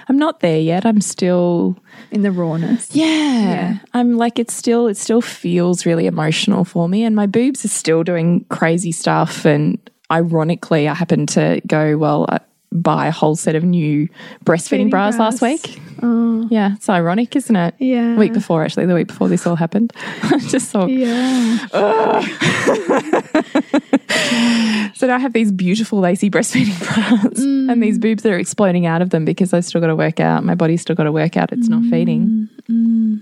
I'm 0.07 0.17
not 0.17 0.41
there 0.41 0.59
yet. 0.59 0.85
I'm 0.85 1.01
still 1.01 1.77
in 2.11 2.21
the 2.21 2.31
rawness 2.31 2.89
Yeah. 2.95 3.77
I'm 3.93 4.17
like 4.17 4.37
it's 4.39 4.53
still 4.53 4.87
it 4.87 4.97
still 4.97 5.21
feels 5.21 5.85
really 5.85 6.05
emotional 6.05 6.65
for 6.65 6.87
me 6.87 7.03
and 7.03 7.15
my 7.15 7.25
boobs 7.25 7.65
are 7.65 7.69
still 7.69 8.03
doing 8.03 8.45
crazy 8.49 8.91
stuff 8.91 9.45
and 9.45 9.79
ironically 10.11 10.87
I 10.87 10.93
happened 10.93 11.29
to 11.29 11.61
go 11.65 11.97
well 11.97 12.25
uh, 12.29 12.39
buy 12.71 13.07
a 13.07 13.11
whole 13.11 13.35
set 13.35 13.55
of 13.55 13.63
new 13.63 14.07
breastfeeding 14.45 14.69
Feeding 14.69 14.89
bras, 14.89 15.17
last 15.17 15.39
bras. 15.39 15.61
Week. 16.03 16.51
Yeah, 16.51 16.75
it's 16.75 16.89
ironic, 16.89 17.35
isn't 17.35 17.55
it? 17.55 17.75
Yeah. 17.79 18.17
Week 18.17 18.33
before 18.33 18.63
actually, 18.63 18.85
the 18.85 18.95
week 18.95 19.07
before 19.07 19.27
this 19.27 19.47
all 19.47 19.55
happened. 19.55 19.93
I 20.23 20.37
just 20.39 20.71
thought 20.71 20.89
yeah 20.89 21.57
so 24.93 25.07
now 25.07 25.15
I 25.15 25.19
have 25.19 25.33
these 25.33 25.51
beautiful 25.51 25.99
lacy 25.99 26.29
breastfeeding 26.29 26.77
bras 26.85 27.39
and 27.39 27.81
these 27.81 27.97
mm. 27.97 28.01
boobs 28.01 28.23
that 28.23 28.31
are 28.31 28.37
exploding 28.37 28.85
out 28.85 29.01
of 29.01 29.09
them 29.09 29.25
because 29.25 29.53
I've 29.53 29.65
still 29.65 29.81
got 29.81 29.87
to 29.87 29.95
work 29.95 30.19
out. 30.19 30.43
My 30.43 30.55
body's 30.55 30.81
still 30.81 30.95
got 30.95 31.03
to 31.03 31.11
work 31.11 31.37
out. 31.37 31.51
It's 31.51 31.67
not 31.67 31.83
feeding. 31.85 32.49
Mm, 32.69 32.71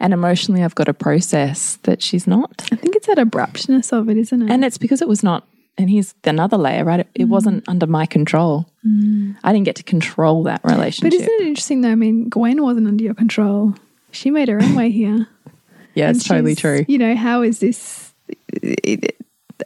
And 0.00 0.12
emotionally, 0.12 0.62
I've 0.62 0.74
got 0.74 0.84
to 0.84 0.94
process 0.94 1.76
that 1.82 2.02
she's 2.02 2.26
not. 2.26 2.68
i 2.72 2.76
think 2.76 2.96
it's 2.96 3.06
that 3.06 3.18
abruptness 3.18 3.92
of 3.92 4.08
it 4.08 4.16
isn't 4.16 4.42
it 4.42 4.50
And 4.50 4.64
it's 4.64 4.78
because 4.78 5.02
it 5.02 5.08
was 5.08 5.22
not, 5.22 5.46
and 5.76 5.90
here's 5.90 6.14
another 6.24 6.56
layer, 6.56 6.84
right? 6.84 7.00
It, 7.00 7.08
it 7.14 7.24
mm. 7.24 7.28
wasn't 7.28 7.68
under 7.68 7.86
my 7.86 8.06
control. 8.06 8.66
Mm. 8.86 9.36
I 9.42 9.52
didn't 9.52 9.64
get 9.64 9.76
to 9.76 9.82
control 9.82 10.44
that 10.44 10.60
relationship. 10.64 11.10
But 11.10 11.20
isn't 11.20 11.40
it 11.40 11.46
interesting 11.46 11.80
though? 11.80 11.90
I 11.90 11.94
mean, 11.94 12.28
Gwen 12.28 12.62
wasn't 12.62 12.86
under 12.86 13.02
your 13.02 13.14
control. 13.14 13.74
She 14.10 14.30
made 14.30 14.48
her 14.48 14.62
own 14.62 14.74
way 14.74 14.90
here. 14.90 15.26
yeah, 15.94 16.10
it's 16.10 16.24
totally 16.24 16.54
true. 16.54 16.84
You 16.86 16.98
know, 16.98 17.16
how 17.16 17.42
is 17.42 17.58
this? 17.58 18.14
It, 18.52 19.16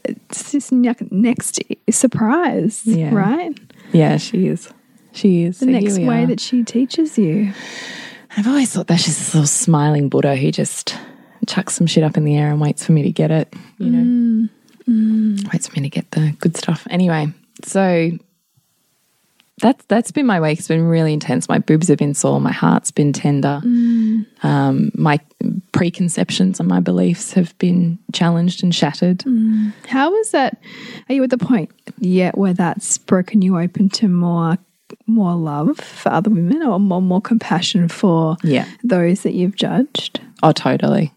it's 0.05 0.53
this 0.53 0.73
ne- 0.73 0.95
next 1.11 1.61
surprise, 1.91 2.83
Yeah. 2.87 3.15
right? 3.15 3.59
Yeah, 3.93 4.17
she 4.17 4.49
is. 4.49 4.73
She 5.12 5.45
is. 5.45 5.61
The 5.61 5.67
next 5.67 5.99
way 5.99 6.25
that 6.27 6.41
she 6.41 6.62
teaches 6.62 7.19
you. 7.19 7.53
I've 8.37 8.47
always 8.47 8.73
thought 8.73 8.87
that 8.88 9.00
she's 9.00 9.19
this 9.19 9.35
little 9.35 9.47
smiling 9.47 10.09
Buddha 10.09 10.37
who 10.37 10.53
just 10.53 10.97
chucks 11.47 11.75
some 11.75 11.87
shit 11.87 12.05
up 12.05 12.17
in 12.17 12.25
the 12.25 12.37
air 12.37 12.50
and 12.50 12.61
waits 12.61 12.85
for 12.85 12.93
me 12.93 13.03
to 13.03 13.11
get 13.11 13.31
it, 13.31 13.53
you 13.79 13.91
know, 13.91 13.99
mm. 13.99 14.50
Mm. 14.88 15.52
waits 15.52 15.68
for 15.68 15.75
me 15.78 15.83
to 15.83 15.90
get 15.90 16.11
the 16.12 16.35
good 16.40 16.57
stuff. 16.57 16.87
Anyway, 16.90 17.28
so 17.64 18.11
that's 19.61 19.85
that's 19.87 20.12
been 20.12 20.25
my 20.26 20.40
week. 20.40 20.58
It's 20.60 20.69
been 20.69 20.86
really 20.86 21.13
intense. 21.13 21.49
My 21.49 21.58
boobs 21.58 21.89
have 21.89 21.99
been 21.99 22.15
sore. 22.15 22.41
My 22.41 22.52
heart's 22.52 22.91
been 22.93 23.13
tender. 23.13 23.60
Mm. 23.65 24.26
Um, 24.45 24.91
my 24.95 25.19
preconceptions 25.73 26.60
and 26.60 26.69
my 26.69 26.80
beliefs 26.80 27.32
have 27.32 27.56
been 27.58 27.99
challenged 28.13 28.63
and 28.63 28.73
shattered. 28.75 29.19
Mm. 29.19 29.73
How 29.89 30.15
is 30.15 30.30
that? 30.30 30.63
Are 31.08 31.15
you 31.15 31.23
at 31.25 31.30
the 31.30 31.39
point 31.39 31.71
yet 31.99 32.39
where 32.39 32.54
that's 32.54 32.99
broken 32.99 33.43
you 33.43 33.58
open 33.58 33.89
to 33.91 34.08
more, 34.08 34.58
more 35.06 35.34
love 35.34 35.78
for 35.78 36.10
other 36.13 36.30
women, 36.30 36.63
or 36.63 36.78
more, 36.78 37.02
more 37.02 37.21
compassion 37.21 37.89
for 37.89 38.36
Yeah. 38.45 38.67
those 38.84 39.23
that 39.23 39.34
you've 39.34 39.56
judged? 39.56 40.21
Oh, 40.43 40.52
totally. 40.52 41.13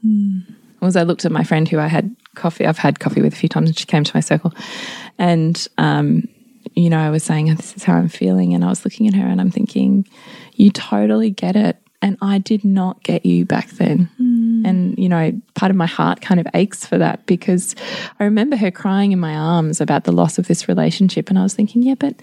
Was 0.81 0.95
I 0.95 1.03
looked 1.03 1.25
at 1.25 1.31
my 1.31 1.43
friend 1.43 1.67
who 1.69 1.79
I 1.79 1.87
had 1.87 2.15
coffee, 2.35 2.65
I've 2.65 2.77
had 2.79 2.99
coffee 2.99 3.21
with 3.21 3.33
a 3.33 3.35
few 3.35 3.49
times, 3.49 3.69
and 3.69 3.77
she 3.77 3.85
came 3.85 4.03
to 4.03 4.15
my 4.15 4.21
circle, 4.21 4.53
and 5.17 5.67
um, 5.77 6.27
you 6.73 6.89
know, 6.89 6.99
I 6.99 7.09
was 7.09 7.23
saying, 7.23 7.49
oh, 7.51 7.53
"This 7.55 7.75
is 7.75 7.83
how 7.83 7.95
I'm 7.95 8.09
feeling," 8.09 8.53
and 8.53 8.63
I 8.65 8.69
was 8.69 8.83
looking 8.83 9.07
at 9.07 9.13
her, 9.13 9.25
and 9.25 9.39
I'm 9.39 9.51
thinking, 9.51 10.07
"You 10.55 10.71
totally 10.71 11.29
get 11.29 11.55
it." 11.55 11.77
And 12.03 12.17
I 12.19 12.39
did 12.39 12.65
not 12.65 13.03
get 13.03 13.27
you 13.27 13.45
back 13.45 13.69
then. 13.71 14.09
And, 14.65 14.97
you 14.97 15.07
know, 15.07 15.39
part 15.53 15.69
of 15.69 15.75
my 15.75 15.85
heart 15.85 16.19
kind 16.19 16.39
of 16.39 16.47
aches 16.55 16.83
for 16.83 16.97
that 16.97 17.27
because 17.27 17.75
I 18.19 18.23
remember 18.23 18.55
her 18.55 18.71
crying 18.71 19.11
in 19.11 19.19
my 19.19 19.35
arms 19.35 19.79
about 19.79 20.05
the 20.05 20.11
loss 20.11 20.39
of 20.39 20.47
this 20.47 20.67
relationship. 20.67 21.29
And 21.29 21.37
I 21.37 21.43
was 21.43 21.53
thinking, 21.53 21.83
yeah, 21.83 21.93
but 21.93 22.15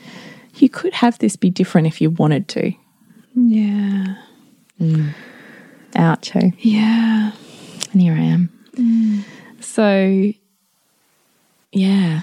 you 0.57 0.68
could 0.68 0.94
have 0.94 1.16
this 1.21 1.37
be 1.37 1.49
different 1.49 1.87
if 1.87 2.01
you 2.01 2.11
wanted 2.11 2.49
to. 2.49 2.73
Yeah, 3.37 4.16
Ouch. 5.94 6.35
eh? 6.35 6.51
yeah. 6.59 7.31
And 7.92 8.01
here 8.01 8.14
I 8.14 8.20
am. 8.20 9.24
So, 9.61 10.33
yeah. 11.72 12.22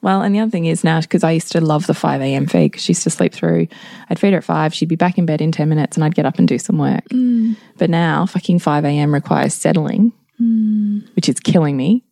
Well, 0.00 0.22
and 0.22 0.32
the 0.34 0.40
other 0.40 0.50
thing 0.50 0.66
is 0.66 0.84
now, 0.84 1.00
because 1.00 1.24
I 1.24 1.32
used 1.32 1.52
to 1.52 1.60
love 1.60 1.86
the 1.86 1.94
5 1.94 2.20
a.m. 2.20 2.46
feed 2.46 2.70
because 2.70 2.84
she 2.84 2.90
used 2.90 3.02
to 3.02 3.10
sleep 3.10 3.34
through. 3.34 3.66
I'd 4.08 4.18
feed 4.18 4.32
her 4.32 4.38
at 4.38 4.44
5, 4.44 4.72
she'd 4.72 4.88
be 4.88 4.96
back 4.96 5.18
in 5.18 5.26
bed 5.26 5.40
in 5.40 5.50
10 5.50 5.68
minutes, 5.68 5.96
and 5.96 6.04
I'd 6.04 6.14
get 6.14 6.24
up 6.24 6.38
and 6.38 6.46
do 6.46 6.58
some 6.58 6.78
work. 6.78 7.04
Mm. 7.08 7.56
But 7.78 7.90
now, 7.90 8.24
fucking 8.26 8.60
5 8.60 8.84
a.m. 8.84 9.12
requires 9.12 9.54
settling, 9.54 10.12
which 10.38 11.28
is 11.28 11.40
killing 11.40 11.76
me. 11.76 12.04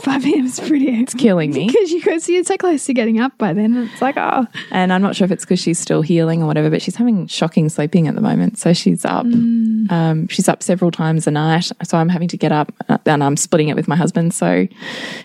Five 0.00 0.24
a.m. 0.26 0.44
is 0.44 0.60
pretty. 0.60 0.88
It's 1.00 1.14
killing 1.14 1.52
me. 1.52 1.66
because 1.66 1.90
you 1.90 2.20
see 2.20 2.34
you're 2.34 2.44
so 2.44 2.56
close 2.56 2.84
to 2.86 2.94
getting 2.94 3.20
up 3.20 3.36
by 3.38 3.52
then. 3.54 3.74
It's 3.76 4.02
like 4.02 4.16
oh, 4.18 4.46
And 4.70 4.92
I'm 4.92 5.00
not 5.00 5.16
sure 5.16 5.24
if 5.24 5.30
it's 5.30 5.44
because 5.44 5.60
she's 5.60 5.78
still 5.78 6.02
healing 6.02 6.42
or 6.42 6.46
whatever, 6.46 6.68
but 6.68 6.82
she's 6.82 6.96
having 6.96 7.26
shocking 7.26 7.68
sleeping 7.70 8.06
at 8.06 8.14
the 8.14 8.20
moment. 8.20 8.58
So 8.58 8.72
she's 8.74 9.04
up. 9.04 9.24
Um, 9.24 10.28
she's 10.28 10.48
up 10.48 10.62
several 10.62 10.90
times 10.90 11.26
a 11.26 11.30
night. 11.30 11.70
So 11.84 11.96
I'm 11.96 12.10
having 12.10 12.28
to 12.28 12.36
get 12.36 12.52
up 12.52 12.72
uh, 12.88 12.98
and 13.06 13.24
I'm 13.24 13.36
splitting 13.36 13.68
it 13.68 13.76
with 13.76 13.88
my 13.88 13.96
husband. 13.96 14.34
So, 14.34 14.66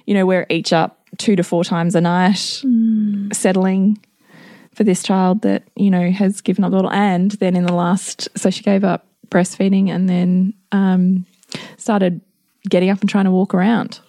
you 0.06 0.14
know, 0.14 0.26
we're 0.26 0.46
each 0.50 0.72
up 0.72 1.02
two 1.18 1.36
to 1.36 1.44
four 1.44 1.64
times 1.64 1.94
a 1.96 2.02
night, 2.02 2.64
settling 3.34 3.98
for 4.74 4.84
this 4.84 5.04
child 5.04 5.42
that, 5.42 5.64
you 5.76 5.90
know, 5.90 6.10
has 6.12 6.42
given 6.42 6.64
up 6.64 6.72
the 6.72 6.78
little. 6.78 6.92
And 6.92 7.32
then 7.32 7.56
in 7.56 7.66
the 7.66 7.74
last, 7.74 8.28
so 8.38 8.50
she 8.50 8.64
gave 8.64 8.84
up 8.84 9.08
breastfeeding 9.30 9.90
and 9.90 10.10
then 10.10 10.54
um, 10.72 11.26
started 11.78 12.22
getting 12.70 12.90
up 12.90 13.02
and 13.02 13.10
trying 13.10 13.26
to 13.26 13.32
walk 13.32 13.54
around 13.54 14.00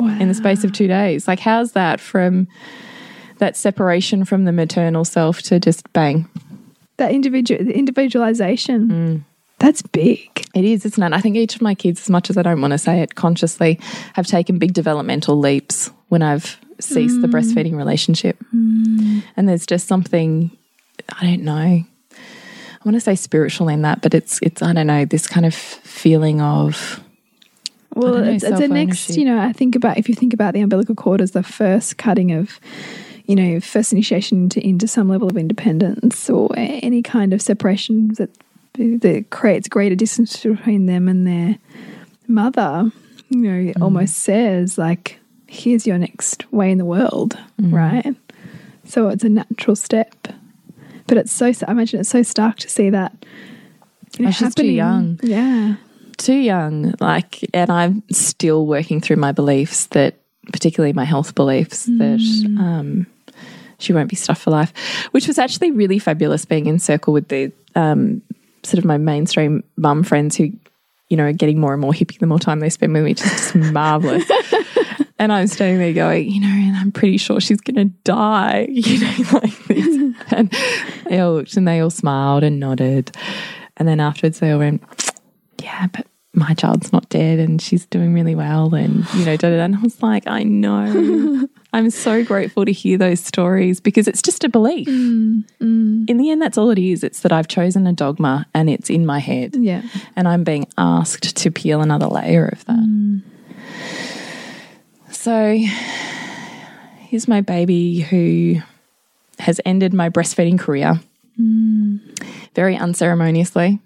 in 0.00 0.28
the 0.28 0.34
space 0.34 0.64
of 0.64 0.72
two 0.72 0.88
days. 0.88 1.28
Like, 1.28 1.40
how's 1.40 1.72
that 1.72 2.00
from 2.00 2.48
that 3.38 3.56
separation 3.56 4.24
from 4.24 4.44
the 4.44 4.52
maternal 4.52 5.04
self 5.04 5.42
to 5.42 5.60
just 5.60 5.92
bang? 5.92 6.28
that 6.96 7.12
individual 7.12 7.64
the 7.64 7.76
individualization. 7.76 8.88
Mm. 8.88 9.24
That's 9.58 9.82
big. 9.82 10.46
It 10.54 10.64
is, 10.64 10.84
isn't 10.84 11.02
it? 11.02 11.12
I 11.12 11.20
think 11.20 11.36
each 11.36 11.54
of 11.54 11.62
my 11.62 11.74
kids, 11.74 12.00
as 12.02 12.10
much 12.10 12.28
as 12.28 12.36
I 12.36 12.42
don't 12.42 12.60
want 12.60 12.72
to 12.72 12.78
say 12.78 13.00
it 13.00 13.14
consciously, 13.14 13.78
have 14.14 14.26
taken 14.26 14.58
big 14.58 14.74
developmental 14.74 15.38
leaps 15.38 15.90
when 16.08 16.22
I've 16.22 16.58
ceased 16.80 17.22
the 17.22 17.28
breastfeeding 17.28 17.76
relationship. 17.76 18.36
And 19.36 19.48
there's 19.48 19.64
just 19.64 19.86
something, 19.86 20.50
I 21.08 21.24
don't 21.24 21.42
know. 21.42 21.52
I 22.12 22.84
want 22.84 22.96
to 22.96 23.00
say 23.00 23.14
spiritual 23.14 23.68
in 23.68 23.82
that, 23.82 24.02
but 24.02 24.12
it's 24.12 24.40
it's 24.42 24.60
I 24.60 24.72
don't 24.72 24.88
know 24.88 25.04
this 25.04 25.26
kind 25.26 25.46
of 25.46 25.54
feeling 25.54 26.40
of 26.40 27.02
Well, 27.94 28.16
it's, 28.16 28.44
it's 28.44 28.60
a 28.60 28.68
next. 28.68 29.16
You 29.16 29.24
know, 29.24 29.38
I 29.40 29.52
think 29.52 29.74
about 29.76 29.98
if 29.98 30.08
you 30.08 30.14
think 30.14 30.32
about 30.34 30.54
the 30.54 30.60
umbilical 30.60 30.94
cord 30.94 31.20
as 31.20 31.30
the 31.32 31.42
first 31.42 31.96
cutting 31.96 32.32
of, 32.32 32.58
you 33.26 33.36
know, 33.36 33.60
first 33.60 33.92
initiation 33.92 34.44
into, 34.44 34.66
into 34.66 34.86
some 34.88 35.08
level 35.08 35.28
of 35.28 35.36
independence 35.36 36.28
or 36.28 36.50
any 36.56 37.02
kind 37.02 37.32
of 37.32 37.40
separation 37.40 38.08
that 38.14 38.30
that 38.76 39.26
creates 39.30 39.68
greater 39.68 39.94
distance 39.94 40.42
between 40.42 40.86
them 40.86 41.08
and 41.08 41.26
their 41.26 41.56
mother. 42.26 42.90
You 43.30 43.38
know, 43.40 43.72
Mm. 43.72 43.82
almost 43.82 44.16
says 44.18 44.76
like, 44.78 45.18
"Here's 45.46 45.86
your 45.86 45.98
next 45.98 46.50
way 46.52 46.70
in 46.70 46.78
the 46.78 46.84
world," 46.84 47.38
Mm. 47.60 47.72
right? 47.72 48.14
So 48.84 49.08
it's 49.08 49.24
a 49.24 49.28
natural 49.28 49.76
step. 49.76 50.28
But 51.06 51.16
it's 51.18 51.32
so. 51.32 51.46
I 51.66 51.70
imagine 51.70 52.00
it's 52.00 52.08
so 52.08 52.22
stark 52.22 52.56
to 52.58 52.68
see 52.68 52.90
that. 52.90 53.12
you 54.18 54.24
know, 54.24 54.28
Oh, 54.28 54.32
she's 54.32 54.54
too 54.54 54.66
young. 54.66 55.18
Yeah. 55.22 55.76
Too 56.16 56.34
young. 56.34 56.94
Like, 57.00 57.48
and 57.54 57.70
I'm 57.70 58.02
still 58.10 58.66
working 58.66 59.00
through 59.00 59.16
my 59.16 59.32
beliefs 59.32 59.86
that, 59.86 60.14
particularly 60.52 60.92
my 60.92 61.04
health 61.04 61.34
beliefs, 61.34 61.84
that 61.84 62.20
um, 62.58 63.06
she 63.78 63.92
won't 63.92 64.10
be 64.10 64.16
stuffed 64.16 64.42
for 64.42 64.50
life, 64.50 64.72
which 65.12 65.26
was 65.26 65.38
actually 65.38 65.70
really 65.70 65.98
fabulous 65.98 66.44
being 66.44 66.66
in 66.66 66.78
circle 66.78 67.12
with 67.12 67.28
the 67.28 67.52
um, 67.74 68.22
sort 68.62 68.78
of 68.78 68.84
my 68.84 68.96
mainstream 68.96 69.64
mum 69.76 70.02
friends 70.02 70.36
who, 70.36 70.50
you 71.08 71.16
know, 71.16 71.24
are 71.24 71.32
getting 71.32 71.60
more 71.60 71.72
and 71.72 71.80
more 71.80 71.92
hippie 71.92 72.18
the 72.18 72.26
more 72.26 72.38
time 72.38 72.60
they 72.60 72.70
spend 72.70 72.92
with 72.92 73.02
me, 73.02 73.10
which 73.10 73.22
is 73.22 73.30
just 73.30 73.54
marvelous. 73.72 74.24
And 75.18 75.32
I'm 75.32 75.46
standing 75.46 75.78
there 75.78 75.92
going, 75.92 76.28
you 76.28 76.40
know, 76.40 76.48
and 76.48 76.76
I'm 76.76 76.90
pretty 76.90 77.18
sure 77.18 77.40
she's 77.40 77.60
going 77.60 77.76
to 77.76 77.94
die, 78.04 78.66
you 78.70 79.00
know, 79.00 79.14
like 79.32 79.64
this. 79.66 80.14
and 80.30 80.50
they 81.06 81.20
all 81.20 81.34
looked 81.34 81.56
and 81.56 81.66
they 81.66 81.80
all 81.80 81.90
smiled 81.90 82.42
and 82.42 82.58
nodded. 82.58 83.16
And 83.76 83.88
then 83.88 84.00
afterwards 84.00 84.40
they 84.40 84.50
all 84.50 84.58
went, 84.58 84.82
yeah, 85.62 85.86
but 85.88 86.06
my 86.32 86.52
child's 86.54 86.92
not 86.92 87.08
dead 87.08 87.38
and 87.38 87.62
she's 87.62 87.86
doing 87.86 88.12
really 88.12 88.34
well. 88.34 88.74
And, 88.74 89.06
you 89.14 89.24
know, 89.24 89.36
da, 89.36 89.50
da, 89.50 89.56
da. 89.56 89.64
and 89.64 89.76
I 89.76 89.80
was 89.80 90.02
like, 90.02 90.26
I 90.26 90.42
know. 90.42 91.48
I'm 91.72 91.90
so 91.90 92.24
grateful 92.24 92.64
to 92.64 92.72
hear 92.72 92.98
those 92.98 93.20
stories 93.20 93.80
because 93.80 94.08
it's 94.08 94.20
just 94.20 94.42
a 94.42 94.48
belief. 94.48 94.88
Mm, 94.88 95.44
mm. 95.60 96.10
In 96.10 96.16
the 96.16 96.30
end, 96.30 96.42
that's 96.42 96.58
all 96.58 96.70
it 96.70 96.78
is. 96.78 97.04
It's 97.04 97.20
that 97.20 97.32
I've 97.32 97.48
chosen 97.48 97.86
a 97.86 97.92
dogma 97.92 98.46
and 98.52 98.68
it's 98.68 98.90
in 98.90 99.06
my 99.06 99.20
head. 99.20 99.56
Yeah. 99.56 99.82
And 100.16 100.26
I'm 100.26 100.42
being 100.42 100.66
asked 100.76 101.36
to 101.36 101.50
peel 101.50 101.80
another 101.80 102.06
layer 102.06 102.46
of 102.46 102.64
that. 102.64 102.78
Mm. 102.78 103.22
So 105.10 105.56
here's 106.98 107.28
my 107.28 107.40
baby 107.40 108.00
who 108.00 108.56
has 109.38 109.60
ended 109.64 109.94
my 109.94 110.10
breastfeeding 110.10 110.58
career 110.58 111.00
very 112.54 112.76
unceremoniously, 112.76 113.80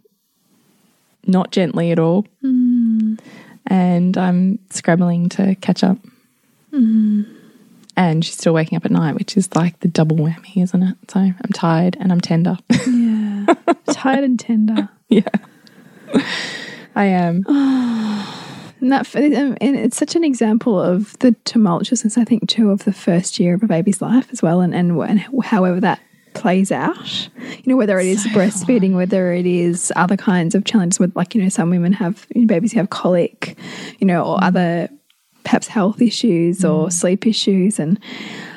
not 1.26 1.50
gently 1.50 1.90
at 1.90 1.98
all. 1.98 2.26
Hmm. 2.42 3.14
And 3.66 4.16
I'm 4.16 4.58
scrambling 4.70 5.28
to 5.30 5.54
catch 5.56 5.84
up. 5.84 5.98
Hmm. 6.70 7.22
And 7.96 8.24
she's 8.24 8.36
still 8.36 8.54
waking 8.54 8.76
up 8.76 8.84
at 8.84 8.92
night, 8.92 9.16
which 9.16 9.36
is 9.36 9.54
like 9.54 9.80
the 9.80 9.88
double 9.88 10.16
whammy, 10.16 10.62
isn't 10.62 10.82
it? 10.82 10.96
So 11.08 11.20
I'm 11.20 11.52
tired 11.52 11.96
and 12.00 12.12
I'm 12.12 12.20
tender. 12.20 12.56
Yeah. 12.86 13.54
Tired 13.90 14.24
and 14.24 14.38
tender. 14.38 14.88
yeah. 15.08 15.22
I 16.94 17.04
am. 17.04 17.44
And 18.80 18.92
that 18.92 19.12
and 19.16 19.58
it's 19.60 19.96
such 19.96 20.14
an 20.14 20.22
example 20.22 20.80
of 20.80 21.18
the 21.18 21.32
tumultuousness, 21.44 22.16
I 22.16 22.24
think, 22.24 22.48
too, 22.48 22.70
of 22.70 22.84
the 22.84 22.92
first 22.92 23.40
year 23.40 23.54
of 23.54 23.64
a 23.64 23.66
baby's 23.66 24.00
life 24.00 24.28
as 24.30 24.40
well, 24.40 24.60
and 24.60 24.72
and, 24.72 24.92
and 25.02 25.18
however 25.42 25.80
that 25.80 26.00
plays 26.38 26.72
out. 26.72 27.28
You 27.36 27.62
know, 27.66 27.76
whether 27.76 27.98
it 27.98 28.06
is 28.06 28.26
breastfeeding, 28.28 28.94
whether 28.94 29.32
it 29.32 29.46
is 29.46 29.92
other 29.96 30.16
kinds 30.16 30.54
of 30.54 30.64
challenges 30.64 30.98
with, 30.98 31.14
like 31.16 31.34
you 31.34 31.42
know, 31.42 31.48
some 31.48 31.70
women 31.70 31.92
have 31.94 32.26
you 32.34 32.42
know, 32.42 32.46
babies 32.46 32.72
who 32.72 32.78
have 32.78 32.90
colic, 32.90 33.56
you 33.98 34.06
know, 34.06 34.24
or 34.24 34.42
other 34.42 34.88
perhaps 35.44 35.66
health 35.66 36.02
issues 36.02 36.64
or 36.64 36.88
mm. 36.88 36.92
sleep 36.92 37.26
issues, 37.26 37.78
and 37.78 37.98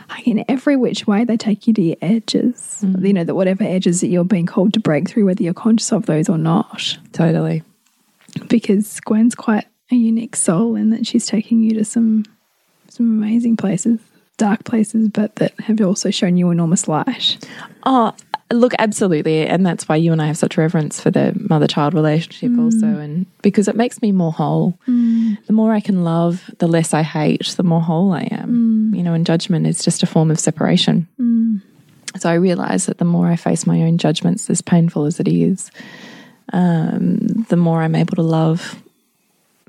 like 0.10 0.28
in 0.28 0.44
every 0.48 0.76
which 0.76 1.08
way 1.08 1.24
they 1.24 1.38
take 1.38 1.67
you 1.67 1.74
to 1.74 1.82
your 1.82 1.98
edges. 2.02 2.80
Mm. 2.84 3.06
You 3.06 3.13
know, 3.13 3.24
that 3.24 3.36
whatever 3.36 3.63
edges 3.63 4.02
that 4.02 4.08
you're 4.08 4.24
being 4.24 4.46
called 4.46 4.74
to 4.74 4.80
break 4.80 5.10
through, 5.10 5.26
whether 5.26 5.44
you're 5.44 5.54
conscious 5.54 5.91
of 5.91 6.06
those 6.06 6.30
or 6.30 6.38
not 6.38 6.98
Totally. 7.13 7.63
because 8.48 9.00
Gwen's 9.02 9.36
quite 9.36 9.65
a 9.91 9.96
unique 9.96 10.36
soul 10.36 10.76
in 10.76 10.89
that 10.91 11.06
she's 11.06 11.26
taking 11.26 11.63
you 11.63 11.74
to 11.76 11.86
some 11.86 12.26
some 12.89 13.24
amazing 13.24 13.56
places, 13.56 14.00
dark 14.42 14.64
places, 14.64 15.08
but 15.10 15.36
that 15.36 15.54
have 15.60 15.80
also 15.82 16.10
shown 16.10 16.36
you 16.36 16.50
enormous 16.50 16.88
light. 16.88 17.38
Oh, 17.84 18.14
look, 18.52 18.74
absolutely. 18.80 19.46
And 19.46 19.66
that's 19.66 19.88
why 19.88 19.98
you 19.98 20.12
and 20.12 20.22
I 20.22 20.26
have 20.26 20.38
such 20.38 20.58
reverence 20.58 21.00
for 21.00 21.12
the 21.12 21.38
mother 21.50 21.68
child 21.68 21.94
relationship, 21.94 22.50
mm. 22.50 22.64
also. 22.64 22.88
And 22.88 23.28
because 23.44 23.68
it 23.68 23.76
makes 23.76 24.02
me 24.02 24.12
more 24.12 24.32
whole. 24.32 24.80
Mm. 24.88 25.38
The 25.46 25.54
more 25.54 25.72
I 25.74 25.80
can 25.80 26.04
love, 26.04 26.50
the 26.58 26.68
less 26.68 26.94
I 26.94 27.04
hate, 27.04 27.54
the 27.56 27.64
more 27.64 27.82
whole 27.82 28.14
I 28.14 28.24
am. 28.32 28.92
Mm. 28.92 28.98
You 28.98 29.04
know, 29.04 29.14
and 29.14 29.26
judgment 29.26 29.68
is 29.68 29.84
just 29.84 30.04
a 30.04 30.08
form 30.08 30.32
of 30.32 30.40
separation. 30.40 31.08
So 32.18 32.30
I 32.30 32.34
realize 32.34 32.88
that 32.88 32.98
the 32.98 33.06
more 33.06 33.28
I 33.28 33.36
face 33.36 33.66
my 33.66 33.82
own 33.84 33.98
judgments, 33.98 34.50
as 34.50 34.62
painful 34.62 35.06
as 35.06 35.20
it 35.20 35.28
is, 35.28 35.72
um, 36.52 37.46
the 37.48 37.56
more 37.56 37.82
I'm 37.82 37.96
able 37.96 38.16
to 38.16 38.22
love 38.22 38.82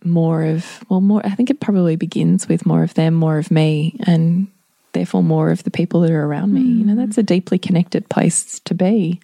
more 0.05 0.43
of, 0.43 0.85
well, 0.89 1.01
more, 1.01 1.25
I 1.25 1.31
think 1.31 1.51
it 1.51 1.61
probably 1.61 1.97
begins 1.97 2.49
with 2.49 2.67
more 2.67 2.83
of 2.83 2.95
them, 2.95 3.15
more 3.15 3.39
of 3.39 3.51
me, 3.51 3.95
and 4.01 4.49
therefore 4.92 5.22
more 5.22 5.50
of 5.50 5.64
the 5.64 5.70
people 5.70 6.00
that 6.00 6.11
are 6.11 6.26
around 6.26 6.52
me. 6.52 6.61
You 6.61 6.85
know, 6.85 6.94
that's 6.94 7.18
a 7.18 7.22
deeply 7.22 7.59
connected 7.59 8.09
place 8.09 8.61
to 8.61 8.74
be. 8.74 9.20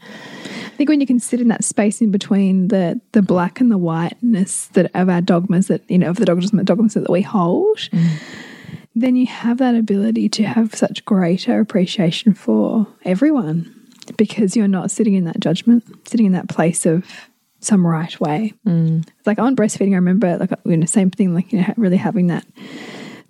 I 0.66 0.76
think 0.78 0.88
when 0.88 1.00
you 1.00 1.07
can 1.07 1.20
sit 1.20 1.40
in 1.40 1.48
that 1.48 1.64
space 1.64 2.00
in 2.00 2.11
between 2.11 2.68
the 2.68 3.00
the 3.12 3.22
black 3.22 3.61
and 3.61 3.70
the 3.70 3.78
whiteness 3.78 4.66
that 4.68 4.90
of 4.94 5.09
our 5.09 5.20
dogmas 5.20 5.68
that 5.68 5.83
you 5.88 5.98
know 5.98 6.11
of 6.11 6.16
the 6.16 6.24
dogmas 6.24 6.50
the 6.50 6.64
dogmas 6.64 6.94
that 6.94 7.11
we 7.11 7.22
hold, 7.22 7.88
then 8.94 9.16
you 9.16 9.26
have 9.26 9.59
that 9.59 9.74
ability 9.74 10.28
to 10.31 10.44
have 10.44 10.74
such 10.74 11.04
greater 11.04 11.61
appreciation 11.61 12.35
for 12.35 12.87
everyone 13.04 13.74
because 14.16 14.57
you're 14.57 14.68
not 14.68 14.90
sitting 14.90 15.14
in 15.14 15.24
that 15.24 15.40
judgment, 15.40 15.85
sitting 16.09 16.26
in 16.26 16.33
that 16.33 16.48
place 16.48 16.87
of 16.87 17.04
some 17.61 17.87
right 17.87 18.18
way. 18.20 18.54
It's 19.18 19.26
like 19.26 19.38
on 19.38 19.57
breastfeeding, 19.57 19.92
I 19.92 19.96
remember 19.96 20.37
like 20.38 20.50
you 20.64 20.76
know 20.76 20.87
same 20.87 21.11
thing, 21.11 21.35
like 21.35 21.52
you 21.52 21.61
know 21.61 21.74
really 21.76 21.96
having 21.96 22.28
that 22.28 22.46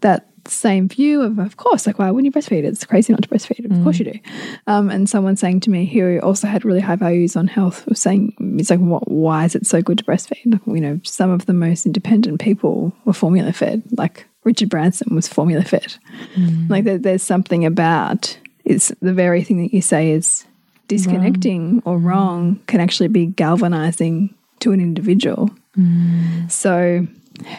that 0.00 0.28
same 0.50 0.88
view 0.88 1.22
of 1.22 1.38
of 1.38 1.56
course 1.56 1.86
like 1.86 1.98
why 1.98 2.10
wouldn't 2.10 2.34
you 2.34 2.40
breastfeed? 2.40 2.64
It's 2.64 2.84
crazy 2.84 3.12
not 3.12 3.22
to 3.22 3.28
breastfeed. 3.28 3.64
Of 3.64 3.82
course 3.82 3.96
mm. 3.96 4.06
you 4.06 4.12
do. 4.12 4.20
Um, 4.66 4.90
and 4.90 5.08
someone 5.08 5.36
saying 5.36 5.60
to 5.60 5.70
me 5.70 5.86
who 5.86 6.18
also 6.20 6.46
had 6.46 6.64
really 6.64 6.80
high 6.80 6.96
values 6.96 7.36
on 7.36 7.48
health 7.48 7.86
was 7.86 8.00
saying 8.00 8.34
it's 8.58 8.70
like 8.70 8.80
what 8.80 9.10
why 9.10 9.44
is 9.44 9.54
it 9.54 9.66
so 9.66 9.82
good 9.82 9.98
to 9.98 10.04
breastfeed? 10.04 10.52
Like, 10.52 10.62
you 10.66 10.80
know 10.80 11.00
some 11.04 11.30
of 11.30 11.46
the 11.46 11.52
most 11.52 11.86
independent 11.86 12.40
people 12.40 12.92
were 13.04 13.12
formula 13.12 13.52
fed. 13.52 13.82
Like 13.92 14.26
Richard 14.44 14.70
Branson 14.70 15.14
was 15.14 15.28
formula 15.28 15.64
fed. 15.64 15.96
Mm. 16.34 16.70
Like 16.70 16.84
there, 16.84 16.98
there's 16.98 17.22
something 17.22 17.64
about 17.64 18.38
it's 18.64 18.92
the 19.00 19.14
very 19.14 19.42
thing 19.42 19.62
that 19.62 19.72
you 19.72 19.82
say 19.82 20.10
is 20.10 20.46
disconnecting 20.88 21.82
or 21.84 21.98
wrong 21.98 22.60
can 22.66 22.80
actually 22.80 23.08
be 23.08 23.26
galvanizing 23.26 24.34
to 24.60 24.72
an 24.72 24.80
individual. 24.80 25.50
Mm. 25.76 26.50
So 26.50 27.06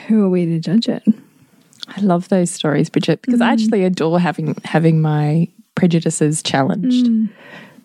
who 0.08 0.26
are 0.26 0.30
we 0.30 0.46
to 0.46 0.60
judge 0.60 0.90
it 0.90 1.04
I 1.96 2.02
love 2.02 2.30
those 2.30 2.50
stories, 2.52 2.90
Bridget, 2.90 3.22
because 3.22 3.42
I 3.42 3.50
mm. 3.50 3.54
actually 3.54 3.84
adore 3.84 4.20
having 4.20 4.56
having 4.64 5.02
my 5.02 5.48
prejudices 5.76 6.44
challenged. 6.44 7.08
Mm. 7.08 7.30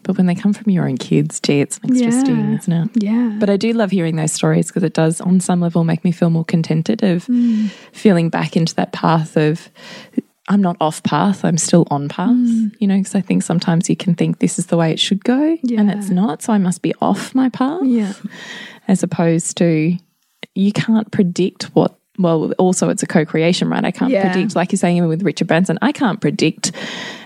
But 0.02 0.18
when 0.18 0.26
they 0.26 0.34
come 0.34 0.52
from 0.52 0.70
your 0.70 0.86
own 0.86 0.98
kids, 0.98 1.40
gee, 1.40 1.60
it's 1.62 1.78
an 1.78 1.90
extra 1.90 2.12
sting, 2.12 2.50
Yeah. 2.50 2.58
isn't 2.58 2.72
it? 2.72 3.02
yeah 3.02 3.36
But 3.40 3.48
I 3.48 3.56
do 3.56 3.72
love 3.72 3.90
hearing 3.90 4.16
those 4.16 4.32
stories 4.32 4.66
because 4.66 4.82
it 4.82 4.92
does, 4.92 5.20
on 5.22 5.40
some 5.40 5.60
level, 5.60 5.82
make 5.82 6.04
me 6.04 6.12
feel 6.12 6.28
more 6.28 6.44
contented 6.44 7.02
of 7.02 7.24
mm. 7.24 7.70
feeling 7.92 8.28
back 8.28 8.54
into 8.54 8.74
that 8.74 8.92
path 8.92 9.36
of 9.36 9.70
I'm 10.46 10.60
not 10.60 10.76
off 10.78 11.02
path, 11.04 11.42
I'm 11.42 11.56
still 11.56 11.86
on 11.90 12.10
path. 12.10 12.36
You 12.78 12.86
know, 12.86 12.98
because 12.98 13.14
I 13.14 13.22
think 13.22 13.42
sometimes 13.42 13.88
you 13.88 13.96
can 13.96 14.14
think 14.14 14.40
this 14.40 14.58
is 14.58 14.66
the 14.66 14.76
way 14.76 14.92
it 14.92 15.00
should 15.00 15.24
go, 15.24 15.56
and 15.76 15.90
it's 15.90 16.10
not. 16.10 16.42
So 16.42 16.52
I 16.52 16.58
must 16.58 16.82
be 16.82 16.92
off 17.00 17.34
my 17.34 17.48
path 17.48 17.80
yeah 17.84 18.12
as 18.88 19.02
opposed 19.02 19.56
to 19.58 19.96
you 20.54 20.72
can't 20.72 21.10
predict 21.10 21.64
what 21.74 21.96
well 22.18 22.52
also 22.58 22.88
it's 22.90 23.02
a 23.02 23.06
co-creation 23.06 23.68
right? 23.68 23.84
I 23.84 23.90
can't 23.90 24.10
Yeah. 24.10 24.32
predict 24.32 24.54
like 24.54 24.70
you're 24.72 24.78
saying 24.78 24.96
even 24.98 25.08
with 25.08 25.22
richard 25.22 25.48
branson 25.48 25.78
i 25.82 25.90
can't 25.92 26.20
predict 26.20 26.72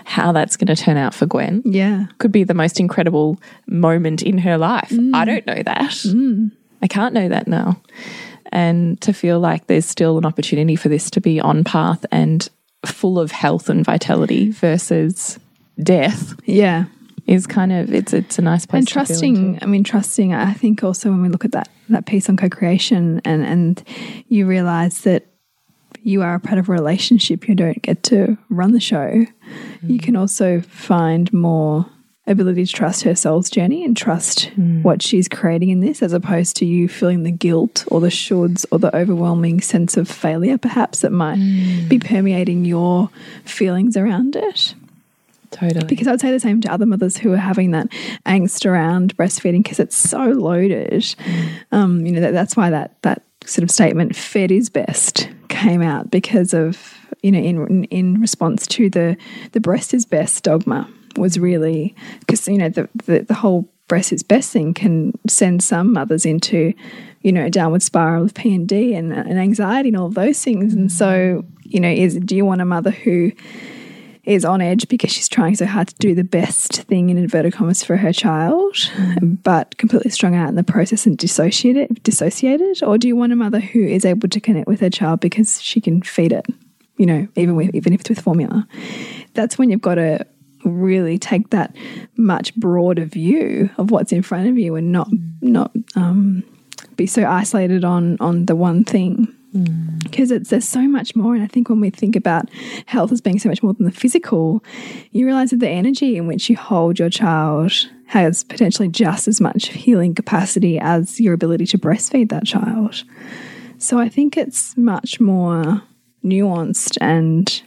how 0.09 0.31
that's 0.31 0.57
going 0.57 0.67
to 0.67 0.75
turn 0.75 0.97
out 0.97 1.13
for 1.13 1.27
gwen. 1.27 1.61
Yeah. 1.63 2.07
Could 2.17 2.31
be 2.31 2.43
the 2.43 2.55
most 2.55 2.79
incredible 2.79 3.39
moment 3.67 4.23
in 4.23 4.39
her 4.39 4.57
life. 4.57 4.89
Mm. 4.89 5.13
I 5.13 5.23
don't 5.23 5.45
know 5.45 5.61
that. 5.61 5.91
Mm. 5.91 6.51
I 6.81 6.87
can't 6.87 7.13
know 7.13 7.29
that 7.29 7.47
now. 7.47 7.79
And 8.51 8.99
to 9.01 9.13
feel 9.13 9.39
like 9.39 9.67
there's 9.67 9.85
still 9.85 10.17
an 10.17 10.25
opportunity 10.25 10.75
for 10.75 10.89
this 10.89 11.11
to 11.11 11.21
be 11.21 11.39
on 11.39 11.63
path 11.63 12.07
and 12.11 12.49
full 12.87 13.19
of 13.19 13.29
health 13.31 13.69
and 13.69 13.85
vitality 13.85 14.49
versus 14.49 15.37
death 15.81 16.33
yeah. 16.45 16.85
is 17.27 17.45
kind 17.45 17.71
of 17.71 17.93
it's 17.93 18.11
it's 18.11 18.39
a 18.39 18.41
nice 18.41 18.65
place 18.65 18.79
and 18.79 18.87
to 18.87 18.93
feel 18.93 19.01
into. 19.01 19.07
trusting 19.13 19.59
i 19.61 19.65
mean 19.65 19.83
trusting 19.83 20.33
i 20.33 20.53
think 20.53 20.83
also 20.83 21.09
when 21.11 21.21
we 21.21 21.29
look 21.29 21.45
at 21.45 21.51
that 21.51 21.69
that 21.93 22.05
piece 22.05 22.29
on 22.29 22.37
co-creation 22.37 23.21
and 23.25 23.43
and 23.43 23.83
you 24.27 24.45
realize 24.45 25.01
that 25.01 25.25
you 26.01 26.21
are 26.21 26.35
a 26.35 26.39
part 26.39 26.57
of 26.57 26.69
a 26.69 26.71
relationship 26.71 27.47
you 27.47 27.55
don't 27.55 27.81
get 27.81 28.03
to 28.03 28.37
run 28.49 28.71
the 28.71 28.79
show. 28.79 29.25
You 29.81 29.99
mm. 29.99 30.03
can 30.03 30.15
also 30.15 30.61
find 30.61 31.31
more 31.33 31.85
ability 32.29 32.65
to 32.65 32.71
trust 32.71 33.03
her 33.03 33.15
soul's 33.15 33.49
journey 33.49 33.83
and 33.83 33.97
trust 33.97 34.51
mm. 34.55 34.83
what 34.83 35.01
she's 35.01 35.27
creating 35.27 35.69
in 35.69 35.79
this 35.79 36.03
as 36.03 36.13
opposed 36.13 36.55
to 36.57 36.65
you 36.65 36.87
feeling 36.87 37.23
the 37.23 37.31
guilt 37.31 37.85
or 37.87 37.99
the 37.99 38.07
shoulds 38.07 38.65
or 38.71 38.77
the 38.77 38.95
overwhelming 38.95 39.59
sense 39.59 39.97
of 39.97 40.07
failure 40.07 40.57
perhaps 40.57 41.01
that 41.01 41.11
might 41.11 41.39
mm. 41.39 41.89
be 41.89 41.97
permeating 41.97 42.65
your 42.65 43.09
feelings 43.45 43.97
around 43.97 44.35
it 44.35 44.75
totally 45.51 45.85
because 45.85 46.07
I 46.07 46.11
would 46.11 46.21
say 46.21 46.31
the 46.31 46.39
same 46.39 46.61
to 46.61 46.71
other 46.71 46.85
mothers 46.85 47.17
who 47.17 47.33
are 47.33 47.37
having 47.37 47.71
that 47.71 47.89
angst 48.25 48.65
around 48.65 49.15
breastfeeding 49.17 49.63
because 49.63 49.79
it's 49.79 49.95
so 49.95 50.25
loaded. 50.25 51.15
Um, 51.71 52.05
you 52.05 52.11
know 52.11 52.21
that, 52.21 52.31
that's 52.31 52.55
why 52.55 52.69
that 52.69 53.01
that 53.03 53.23
sort 53.45 53.63
of 53.63 53.71
statement 53.71 54.15
"fed 54.15 54.51
is 54.51 54.69
best" 54.69 55.29
came 55.47 55.81
out 55.81 56.11
because 56.11 56.53
of 56.53 56.95
you 57.21 57.31
know 57.31 57.39
in 57.39 57.83
in 57.85 58.21
response 58.21 58.67
to 58.67 58.89
the 58.89 59.17
the 59.51 59.59
breast 59.59 59.93
is 59.93 60.05
best 60.05 60.43
dogma 60.43 60.89
was 61.17 61.39
really 61.39 61.95
because 62.19 62.47
you 62.47 62.57
know 62.57 62.69
the, 62.69 62.87
the 63.05 63.19
the 63.19 63.33
whole 63.33 63.69
breast 63.87 64.13
is 64.13 64.23
best 64.23 64.51
thing 64.51 64.73
can 64.73 65.11
send 65.27 65.61
some 65.61 65.91
mothers 65.91 66.25
into 66.25 66.73
you 67.21 67.31
know 67.33 67.45
a 67.45 67.49
downward 67.49 67.81
spiral 67.81 68.23
of 68.23 68.33
P 68.33 68.55
and 68.55 68.67
D 68.67 68.93
and, 68.93 69.13
anxiety 69.13 69.89
and 69.89 69.97
all 69.97 70.07
of 70.07 70.13
those 70.13 70.41
things. 70.41 70.73
And 70.73 70.89
so 70.89 71.43
you 71.63 71.81
know 71.81 71.89
is 71.89 72.15
do 72.15 72.35
you 72.35 72.45
want 72.45 72.61
a 72.61 72.65
mother 72.65 72.91
who 72.91 73.31
is 74.29 74.45
on 74.45 74.61
edge 74.61 74.87
because 74.87 75.11
she's 75.11 75.27
trying 75.27 75.55
so 75.55 75.65
hard 75.65 75.87
to 75.87 75.95
do 75.95 76.13
the 76.13 76.23
best 76.23 76.83
thing 76.83 77.09
in 77.09 77.17
inverted 77.17 77.53
commas 77.53 77.83
for 77.83 77.97
her 77.97 78.13
child, 78.13 78.75
but 79.21 79.77
completely 79.77 80.11
strung 80.11 80.35
out 80.35 80.49
in 80.49 80.55
the 80.55 80.63
process 80.63 81.05
and 81.05 81.17
dissociated, 81.17 82.01
dissociated? 82.03 82.83
Or 82.83 82.97
do 82.97 83.07
you 83.07 83.15
want 83.15 83.33
a 83.33 83.35
mother 83.35 83.59
who 83.59 83.81
is 83.81 84.05
able 84.05 84.29
to 84.29 84.39
connect 84.39 84.67
with 84.67 84.81
her 84.81 84.89
child 84.89 85.19
because 85.19 85.61
she 85.61 85.81
can 85.81 86.01
feed 86.01 86.31
it 86.31 86.45
you 86.99 87.05
know, 87.05 87.27
even 87.37 87.55
with 87.55 87.73
even 87.73 87.93
if 87.93 88.01
it's 88.01 88.09
with 88.09 88.19
formula, 88.19 88.67
that's 89.33 89.57
when 89.57 89.71
you've 89.71 89.81
got 89.81 89.95
to 89.95 90.27
really 90.65 91.17
take 91.17 91.49
that 91.51 91.73
much 92.17 92.53
broader 92.55 93.05
view 93.05 93.69
of 93.77 93.89
what's 93.89 94.11
in 94.11 94.21
front 94.21 94.49
of 94.49 94.57
you 94.59 94.75
and 94.75 94.91
not 94.91 95.07
not 95.41 95.71
um, 95.95 96.43
be 96.97 97.07
so 97.07 97.25
isolated 97.25 97.85
on 97.85 98.17
on 98.19 98.45
the 98.45 98.55
one 98.55 98.83
thing 98.83 99.33
because 100.03 100.29
it's 100.29 100.49
there's 100.51 100.67
so 100.67 100.81
much 100.81 101.15
more 101.15 101.33
and 101.33 101.43
i 101.43 101.47
think 101.47 101.69
when 101.69 101.79
we 101.79 101.89
think 101.89 102.15
about 102.15 102.47
health 102.85 103.11
as 103.11 103.19
being 103.19 103.39
so 103.39 103.49
much 103.49 103.63
more 103.63 103.73
than 103.73 103.85
the 103.85 103.91
physical 103.91 104.63
you 105.11 105.25
realize 105.25 105.49
that 105.49 105.59
the 105.59 105.69
energy 105.69 106.17
in 106.17 106.27
which 106.27 106.49
you 106.49 106.55
hold 106.55 106.99
your 106.99 107.09
child 107.09 107.71
has 108.05 108.43
potentially 108.43 108.87
just 108.87 109.27
as 109.27 109.39
much 109.39 109.67
healing 109.67 110.15
capacity 110.15 110.79
as 110.79 111.19
your 111.19 111.33
ability 111.33 111.65
to 111.65 111.77
breastfeed 111.77 112.29
that 112.29 112.45
child. 112.45 113.03
So 113.77 113.99
i 113.99 114.09
think 114.09 114.37
it's 114.37 114.75
much 114.77 115.19
more 115.19 115.81
nuanced 116.23 116.97
and 117.01 117.61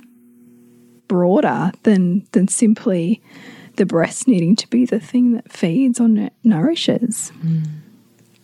broader 1.09 1.73
than 1.83 2.27
than 2.33 2.49
simply 2.49 3.23
the 3.77 3.87
breast 3.87 4.29
needing 4.29 4.55
to 4.57 4.69
be 4.69 4.85
the 4.85 5.01
thing 5.01 5.33
that 5.33 5.51
feeds 5.51 5.99
or 5.99 6.09
nu- 6.09 6.31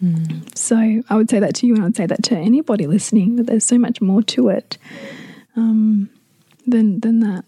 nourishes 0.00 0.52
so 0.54 1.02
I 1.08 1.16
would 1.16 1.30
say 1.30 1.40
that 1.40 1.54
to 1.56 1.66
you, 1.66 1.74
and 1.74 1.82
I 1.82 1.86
would 1.86 1.96
say 1.96 2.06
that 2.06 2.22
to 2.24 2.36
anybody 2.36 2.86
listening 2.86 3.36
that 3.36 3.46
there's 3.46 3.64
so 3.64 3.78
much 3.78 4.00
more 4.00 4.22
to 4.22 4.48
it 4.48 4.78
um, 5.56 6.08
than 6.66 7.00
than 7.00 7.20
that 7.20 7.44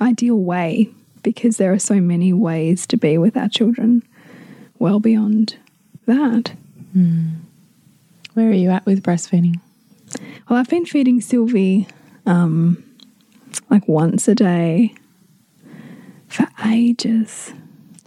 ideal 0.00 0.36
way, 0.38 0.88
because 1.22 1.58
there 1.58 1.72
are 1.72 1.78
so 1.78 2.00
many 2.00 2.32
ways 2.32 2.86
to 2.86 2.96
be 2.96 3.18
with 3.18 3.36
our 3.36 3.48
children, 3.48 4.02
well 4.78 4.98
beyond 5.00 5.56
that. 6.06 6.52
Where 8.34 8.48
are 8.48 8.52
you 8.52 8.70
at 8.70 8.86
with 8.86 9.02
breastfeeding? 9.02 9.60
Well, 10.48 10.58
I've 10.58 10.68
been 10.68 10.86
feeding 10.86 11.20
Sylvie 11.20 11.86
um, 12.26 12.82
like 13.68 13.86
once 13.86 14.26
a 14.26 14.34
day 14.34 14.94
for 16.28 16.48
ages. 16.64 17.52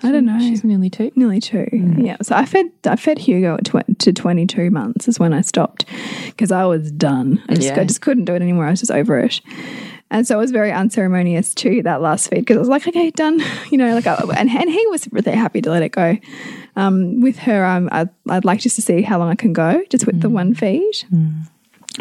I 0.03 0.11
don't 0.11 0.25
know. 0.25 0.39
She's 0.39 0.63
nearly 0.63 0.89
two. 0.89 1.11
Nearly 1.15 1.39
two. 1.39 1.67
Yeah. 1.97 2.17
So 2.21 2.35
I 2.35 2.45
fed 2.45 2.71
I 2.85 2.95
fed 2.95 3.19
Hugo 3.19 3.55
at 3.55 3.65
tw 3.65 3.97
to 3.99 4.13
22 4.13 4.69
months 4.71 5.07
is 5.07 5.19
when 5.19 5.33
I 5.33 5.41
stopped 5.41 5.85
because 6.25 6.51
I 6.51 6.65
was 6.65 6.91
done. 6.91 7.41
I 7.49 7.55
just, 7.55 7.67
Yeah. 7.67 7.79
I 7.81 7.85
just 7.85 8.01
couldn't 8.01 8.25
do 8.25 8.33
it 8.33 8.41
anymore. 8.41 8.65
I 8.65 8.71
was 8.71 8.79
just 8.79 8.91
over 8.91 9.19
it. 9.19 9.41
And 10.11 10.27
so 10.27 10.35
it 10.35 10.41
was 10.41 10.51
very 10.51 10.71
unceremonious 10.71 11.55
too, 11.55 11.81
that 11.83 11.99
last 12.01 12.29
feed, 12.29 12.41
because 12.41 12.57
I 12.57 12.59
was 12.59 12.69
like, 12.69 12.87
okay, 12.87 13.09
done. 13.09 13.41
You 13.71 13.79
know, 13.79 13.95
like, 13.95 14.05
I, 14.05 14.13
and, 14.37 14.47
and 14.47 14.69
he 14.69 14.85
was 14.87 15.07
really 15.11 15.31
happy 15.31 15.59
to 15.61 15.71
let 15.71 15.81
it 15.81 15.89
go. 15.91 16.17
Um, 16.75 17.19
with 17.21 17.39
her, 17.39 17.65
um, 17.65 17.89
I'd, 17.91 18.09
I'd 18.29 18.45
like 18.45 18.59
just 18.59 18.75
to 18.75 18.83
see 18.83 19.01
how 19.01 19.17
long 19.17 19.29
I 19.29 19.35
can 19.35 19.53
go 19.53 19.81
just 19.89 20.05
with 20.05 20.21
the 20.21 20.29
one 20.29 20.53
feed. 20.53 20.93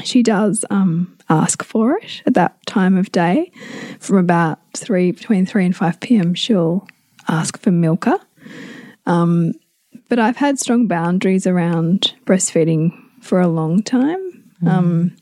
She 0.05 0.23
does 0.23 0.65
um, 0.71 1.17
ask 1.31 1.63
for 1.63 1.97
it 1.99 2.23
at 2.27 2.35
that 2.35 2.65
time 2.67 2.97
of 2.99 3.13
day 3.13 3.51
from 3.99 4.19
about 4.19 4.59
three, 4.75 5.13
between 5.13 5.47
3 5.47 5.67
and 5.67 5.77
5 5.77 6.01
p.m. 6.01 6.35
She'll 6.35 6.87
ask 7.29 7.59
for 7.59 7.71
Milka. 7.71 8.19
Um, 9.07 9.53
but 10.09 10.19
I've 10.19 10.37
had 10.37 10.59
strong 10.59 10.87
boundaries 10.87 11.47
around 11.47 12.15
breastfeeding 12.27 12.93
for 13.21 13.41
a 13.41 13.49
long 13.49 13.83
time, 13.83 14.53
um, 14.67 15.17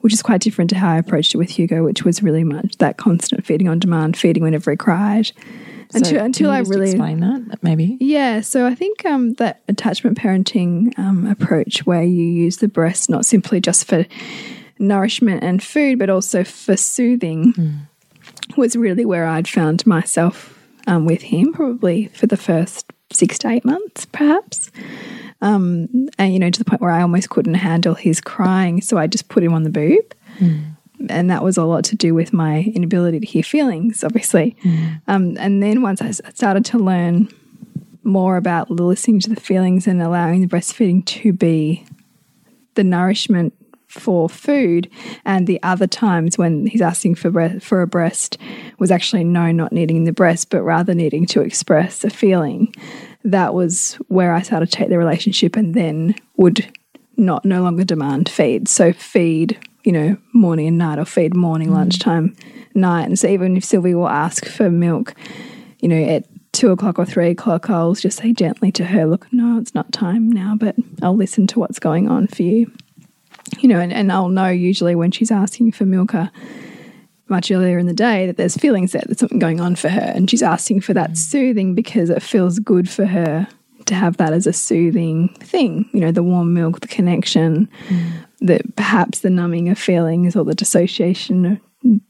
which 0.00 0.12
is 0.12 0.22
quite 0.22 0.40
different 0.40 0.70
to 0.70 0.76
how 0.76 0.92
I 0.92 0.98
approached 0.98 1.34
it 1.34 1.38
with 1.38 1.50
Hugo, 1.50 1.84
which 1.84 2.04
was 2.04 2.22
really 2.22 2.44
much 2.44 2.78
that 2.78 2.96
constant 2.96 3.44
feeding 3.44 3.68
on 3.68 3.78
demand, 3.78 4.16
feeding 4.16 4.42
whenever 4.42 4.70
he 4.70 4.76
cried. 4.76 5.26
So 5.90 5.98
until 5.98 6.16
can 6.16 6.24
until 6.26 6.46
you 6.46 6.52
I 6.54 6.58
really 6.60 6.90
explain 6.90 7.20
that 7.20 7.62
maybe. 7.62 7.98
yeah, 8.00 8.40
so 8.40 8.66
I 8.66 8.74
think 8.74 9.04
um, 9.04 9.34
that 9.34 9.60
attachment 9.68 10.16
parenting 10.16 10.98
um, 10.98 11.26
approach, 11.26 11.84
where 11.84 12.02
you 12.02 12.24
use 12.24 12.56
the 12.56 12.68
breast 12.68 13.10
not 13.10 13.26
simply 13.26 13.60
just 13.60 13.84
for 13.84 14.06
nourishment 14.78 15.44
and 15.44 15.62
food, 15.62 15.98
but 15.98 16.08
also 16.08 16.44
for 16.44 16.78
soothing, 16.78 17.86
was 18.56 18.74
really 18.76 19.04
where 19.04 19.26
I'd 19.26 19.46
found 19.46 19.86
myself 19.86 20.61
um, 20.86 21.04
with 21.04 21.22
him, 21.22 21.52
probably 21.52 22.06
for 22.08 22.26
the 22.26 22.36
first 22.36 22.92
six 23.12 23.38
to 23.38 23.48
eight 23.48 23.64
months, 23.64 24.06
perhaps. 24.06 24.70
Um, 25.40 26.08
and, 26.18 26.32
you 26.32 26.38
know, 26.38 26.50
to 26.50 26.58
the 26.58 26.64
point 26.64 26.80
where 26.80 26.92
I 26.92 27.02
almost 27.02 27.30
couldn't 27.30 27.54
handle 27.54 27.94
his 27.94 28.20
crying. 28.20 28.80
So 28.80 28.96
I 28.96 29.06
just 29.06 29.28
put 29.28 29.42
him 29.42 29.52
on 29.52 29.64
the 29.64 29.70
boob. 29.70 30.14
And 31.08 31.30
that 31.30 31.42
was 31.42 31.56
a 31.56 31.64
lot 31.64 31.84
to 31.86 31.96
do 31.96 32.14
with 32.14 32.32
my 32.32 32.60
inability 32.74 33.18
to 33.20 33.26
hear 33.26 33.42
feelings, 33.42 34.04
obviously. 34.04 34.56
Um, 35.08 35.36
and 35.38 35.62
then 35.62 35.82
once 35.82 36.00
I 36.00 36.12
started 36.12 36.64
to 36.66 36.78
learn 36.78 37.28
more 38.04 38.36
about 38.36 38.70
listening 38.70 39.20
to 39.20 39.30
the 39.30 39.40
feelings 39.40 39.86
and 39.88 40.00
allowing 40.00 40.40
the 40.42 40.46
breastfeeding 40.46 41.04
to 41.06 41.32
be 41.32 41.84
the 42.74 42.84
nourishment 42.84 43.52
for 43.92 44.28
food. 44.28 44.90
And 45.24 45.46
the 45.46 45.62
other 45.62 45.86
times 45.86 46.38
when 46.38 46.66
he's 46.66 46.80
asking 46.80 47.16
for 47.16 47.60
for 47.60 47.82
a 47.82 47.86
breast 47.86 48.38
was 48.78 48.90
actually 48.90 49.24
no 49.24 49.52
not 49.52 49.72
needing 49.72 50.04
the 50.04 50.12
breast 50.12 50.50
but 50.50 50.62
rather 50.62 50.94
needing 50.94 51.26
to 51.26 51.40
express 51.40 52.04
a 52.04 52.10
feeling. 52.10 52.74
That 53.24 53.54
was 53.54 53.94
where 54.08 54.34
I 54.34 54.42
started 54.42 54.70
to 54.70 54.76
take 54.76 54.88
the 54.88 54.98
relationship 54.98 55.56
and 55.56 55.74
then 55.74 56.14
would 56.36 56.66
not 57.16 57.44
no 57.44 57.62
longer 57.62 57.84
demand 57.84 58.28
feed. 58.28 58.68
So 58.68 58.92
feed 58.92 59.58
you 59.84 59.92
know 59.92 60.16
morning 60.32 60.68
and 60.68 60.78
night 60.78 60.98
or 60.98 61.04
feed 61.04 61.34
morning 61.34 61.68
mm-hmm. 61.68 61.76
lunchtime 61.76 62.36
night. 62.74 63.04
And 63.04 63.18
so 63.18 63.28
even 63.28 63.56
if 63.56 63.64
Sylvie 63.64 63.94
will 63.94 64.08
ask 64.08 64.46
for 64.46 64.70
milk 64.70 65.14
you 65.82 65.88
know, 65.88 66.02
at 66.02 66.24
two 66.52 66.70
o'clock 66.70 66.98
or 66.98 67.04
three 67.04 67.30
o'clock, 67.30 67.68
I'll 67.68 67.94
just 67.94 68.18
say 68.18 68.32
gently 68.32 68.72
to 68.72 68.84
her, 68.84 69.04
Look, 69.04 69.30
no, 69.32 69.58
it's 69.58 69.74
not 69.74 69.92
time 69.92 70.30
now, 70.30 70.56
but 70.58 70.76
I'll 71.02 71.16
listen 71.16 71.46
to 71.48 71.58
what's 71.58 71.78
going 71.78 72.08
on 72.08 72.28
for 72.28 72.42
you. 72.42 72.72
You 73.58 73.68
know, 73.68 73.78
and, 73.78 73.92
and 73.92 74.10
I'll 74.10 74.28
know 74.28 74.48
usually 74.48 74.94
when 74.94 75.10
she's 75.10 75.30
asking 75.30 75.72
for 75.72 75.84
Milka 75.84 76.32
much 77.28 77.50
earlier 77.50 77.78
in 77.78 77.86
the 77.86 77.94
day 77.94 78.26
that 78.26 78.36
there's 78.36 78.56
feelings 78.56 78.92
there, 78.92 79.02
there's 79.06 79.18
something 79.18 79.38
going 79.38 79.60
on 79.60 79.74
for 79.74 79.88
her. 79.88 80.12
And 80.14 80.30
she's 80.30 80.42
asking 80.42 80.82
for 80.82 80.94
that 80.94 81.12
mm. 81.12 81.16
soothing 81.16 81.74
because 81.74 82.10
it 82.10 82.22
feels 82.22 82.58
good 82.58 82.88
for 82.88 83.06
her 83.06 83.48
to 83.86 83.94
have 83.94 84.18
that 84.18 84.32
as 84.32 84.46
a 84.46 84.52
soothing 84.52 85.28
thing. 85.40 85.88
You 85.92 86.00
know, 86.00 86.12
the 86.12 86.22
warm 86.22 86.54
milk, 86.54 86.80
the 86.80 86.88
connection, 86.88 87.68
mm. 87.88 88.10
that 88.40 88.76
perhaps 88.76 89.20
the 89.20 89.30
numbing 89.30 89.68
of 89.68 89.78
feelings 89.78 90.36
or 90.36 90.44
the 90.44 90.54
dissociation 90.54 91.60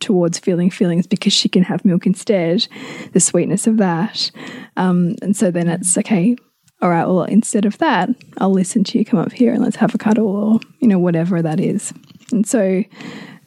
towards 0.00 0.38
feeling 0.38 0.68
feelings 0.68 1.07
because 1.07 1.33
she 1.33 1.48
can 1.48 1.62
have 1.62 1.85
milk 1.85 2.05
instead, 2.05 2.66
the 3.12 3.20
sweetness 3.20 3.66
of 3.66 3.78
that. 3.78 4.31
Um, 4.76 5.14
and 5.22 5.35
so 5.35 5.50
then 5.50 5.68
it's 5.68 5.94
mm. 5.94 5.98
okay, 6.00 6.37
all 6.82 6.90
right, 6.90 7.06
well, 7.06 7.22
instead 7.22 7.64
of 7.64 7.78
that, 7.78 8.10
I'll 8.38 8.52
listen 8.52 8.82
to 8.84 8.98
you 8.98 9.04
come 9.04 9.20
up 9.20 9.32
here 9.32 9.52
and 9.52 9.62
let's 9.62 9.76
have 9.76 9.94
a 9.94 9.98
cuddle 9.98 10.26
or, 10.26 10.60
you 10.80 10.88
know, 10.88 10.98
whatever 10.98 11.40
that 11.40 11.60
is. 11.60 11.94
And 12.32 12.44
so 12.44 12.82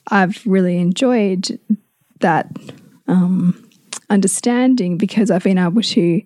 I've 0.08 0.42
really 0.46 0.78
enjoyed 0.78 1.60
that 2.22 2.48
um, 3.10 3.70
understanding 4.10 4.98
because 4.98 5.30
I've 5.30 5.44
been 5.44 5.58
able 5.58 5.82
to 5.82 6.22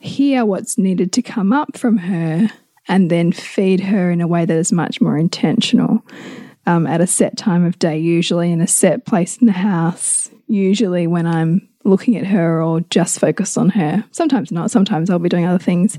hear 0.00 0.44
what's 0.44 0.76
needed 0.76 1.12
to 1.12 1.22
come 1.22 1.52
up 1.52 1.76
from 1.76 1.98
her 1.98 2.48
and 2.88 3.08
then 3.08 3.30
feed 3.30 3.78
her 3.78 4.10
in 4.10 4.20
a 4.20 4.26
way 4.26 4.44
that 4.44 4.56
is 4.56 4.72
much 4.72 5.00
more 5.00 5.16
intentional 5.16 6.04
um, 6.66 6.88
at 6.88 7.00
a 7.00 7.06
set 7.06 7.36
time 7.36 7.64
of 7.64 7.78
day, 7.78 7.98
usually 7.98 8.50
in 8.50 8.60
a 8.60 8.66
set 8.66 9.06
place 9.06 9.36
in 9.36 9.46
the 9.46 9.52
house, 9.52 10.28
usually 10.48 11.06
when 11.06 11.26
I'm 11.26 11.68
looking 11.84 12.16
at 12.16 12.26
her 12.26 12.62
or 12.62 12.80
just 12.90 13.18
focused 13.18 13.58
on 13.58 13.70
her. 13.70 14.04
Sometimes 14.12 14.52
not, 14.52 14.70
sometimes 14.70 15.10
I'll 15.10 15.18
be 15.18 15.28
doing 15.28 15.44
other 15.46 15.62
things. 15.62 15.98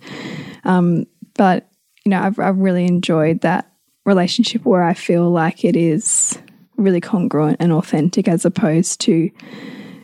Um, 0.64 1.06
but, 1.36 1.70
you 2.06 2.10
know, 2.10 2.22
I've, 2.22 2.40
I've 2.40 2.58
really 2.58 2.86
enjoyed 2.86 3.42
that 3.42 3.70
relationship 4.06 4.66
where 4.66 4.84
I 4.84 4.94
feel 4.94 5.30
like 5.30 5.64
it 5.66 5.76
is 5.76 6.38
really 6.78 7.02
congruent 7.02 7.58
and 7.60 7.72
authentic 7.72 8.28
as 8.28 8.46
opposed 8.46 9.02
to, 9.02 9.30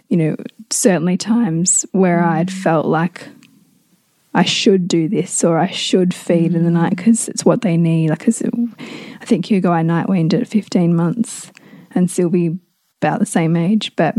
you 0.09 0.17
know, 0.17 0.35
certainly 0.69 1.17
times 1.17 1.85
where 1.91 2.23
I'd 2.23 2.51
felt 2.51 2.85
like 2.85 3.27
I 4.33 4.43
should 4.43 4.87
do 4.87 5.09
this 5.09 5.43
or 5.43 5.57
I 5.57 5.69
should 5.71 6.13
feed 6.13 6.53
in 6.53 6.63
the 6.63 6.71
night 6.71 6.95
because 6.95 7.27
it's 7.27 7.43
what 7.43 7.61
they 7.61 7.77
need. 7.77 8.09
Like, 8.11 8.19
'cause 8.19 8.41
it- 8.41 8.53
I 9.21 9.25
think 9.25 9.45
Hugo 9.45 9.71
I 9.71 9.81
night 9.81 10.07
weaned 10.07 10.33
at 10.33 10.47
15 10.47 10.95
months 10.95 11.51
and 11.91 12.09
Sylvie 12.09 12.59
about 13.01 13.19
the 13.19 13.25
same 13.25 13.55
age. 13.55 13.91
But, 13.95 14.15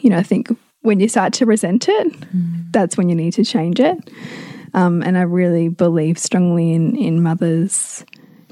you 0.00 0.10
know, 0.10 0.18
I 0.18 0.22
think 0.22 0.48
when 0.82 1.00
you 1.00 1.08
start 1.08 1.32
to 1.34 1.46
resent 1.46 1.88
it, 1.88 2.14
that's 2.72 2.96
when 2.96 3.08
you 3.08 3.14
need 3.14 3.32
to 3.34 3.44
change 3.44 3.80
it. 3.80 3.98
Um, 4.74 5.02
and 5.02 5.16
I 5.16 5.22
really 5.22 5.68
believe 5.68 6.18
strongly 6.18 6.72
in, 6.72 6.96
in 6.96 7.22
mothers 7.22 8.04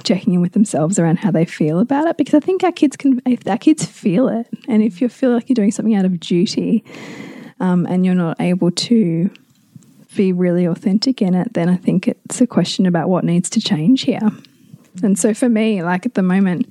checking 0.04 0.34
in 0.34 0.40
with 0.40 0.52
themselves 0.52 0.98
around 0.98 1.18
how 1.18 1.30
they 1.30 1.44
feel 1.44 1.78
about 1.80 2.06
it 2.06 2.16
because 2.16 2.34
I 2.34 2.40
think 2.40 2.62
our 2.62 2.72
kids 2.72 2.96
can, 2.96 3.22
if 3.26 3.46
our 3.46 3.56
kids 3.58 3.84
feel 3.84 4.28
it, 4.28 4.46
and 4.68 4.82
if 4.82 5.00
you 5.00 5.08
feel 5.08 5.32
like 5.32 5.48
you're 5.48 5.54
doing 5.54 5.70
something 5.70 5.94
out 5.94 6.04
of 6.04 6.18
duty 6.20 6.84
um, 7.60 7.86
and 7.86 8.04
you're 8.04 8.14
not 8.14 8.40
able 8.40 8.70
to 8.70 9.30
be 10.16 10.32
really 10.32 10.64
authentic 10.64 11.20
in 11.22 11.34
it, 11.34 11.54
then 11.54 11.68
I 11.68 11.76
think 11.76 12.08
it's 12.08 12.40
a 12.40 12.46
question 12.46 12.86
about 12.86 13.08
what 13.08 13.24
needs 13.24 13.50
to 13.50 13.60
change 13.60 14.02
here. 14.02 14.30
And 15.02 15.18
so 15.18 15.34
for 15.34 15.48
me, 15.48 15.82
like 15.82 16.06
at 16.06 16.14
the 16.14 16.22
moment, 16.22 16.68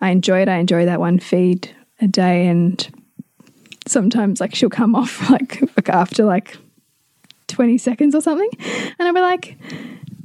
I 0.00 0.10
enjoy 0.10 0.42
it. 0.42 0.48
I 0.48 0.58
enjoy 0.58 0.84
that 0.86 1.00
one 1.00 1.18
feed 1.18 1.74
a 2.00 2.06
day, 2.06 2.46
and 2.46 2.88
sometimes 3.90 4.40
like 4.40 4.54
she'll 4.54 4.70
come 4.70 4.94
off 4.94 5.30
like, 5.30 5.60
like 5.76 5.88
after 5.88 6.24
like 6.24 6.56
20 7.48 7.78
seconds 7.78 8.14
or 8.14 8.20
something, 8.20 8.50
and 8.98 9.08
I'll 9.08 9.14
be 9.14 9.20
like, 9.20 9.58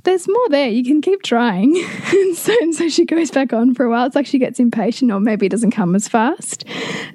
there's 0.03 0.27
more 0.27 0.49
there. 0.49 0.67
You 0.67 0.83
can 0.83 1.01
keep 1.01 1.23
trying. 1.23 1.75
and, 2.11 2.35
so, 2.35 2.53
and 2.61 2.75
so 2.75 2.89
she 2.89 3.05
goes 3.05 3.31
back 3.31 3.53
on 3.53 3.73
for 3.73 3.85
a 3.85 3.89
while. 3.89 4.05
It's 4.05 4.15
like 4.15 4.25
she 4.25 4.39
gets 4.39 4.59
impatient 4.59 5.11
or 5.11 5.19
maybe 5.19 5.45
it 5.45 5.49
doesn't 5.49 5.71
come 5.71 5.95
as 5.95 6.07
fast. 6.07 6.65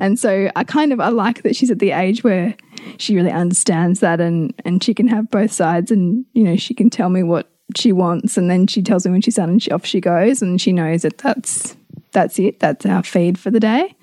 And 0.00 0.18
so 0.18 0.50
I 0.56 0.64
kind 0.64 0.92
of 0.92 1.00
I 1.00 1.08
like 1.08 1.42
that 1.42 1.54
she's 1.54 1.70
at 1.70 1.78
the 1.78 1.90
age 1.90 2.24
where 2.24 2.56
she 2.96 3.14
really 3.14 3.30
understands 3.30 4.00
that 4.00 4.20
and 4.20 4.54
and 4.64 4.82
she 4.82 4.94
can 4.94 5.08
have 5.08 5.30
both 5.30 5.52
sides 5.52 5.90
and 5.90 6.24
you 6.32 6.42
know 6.42 6.56
she 6.56 6.74
can 6.74 6.88
tell 6.88 7.10
me 7.10 7.22
what 7.22 7.50
she 7.76 7.92
wants 7.92 8.38
and 8.38 8.50
then 8.50 8.66
she 8.66 8.82
tells 8.82 9.04
me 9.04 9.12
when 9.12 9.20
she's 9.20 9.34
done 9.34 9.50
and 9.50 9.62
she, 9.62 9.70
off 9.70 9.84
she 9.84 10.00
goes 10.00 10.40
and 10.40 10.60
she 10.60 10.72
knows 10.72 11.02
that 11.02 11.18
that's 11.18 11.76
that's 12.12 12.38
it. 12.38 12.60
That's 12.60 12.86
our 12.86 13.02
feed 13.02 13.38
for 13.38 13.50
the 13.50 13.60
day. 13.60 13.94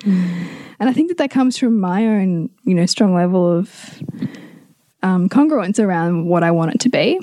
And 0.79 0.89
I 0.89 0.93
think 0.93 1.09
that 1.09 1.17
that 1.17 1.31
comes 1.31 1.57
from 1.57 1.79
my 1.79 2.05
own, 2.05 2.49
you 2.63 2.73
know, 2.73 2.85
strong 2.85 3.15
level 3.15 3.49
of 3.49 4.01
um, 5.03 5.29
congruence 5.29 5.79
around 5.83 6.25
what 6.25 6.43
I 6.43 6.51
want 6.51 6.75
it 6.75 6.79
to 6.81 6.89
be. 6.89 7.19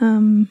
Um, 0.00 0.48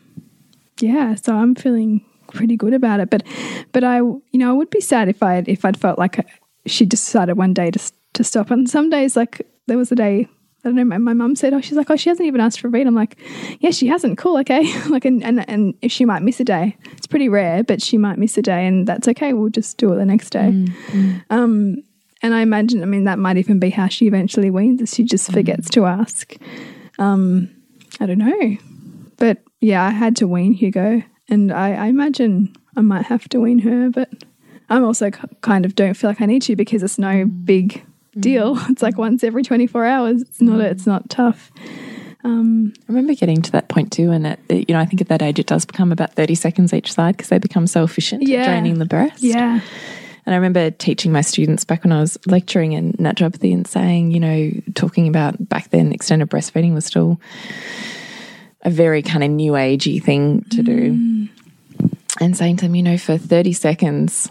yeah, 0.80 1.16
so 1.16 1.36
I'm 1.36 1.56
feeling 1.56 2.04
pretty 2.34 2.58
good 2.58 2.74
about 2.74 3.00
it. 3.00 3.10
But, 3.10 3.24
but 3.72 3.84
I, 3.84 3.98
you 3.98 4.24
know, 4.34 4.50
I 4.50 4.54
would 4.54 4.70
be 4.70 4.82
sad 4.82 5.10
if 5.10 5.24
I 5.24 5.44
if 5.48 5.66
I'd 5.66 5.80
felt 5.80 5.98
like 6.00 6.28
she 6.66 6.86
decided 6.86 7.38
one 7.38 7.54
day 7.54 7.72
to 7.72 7.80
to 8.14 8.24
stop. 8.24 8.52
And 8.52 8.70
some 8.70 8.90
days, 8.90 9.16
like 9.16 9.48
there 9.68 9.78
was 9.78 9.92
a 9.92 9.96
day 9.96 10.28
I 10.64 10.70
don't 10.70 10.76
know. 10.76 10.84
My, 10.86 10.98
my 11.00 11.14
mum 11.14 11.36
said, 11.36 11.54
"Oh, 11.54 11.62
she's 11.62 11.78
like, 11.78 11.90
oh, 11.90 11.96
she 11.96 12.10
hasn't 12.10 12.28
even 12.28 12.40
asked 12.42 12.60
for 12.60 12.68
a 12.68 12.70
read." 12.70 12.86
I'm 12.88 12.94
like, 12.96 13.18
"Yeah, 13.60 13.72
she 13.72 13.88
hasn't. 13.88 14.18
Cool, 14.18 14.38
okay." 14.40 14.72
like, 14.90 15.06
and, 15.06 15.24
and 15.24 15.48
and 15.50 15.74
if 15.82 15.92
she 15.92 16.06
might 16.06 16.22
miss 16.22 16.40
a 16.40 16.44
day, 16.44 16.78
it's 16.94 17.08
pretty 17.08 17.30
rare, 17.30 17.64
but 17.64 17.82
she 17.82 17.98
might 17.98 18.18
miss 18.20 18.38
a 18.38 18.42
day, 18.42 18.68
and 18.68 18.88
that's 18.88 19.08
okay. 19.08 19.34
We'll 19.34 19.50
just 19.50 19.78
do 19.78 19.92
it 19.92 19.96
the 19.96 20.06
next 20.06 20.30
day. 20.30 20.52
Mm, 20.52 21.24
Um, 21.30 21.84
and 22.24 22.36
I 22.36 22.42
imagine, 22.42 22.84
I 22.84 22.86
mean, 22.86 23.06
that 23.06 23.18
might 23.18 23.38
even 23.38 23.58
be 23.58 23.72
how 23.72 23.88
she 23.88 24.06
eventually 24.06 24.52
weans. 24.52 24.82
Is 24.82 24.94
she 24.94 25.04
just 25.04 25.32
forgets 25.32 25.70
to 25.72 25.86
ask. 25.86 26.36
Um, 27.00 27.50
I 28.00 28.06
don't 28.06 28.20
know, 28.20 28.58
but 29.18 29.40
yeah, 29.60 29.84
I 29.84 29.90
had 29.90 30.16
to 30.18 30.28
wean 30.28 30.54
Hugo, 30.54 31.02
and 31.30 31.52
I, 31.52 31.74
I 31.74 31.86
imagine 31.88 32.56
I 32.76 32.82
might 32.82 33.06
have 33.06 33.28
to 33.30 33.40
wean 33.40 33.60
her, 33.60 33.90
but 33.90 34.10
I'm 34.70 34.84
also 34.84 35.10
kind 35.10 35.66
of 35.66 35.76
don't 35.76 35.96
feel 35.96 36.10
like 36.12 36.22
I 36.22 36.26
need 36.28 36.44
to 36.44 36.56
because 36.56 36.84
it's 36.84 37.00
no 37.00 37.26
big 37.26 37.84
deal. 38.20 38.58
It's 38.70 38.82
like 38.82 38.98
once 38.98 39.24
every 39.24 39.44
24 39.44 39.86
hours. 39.86 40.22
It's 40.22 40.42
not. 40.42 40.60
It's 40.62 40.86
not 40.88 41.10
tough. 41.10 41.52
Um, 42.24 42.74
I 42.78 42.84
remember 42.92 43.16
getting 43.16 43.42
to 43.42 43.52
that 43.54 43.68
point 43.68 43.92
too, 43.92 44.12
and 44.12 44.28
it- 44.28 44.40
you 44.70 44.76
know, 44.76 44.80
I 44.80 44.86
think 44.86 45.02
at 45.02 45.08
that 45.08 45.22
age 45.24 45.40
it 45.40 45.48
does 45.48 45.66
become 45.66 45.92
about 45.92 46.14
thirty 46.14 46.36
seconds 46.36 46.72
each 46.74 46.94
side 46.94 47.18
because 47.18 47.30
they 47.30 47.40
become 47.40 47.66
so 47.66 47.84
efficient 47.84 48.28
Yeah. 48.28 48.42
at 48.42 48.46
draining 48.46 48.78
the 48.78 48.86
breast. 48.86 49.24
yeah, 49.24 49.60
And 50.28 50.36
I 50.36 50.38
remember 50.38 50.70
teaching 50.70 51.12
my 51.12 51.22
students 51.22 51.64
back 51.64 51.84
when 51.84 51.92
I 51.92 52.00
was 52.00 52.20
lecturing 52.28 52.74
in 52.74 52.94
naturopathy 52.94 53.52
and 53.52 53.66
saying, 53.66 54.12
you 54.12 54.20
know, 54.20 54.52
talking 54.76 55.08
about 55.08 55.50
back 55.50 55.72
then 55.72 55.92
extended 55.92 56.30
breastfeeding 56.30 56.76
was 56.76 56.86
still 56.86 57.20
a 58.64 58.70
very 58.70 59.02
kind 59.02 59.24
of 59.24 59.32
new 59.32 59.54
agey 59.54 60.02
thing 60.04 60.44
to 60.52 60.62
do. 60.62 61.28
And 62.20 62.38
saying 62.38 62.58
to 62.58 62.66
them, 62.66 62.76
you 62.76 62.84
know, 62.84 62.98
for 63.00 63.18
30 63.18 63.52
seconds 63.54 64.30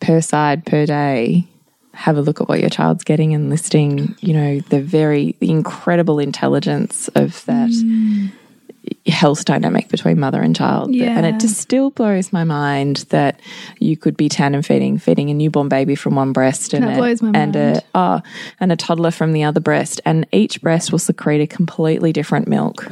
per 0.00 0.22
side 0.22 0.64
per 0.64 0.86
day, 0.86 1.44
have 1.98 2.16
a 2.16 2.22
look 2.22 2.40
at 2.40 2.48
what 2.48 2.60
your 2.60 2.70
child's 2.70 3.02
getting 3.02 3.34
and 3.34 3.50
listing, 3.50 4.14
you 4.20 4.32
know, 4.32 4.60
the 4.60 4.80
very 4.80 5.34
the 5.40 5.50
incredible 5.50 6.20
intelligence 6.20 7.08
of 7.16 7.44
that 7.46 7.72
health 9.08 9.44
dynamic 9.44 9.88
between 9.88 10.20
mother 10.20 10.40
and 10.40 10.54
child. 10.54 10.94
Yeah. 10.94 11.16
And 11.16 11.26
it 11.26 11.40
just 11.40 11.58
still 11.58 11.90
blows 11.90 12.32
my 12.32 12.44
mind 12.44 12.98
that 13.08 13.40
you 13.80 13.96
could 13.96 14.16
be 14.16 14.28
tandem 14.28 14.62
feeding, 14.62 14.96
feeding 14.98 15.28
a 15.28 15.34
newborn 15.34 15.68
baby 15.68 15.96
from 15.96 16.14
one 16.14 16.32
breast 16.32 16.72
and 16.72 16.84
a, 16.84 17.18
and 17.34 17.56
a 17.56 17.82
oh, 17.96 18.20
and 18.60 18.70
a 18.70 18.76
toddler 18.76 19.10
from 19.10 19.32
the 19.32 19.42
other 19.42 19.60
breast, 19.60 20.00
and 20.04 20.24
each 20.30 20.62
breast 20.62 20.92
will 20.92 21.00
secrete 21.00 21.40
a 21.40 21.48
completely 21.48 22.12
different 22.12 22.46
milk. 22.46 22.86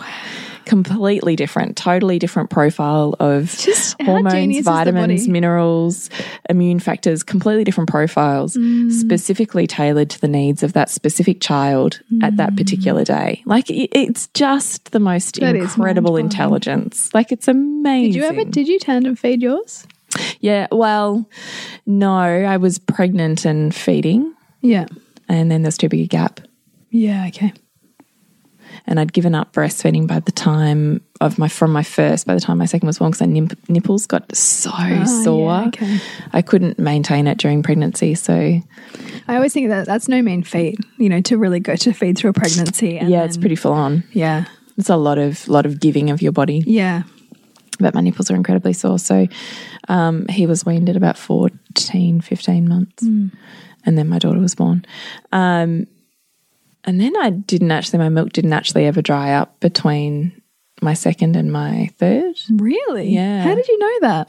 Completely 0.66 1.36
different, 1.36 1.76
totally 1.76 2.18
different 2.18 2.50
profile 2.50 3.14
of 3.20 3.50
Just 3.58 4.00
hormones, 4.02 4.34
genius 4.34 4.58
is 4.58 4.64
the 4.66 4.70
vitamins, 4.72 5.28
minerals, 5.28 6.10
immune 6.50 6.80
factors, 6.80 7.22
completely 7.22 7.64
different 7.64 7.88
profiles, 7.88 8.56
Mm. 8.56 8.90
specifically 8.92 9.66
tailored 9.66 10.10
to 10.10 10.20
the 10.20 10.28
needs 10.28 10.62
of 10.62 10.72
that 10.74 10.90
specific 10.90 11.40
child 11.40 12.00
at 12.20 12.36
that 12.36 12.56
particular 12.56 13.04
day. 13.04 13.42
Like 13.46 13.70
it, 13.70 13.90
it's 13.96 14.26
just 14.34 14.90
the 14.92 15.00
most 15.00 15.36
Mm. 15.36 15.40
That 15.40 15.56
incredible 15.56 16.16
intelligence. 16.16 17.10
Like 17.14 17.30
it's 17.32 17.46
amazing. 17.48 18.12
did 18.12 18.14
you 18.16 18.24
ever? 18.24 18.44
Did 18.44 18.66
you 18.68 18.78
tandem 18.80 19.14
feed 19.16 19.42
yours? 19.42 19.86
yeah. 20.40 20.66
Well, 20.72 21.28
no, 21.86 22.12
I 22.16 22.56
was 22.56 22.78
pregnant 22.78 23.44
and 23.44 23.72
feeding, 23.74 24.34
Yeah. 24.62 24.86
and 25.28 25.50
then 25.50 25.62
there's 25.62 25.78
too 25.78 25.88
big 25.88 26.00
a 26.00 26.06
gap. 26.06 26.40
Yeah. 26.90 27.26
Okay. 27.28 27.52
And 28.86 29.00
I'd 29.00 29.12
given 29.12 29.34
up 29.34 29.52
breastfeeding 29.52 30.06
by 30.06 30.20
the 30.20 30.32
time 30.32 31.02
of 31.20 31.38
my 31.38 31.48
from 31.48 31.72
my 31.72 31.82
first. 31.82 32.26
By 32.26 32.34
the 32.34 32.40
time 32.40 32.58
my 32.58 32.66
second 32.66 32.86
was 32.86 32.98
born, 32.98 33.10
because 33.10 33.26
my 33.26 33.32
nip, 33.32 33.58
nipples 33.68 34.06
got 34.06 34.34
so 34.36 34.70
sore, 35.24 35.50
Ah, 35.50 35.60
yeah, 35.62 35.68
okay. 35.68 35.98
I 36.32 36.42
couldn't 36.42 36.78
maintain 36.78 37.26
it 37.26 37.38
during 37.38 37.62
pregnancy. 37.62 38.14
So 38.14 38.34
I 39.28 39.34
always 39.36 39.52
think 39.52 39.68
that 39.68 39.86
that's 39.86 40.08
no 40.08 40.22
mean 40.22 40.42
feat. 40.42 40.78
You 40.98 41.08
know, 41.08 41.20
to 41.22 41.36
really 41.38 41.60
go 41.60 41.74
to 41.76 41.92
feed 41.92 42.16
through 42.18 42.30
a 42.30 42.34
pregnancy. 42.34 42.98
And 42.98 43.08
yeah, 43.10 43.24
it's 43.24 43.36
pretty 43.36 43.56
full 43.56 43.72
on. 43.72 44.04
Yeah. 44.12 44.44
It's 44.78 44.90
a 44.90 44.96
lot 44.96 45.18
of 45.18 45.48
lot 45.48 45.66
of 45.66 45.80
giving 45.80 46.10
of 46.10 46.20
your 46.22 46.32
body, 46.32 46.62
Yeah. 46.66 47.02
but 47.80 47.94
my 47.94 48.00
nipples 48.02 48.30
are 48.30 48.34
incredibly 48.36 48.72
sore. 48.74 48.98
So 48.98 49.26
um, 49.88 50.26
he 50.28 50.46
was 50.46 50.66
weaned 50.66 50.88
at 50.90 50.96
about 50.96 51.16
14, 51.16 52.20
15 52.20 52.68
months, 52.68 53.02
Hmm. 53.04 53.28
and 53.86 53.96
then 53.96 54.08
my 54.08 54.18
daughter 54.18 54.38
was 54.38 54.54
born. 54.54 54.84
Um, 55.32 55.86
and 56.86 57.00
then 57.00 57.16
I 57.16 57.30
didn't 57.30 57.70
actually, 57.70 57.98
my 57.98 58.08
milk 58.08 58.32
didn't 58.32 58.52
actually 58.52 58.86
ever 58.86 59.02
dry 59.02 59.32
up 59.32 59.58
between 59.60 60.40
my 60.80 60.94
second 60.94 61.36
and 61.36 61.52
my 61.52 61.90
third. 61.98 62.36
Really? 62.50 63.08
Yeah. 63.08 63.42
How 63.42 63.54
did 63.54 63.68
you 63.68 63.78
know 63.78 63.98
that? 64.02 64.28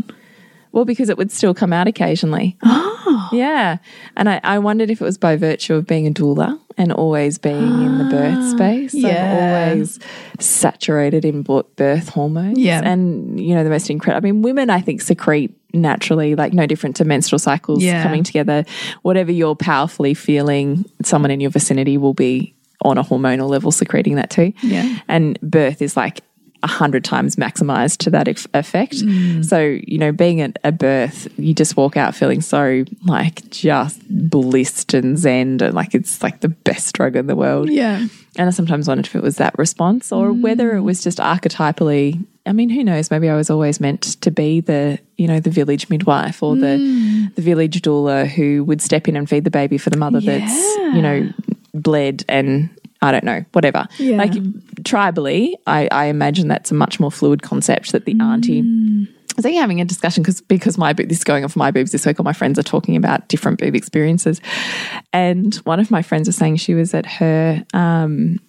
Well, 0.72 0.86
because 0.86 1.10
it 1.10 1.18
would 1.18 1.32
still 1.32 1.54
come 1.54 1.74
out 1.74 1.88
occasionally. 1.88 2.58
Oh. 2.64 3.30
Yeah. 3.32 3.78
And 4.16 4.30
I, 4.30 4.40
I 4.44 4.60
wondered 4.60 4.90
if 4.90 5.02
it 5.02 5.04
was 5.04 5.18
by 5.18 5.36
virtue 5.38 5.76
of 5.76 5.88
being 5.88 6.08
a 6.08 6.12
doula 6.12 6.60
and 6.78 6.92
always 6.92 7.38
being 7.38 7.56
in 7.84 7.98
the 7.98 8.04
birth 8.06 8.38
ah, 8.38 8.52
space. 8.56 8.94
yeah. 8.94 9.70
I'm 9.72 9.72
always 9.78 10.00
saturated 10.40 11.26
in 11.26 11.42
birth 11.42 12.10
hormones. 12.10 12.60
Yeah. 12.60 12.82
And, 12.84 13.40
you 13.40 13.56
know, 13.56 13.64
the 13.64 13.70
most 13.70 13.90
incredible, 13.90 14.28
I 14.28 14.32
mean, 14.32 14.42
women, 14.44 14.70
I 14.70 14.82
think, 14.82 15.02
secrete 15.02 15.56
naturally, 15.74 16.36
like 16.36 16.54
no 16.54 16.66
different 16.66 16.96
to 16.98 17.06
menstrual 17.06 17.40
cycles 17.40 17.84
Yeah. 17.84 18.04
coming 18.04 18.24
together. 18.24 18.64
Whatever 19.02 19.32
you're 19.32 19.56
powerfully 19.56 20.14
feeling, 20.14 20.86
someone 21.04 21.32
in 21.32 21.40
your 21.40 21.52
vicinity 21.52 21.98
will 21.98 22.14
be 22.14 22.54
on 22.82 22.98
a 22.98 23.04
hormonal 23.04 23.50
level 23.50 23.72
secreting 23.72 24.16
that 24.16 24.30
too. 24.30 24.54
Yeah. 24.62 25.00
And 25.08 25.40
birth 25.42 25.82
is 25.82 25.98
like 25.98 26.22
a 26.64 26.68
hundred 26.68 27.04
times 27.04 27.36
maximized 27.36 27.98
to 27.98 28.10
that 28.10 28.28
effect. 28.28 28.96
Mm. 28.96 29.46
So, 29.46 29.60
you 29.60 29.98
know, 29.98 30.12
being 30.12 30.42
at 30.42 30.58
a 30.64 30.72
birth, 30.72 31.28
you 31.38 31.54
just 31.54 31.78
walk 31.78 31.98
out 31.98 32.16
feeling 32.16 32.42
so 32.42 32.84
like 33.06 33.50
just 33.50 34.02
blissed 34.10 34.94
and 34.94 35.18
zen 35.18 35.62
and 35.62 35.74
like 35.74 35.94
it's 35.94 36.24
like 36.24 36.42
the 36.42 36.50
best 36.50 36.96
drug 36.96 37.16
in 37.16 37.28
the 37.28 37.36
world. 37.36 37.70
Yeah. 37.70 38.08
And 38.38 38.48
I 38.48 38.52
sometimes 38.52 38.88
wondered 38.88 39.08
if 39.08 39.16
it 39.16 39.24
was 39.24 39.38
that 39.38 39.58
response 39.58 40.12
or 40.12 40.32
whether 40.32 40.76
it 40.76 40.82
was 40.82 41.04
just 41.04 41.18
archetypally. 41.18 42.24
I 42.46 42.54
mean, 42.54 42.70
who 42.70 42.84
knows? 42.84 43.12
Maybe 43.12 43.30
I 43.30 43.36
was 43.36 43.50
always 43.50 43.80
meant 43.80 44.02
to 44.22 44.32
be 44.32 44.62
the, 44.62 45.00
you 45.18 45.28
know, 45.28 45.40
the 45.40 45.50
village 45.50 45.90
midwife 45.90 46.42
or 46.42 46.56
the 46.56 47.32
the 47.36 47.42
village 47.42 47.82
doula 47.82 48.28
who 48.28 48.64
would 48.64 48.82
step 48.82 49.08
in 49.08 49.18
and 49.18 49.30
feed 49.30 49.44
the 49.44 49.52
baby 49.52 49.78
for 49.78 49.90
the 49.90 49.98
mother 49.98 50.22
that's, 50.22 50.78
you 50.78 51.02
know, 51.02 51.30
bled 51.74 52.24
and 52.28 52.70
I 53.02 53.12
don't 53.12 53.24
know, 53.24 53.46
whatever. 53.52 53.88
Yeah. 53.98 54.18
Like 54.18 54.32
tribally, 54.84 55.54
I, 55.68 55.88
I 55.92 56.06
imagine 56.06 56.48
that's 56.48 56.72
a 56.72 56.76
much 56.76 57.00
more 57.00 57.12
fluid 57.12 57.42
concept 57.42 57.92
that 57.92 58.06
the 58.06 58.18
auntie 58.20 58.64
I 59.38 59.38
was 59.38 59.46
actually 59.46 59.58
having 59.58 59.82
a 59.82 59.86
discussion 59.86 60.24
because 60.24 60.42
because 60.42 60.80
my 60.80 60.94
this 60.94 61.20
is 61.20 61.24
going 61.24 61.44
on 61.44 61.50
for 61.50 61.60
my 61.60 61.70
boobs 61.70 61.92
this 61.92 62.08
week. 62.08 62.20
All 62.20 62.24
my 62.24 62.34
friends 62.34 62.58
are 62.58 62.64
talking 62.64 62.96
about 62.96 63.28
different 63.28 63.60
boob 63.60 63.76
experiences, 63.76 64.42
and 65.14 65.54
one 65.58 65.80
of 65.80 65.92
my 65.92 66.02
friends 66.02 66.28
was 66.28 66.36
saying 66.36 66.56
she 66.56 66.74
was 66.74 66.96
at 66.96 67.06
her 67.06 67.64
um, 67.72 68.40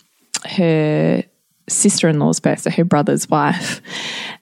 her 0.47 1.23
sister 1.69 2.09
in 2.09 2.19
law's 2.19 2.41
birth, 2.41 2.61
so 2.61 2.71
her 2.71 2.85
brother's 2.85 3.29
wife, 3.29 3.83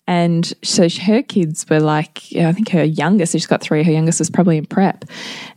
and 0.07 0.55
so 0.63 0.89
her 0.89 1.21
kids 1.21 1.69
were 1.69 1.81
like, 1.81 2.31
yeah, 2.31 2.49
I 2.49 2.53
think 2.53 2.69
her 2.69 2.85
youngest, 2.85 3.33
she's 3.33 3.47
got 3.47 3.61
three. 3.61 3.83
Her 3.83 3.91
youngest 3.91 4.21
was 4.21 4.31
probably 4.31 4.57
in 4.57 4.67
prep, 4.67 5.05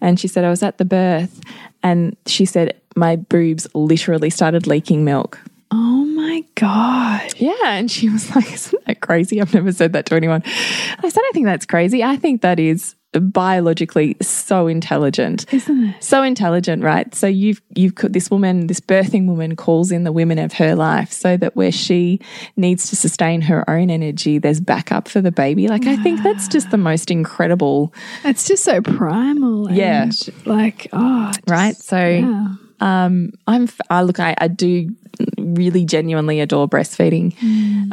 and 0.01 0.19
she 0.19 0.27
said 0.27 0.43
I 0.43 0.49
was 0.49 0.63
at 0.63 0.79
the 0.79 0.85
birth, 0.85 1.39
and 1.83 2.17
she 2.25 2.45
said 2.45 2.81
my 2.95 3.15
boobs 3.15 3.67
literally 3.73 4.29
started 4.29 4.67
leaking 4.67 5.03
milk. 5.05 5.39
Oh 5.71 6.03
my 6.05 6.43
God. 6.55 7.31
Yeah. 7.37 7.53
And 7.63 7.89
she 7.91 8.09
was 8.09 8.33
like, 8.35 8.51
Isn't 8.51 8.85
that 8.85 9.01
crazy? 9.01 9.39
I've 9.41 9.53
never 9.53 9.71
said 9.71 9.93
that 9.93 10.05
to 10.07 10.15
anyone. 10.15 10.41
I 10.45 11.09
said, 11.09 11.19
I 11.19 11.21
don't 11.21 11.33
think 11.33 11.45
that's 11.45 11.65
crazy. 11.65 12.03
I 12.03 12.15
think 12.17 12.41
that 12.41 12.59
is 12.59 12.95
biologically 13.13 14.15
so 14.21 14.67
intelligent. 14.67 15.51
Isn't 15.53 15.83
it? 15.85 16.03
So 16.03 16.21
intelligent, 16.23 16.83
right? 16.83 17.13
So 17.15 17.25
you've 17.27 17.59
you've 17.75 17.95
this 17.95 18.29
woman, 18.29 18.67
this 18.67 18.79
birthing 18.79 19.25
woman 19.27 19.55
calls 19.55 19.91
in 19.91 20.03
the 20.03 20.11
women 20.11 20.37
of 20.39 20.53
her 20.53 20.75
life 20.75 21.11
so 21.11 21.35
that 21.37 21.55
where 21.55 21.71
she 21.71 22.19
needs 22.55 22.89
to 22.89 22.95
sustain 22.95 23.41
her 23.41 23.67
own 23.69 23.89
energy, 23.89 24.37
there's 24.37 24.59
backup 24.59 25.07
for 25.07 25.21
the 25.21 25.31
baby. 25.31 25.67
Like 25.67 25.87
I 25.87 25.95
think 25.97 26.21
that's 26.21 26.47
just 26.47 26.69
the 26.71 26.77
most 26.77 27.09
incredible 27.09 27.93
It's 28.23 28.47
just 28.47 28.63
so 28.63 28.81
primal. 28.81 29.67
and, 29.67 29.75
Yeah. 29.77 30.09
Like, 30.45 30.87
oh. 30.93 31.27
just- 31.27 31.41
right? 31.49 31.75
So 31.75 32.07
yeah. 32.07 32.47
Um, 32.79 33.31
I'm. 33.47 33.69
I 33.89 34.03
look. 34.03 34.19
I, 34.19 34.35
I 34.37 34.47
do 34.47 34.89
really 35.37 35.85
genuinely 35.85 36.39
adore 36.39 36.67
breastfeeding. 36.67 37.35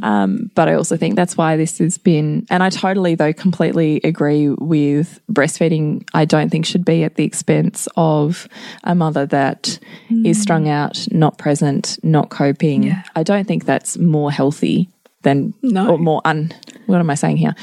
Um, 0.03 0.51
but 0.55 0.69
I 0.69 0.75
also 0.75 0.97
think 0.97 1.17
that's 1.17 1.37
why 1.37 1.57
this 1.57 1.79
has 1.79 1.99
been, 1.99 2.47
and 2.51 2.63
I 2.63 2.71
totally, 2.71 3.15
though, 3.15 3.33
completely 3.33 4.01
agree 4.05 4.49
with 4.51 5.21
breastfeeding. 5.31 6.07
I 6.15 6.25
don't 6.25 6.51
think 6.51 6.67
should 6.67 6.85
be 6.85 7.03
at 7.05 7.17
the 7.17 7.25
expense 7.25 7.89
of 7.97 8.49
a 8.85 8.95
mother 8.95 9.27
that 9.27 9.79
is 10.25 10.41
strung 10.41 10.69
out, 10.69 11.07
not 11.11 11.39
present, 11.39 11.99
not 12.03 12.31
coping. 12.31 12.85
Yeah. 12.85 13.03
I 13.15 13.23
don't 13.23 13.47
think 13.47 13.65
that's 13.65 13.99
more 13.99 14.31
healthy 14.31 14.89
than, 15.27 15.53
No. 15.63 15.91
or 15.91 15.99
more 15.99 16.21
un, 16.25 16.53
what 16.87 17.01
am 17.01 17.11
I 17.11 17.17
saying 17.17 17.37
here? 17.37 17.55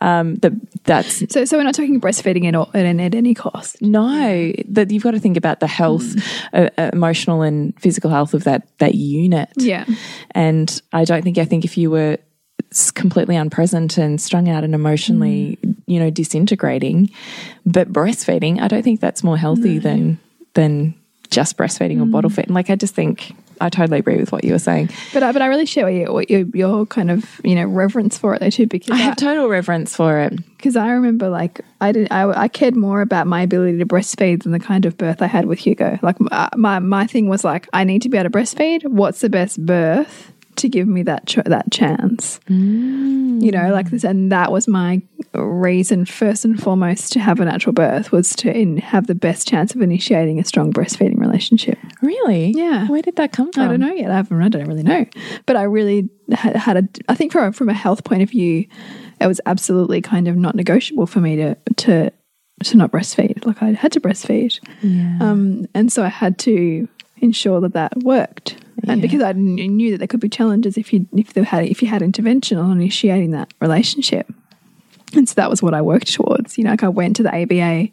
Um, 0.00 0.34
that 0.42 0.52
that's 0.84 1.24
So, 1.32 1.44
so 1.46 1.56
we're 1.56 1.64
not 1.64 1.74
talking 1.74 2.00
breastfeeding 2.00 2.46
at, 2.46 2.54
all, 2.54 2.70
at, 2.74 2.84
at 2.84 3.14
any 3.14 3.34
cost. 3.34 3.80
no, 3.80 4.52
that 4.68 4.90
you've 4.90 5.02
got 5.02 5.12
to 5.12 5.20
think 5.20 5.36
about 5.36 5.60
the 5.60 5.66
health, 5.66 6.04
uh, 6.52 6.68
uh, 6.78 6.90
emotional 6.92 7.42
and 7.42 7.72
physical 7.80 8.10
health 8.10 8.34
of 8.34 8.44
that 8.44 8.68
that 8.78 8.94
unit. 8.94 9.48
Yeah. 9.56 9.84
and 10.32 10.68
I 10.92 11.04
don't 11.04 11.22
think 11.22 11.38
I 11.38 11.44
think 11.46 11.64
if 11.64 11.76
you 11.78 11.90
were 11.90 12.18
completely 12.94 13.36
unpresent 13.36 13.96
and 13.96 14.20
strung 14.20 14.48
out 14.48 14.64
and 14.64 14.74
emotionally, 14.74 15.58
you 15.86 15.98
know, 16.00 16.10
disintegrating, 16.10 17.10
but 17.64 17.92
breastfeeding, 17.92 18.60
I 18.60 18.68
don't 18.68 18.82
think 18.82 19.00
that's 19.00 19.22
more 19.24 19.38
healthy 19.38 19.78
than 19.78 20.18
than 20.54 20.94
just 21.30 21.56
breastfeeding 21.56 22.00
or 22.02 22.06
bottle 22.06 22.30
feeding. 22.30 22.54
Like 22.54 22.68
I 22.70 22.76
just 22.76 22.94
think 22.94 23.34
I 23.60 23.68
totally 23.68 23.98
agree 23.98 24.16
with 24.18 24.32
what 24.32 24.44
you 24.44 24.52
were 24.52 24.58
saying. 24.58 24.90
But 25.12 25.22
I, 25.22 25.32
but 25.32 25.42
I 25.42 25.46
really 25.46 25.66
share 25.66 25.84
what, 25.84 25.94
you, 25.94 26.12
what 26.12 26.30
your, 26.30 26.44
your 26.54 26.86
kind 26.86 27.10
of 27.10 27.40
you 27.44 27.54
know 27.54 27.64
reverence 27.64 28.18
for 28.18 28.34
it 28.34 28.40
though 28.40 28.50
too 28.50 28.66
because 28.66 28.90
I 28.90 28.96
have 28.96 29.16
total 29.16 29.48
reverence 29.48 29.96
for 29.96 30.20
it. 30.20 30.36
because 30.56 30.76
I 30.76 30.90
remember 30.90 31.28
like 31.28 31.60
I 31.80 31.92
did 31.92 32.08
I, 32.10 32.28
I 32.42 32.48
cared 32.48 32.76
more 32.76 33.00
about 33.00 33.26
my 33.26 33.42
ability 33.42 33.78
to 33.78 33.86
breastfeed 33.86 34.42
than 34.42 34.52
the 34.52 34.60
kind 34.60 34.84
of 34.86 34.96
birth 34.96 35.22
I 35.22 35.26
had 35.26 35.46
with 35.46 35.58
Hugo. 35.58 35.98
Like 36.02 36.20
my 36.20 36.28
uh, 36.30 36.48
my, 36.56 36.78
my 36.78 37.06
thing 37.06 37.28
was 37.28 37.44
like 37.44 37.68
I 37.72 37.84
need 37.84 38.02
to 38.02 38.08
be 38.08 38.18
able 38.18 38.30
to 38.30 38.38
breastfeed. 38.38 38.86
What's 38.86 39.20
the 39.20 39.30
best 39.30 39.64
birth 39.64 40.32
to 40.56 40.68
give 40.68 40.88
me 40.88 41.02
that 41.02 41.26
ch 41.26 41.36
that 41.46 41.70
chance? 41.70 42.40
Mm. 42.48 43.42
You 43.42 43.50
know, 43.52 43.70
like 43.70 43.90
this, 43.90 44.04
and 44.04 44.32
that 44.32 44.50
was 44.50 44.66
my 44.66 45.02
reason 45.34 46.06
first 46.06 46.44
and 46.44 46.60
foremost 46.60 47.12
to 47.12 47.20
have 47.20 47.40
a 47.40 47.44
natural 47.44 47.72
birth 47.72 48.12
was 48.12 48.34
to 48.36 48.50
in, 48.50 48.78
have 48.78 49.06
the 49.06 49.14
best 49.14 49.46
chance 49.46 49.74
of 49.74 49.82
initiating 49.82 50.38
a 50.40 50.44
strong 50.44 50.72
breastfeeding 50.72 51.18
relationship. 51.18 51.78
Really? 52.06 52.52
Yeah. 52.52 52.86
Where 52.86 53.02
did 53.02 53.16
that 53.16 53.32
come 53.32 53.52
from? 53.52 53.64
I 53.64 53.68
don't 53.68 53.80
know 53.80 53.92
yet. 53.92 54.10
I 54.10 54.16
haven't. 54.16 54.40
I 54.40 54.48
don't 54.48 54.66
really 54.66 54.84
know. 54.84 55.06
But 55.44 55.56
I 55.56 55.64
really 55.64 56.08
had, 56.30 56.56
had 56.56 56.76
a. 56.76 56.88
I 57.08 57.14
think 57.14 57.32
from 57.32 57.48
a, 57.48 57.52
from 57.52 57.68
a 57.68 57.74
health 57.74 58.04
point 58.04 58.22
of 58.22 58.30
view, 58.30 58.66
it 59.20 59.26
was 59.26 59.40
absolutely 59.46 60.00
kind 60.00 60.28
of 60.28 60.36
not 60.36 60.54
negotiable 60.54 61.06
for 61.06 61.20
me 61.20 61.36
to 61.36 61.56
to 61.76 62.12
to 62.64 62.76
not 62.76 62.92
breastfeed. 62.92 63.44
Like 63.44 63.62
I 63.62 63.72
had 63.72 63.92
to 63.92 64.00
breastfeed, 64.00 64.60
um, 65.20 65.66
and 65.74 65.92
so 65.92 66.04
I 66.04 66.08
had 66.08 66.38
to 66.40 66.88
ensure 67.18 67.60
that 67.60 67.72
that 67.72 67.96
worked. 68.04 68.62
And 68.88 69.02
because 69.02 69.22
I 69.22 69.32
knew 69.32 69.90
that 69.90 69.98
there 69.98 70.06
could 70.06 70.20
be 70.20 70.28
challenges 70.28 70.76
if 70.76 70.92
you 70.92 71.08
if 71.12 71.32
there 71.32 71.44
had 71.44 71.64
if 71.64 71.82
you 71.82 71.88
had 71.88 72.02
intervention 72.02 72.58
on 72.58 72.70
initiating 72.72 73.32
that 73.32 73.52
relationship, 73.60 74.32
and 75.14 75.28
so 75.28 75.34
that 75.34 75.50
was 75.50 75.62
what 75.62 75.74
I 75.74 75.82
worked 75.82 76.12
towards. 76.12 76.56
You 76.56 76.64
know, 76.64 76.70
like 76.70 76.84
I 76.84 76.88
went 76.88 77.16
to 77.16 77.22
the 77.22 77.34
ABA 77.34 77.90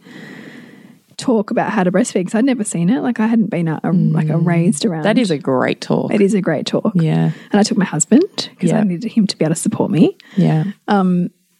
talk 1.18 1.51
about 1.51 1.72
how 1.72 1.84
to 1.84 1.91
breastfeed 1.91 2.14
because 2.22 2.36
I'd 2.36 2.45
never 2.45 2.64
seen 2.64 2.89
it. 2.89 3.01
Like 3.01 3.20
I 3.20 3.28
hadn't 3.28 3.47
been 3.49 3.68
a, 3.68 3.80
a, 3.84 3.91
like 3.91 4.30
a 4.30 4.38
raised 4.38 4.86
around. 4.86 5.03
That 5.03 5.18
is 5.18 5.32
a 5.32 5.38
great 5.38 5.82
talk. 5.82 6.14
It 6.14 6.22
is 6.22 6.34
a 6.34 6.41
great 6.41 6.66
talk. 6.66 6.91
Yeah. 6.95 7.32
And 7.51 7.59
I 7.59 7.64
took 7.64 7.78
my 7.78 7.86
husband 7.86 8.24
because 8.51 8.72
Yeah. 8.72 8.80
I 8.80 8.84
needed 8.84 9.11
him 9.11 9.28
to 9.28 9.38
be 9.38 9.45
able 9.45 9.55
to 9.55 9.61
support 9.61 9.91
me, 9.91 10.18
Yeah. 10.36 10.66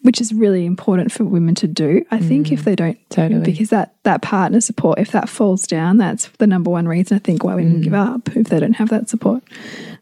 which 0.01 0.20
is 0.20 0.34
really 0.34 0.66
important 0.66 1.12
for 1.14 1.24
women 1.24 1.56
to 1.56 1.68
do. 1.68 2.06
I 2.12 2.20
think 2.20 2.51
if 2.51 2.66
they 2.66 2.76
don't, 2.76 2.97
Mm. 2.97 3.10
Totally. 3.10 3.41
because 3.41 3.70
that 3.70 3.93
that 4.04 4.22
partner 4.22 4.60
support, 4.60 4.99
if 4.99 5.12
that 5.12 5.30
falls 5.30 5.66
down, 5.68 5.97
that's 5.97 6.28
the 6.39 6.47
number 6.47 6.70
one 6.70 6.88
reason 6.88 7.16
I 7.16 7.20
think 7.20 7.43
why 7.43 7.56
women 7.56 7.80
Mm. 7.80 7.84
give 7.84 7.93
up 7.93 8.36
if 8.36 8.49
they 8.49 8.60
don't 8.60 8.74
have 8.74 8.89
that 8.89 9.10
support. 9.10 9.43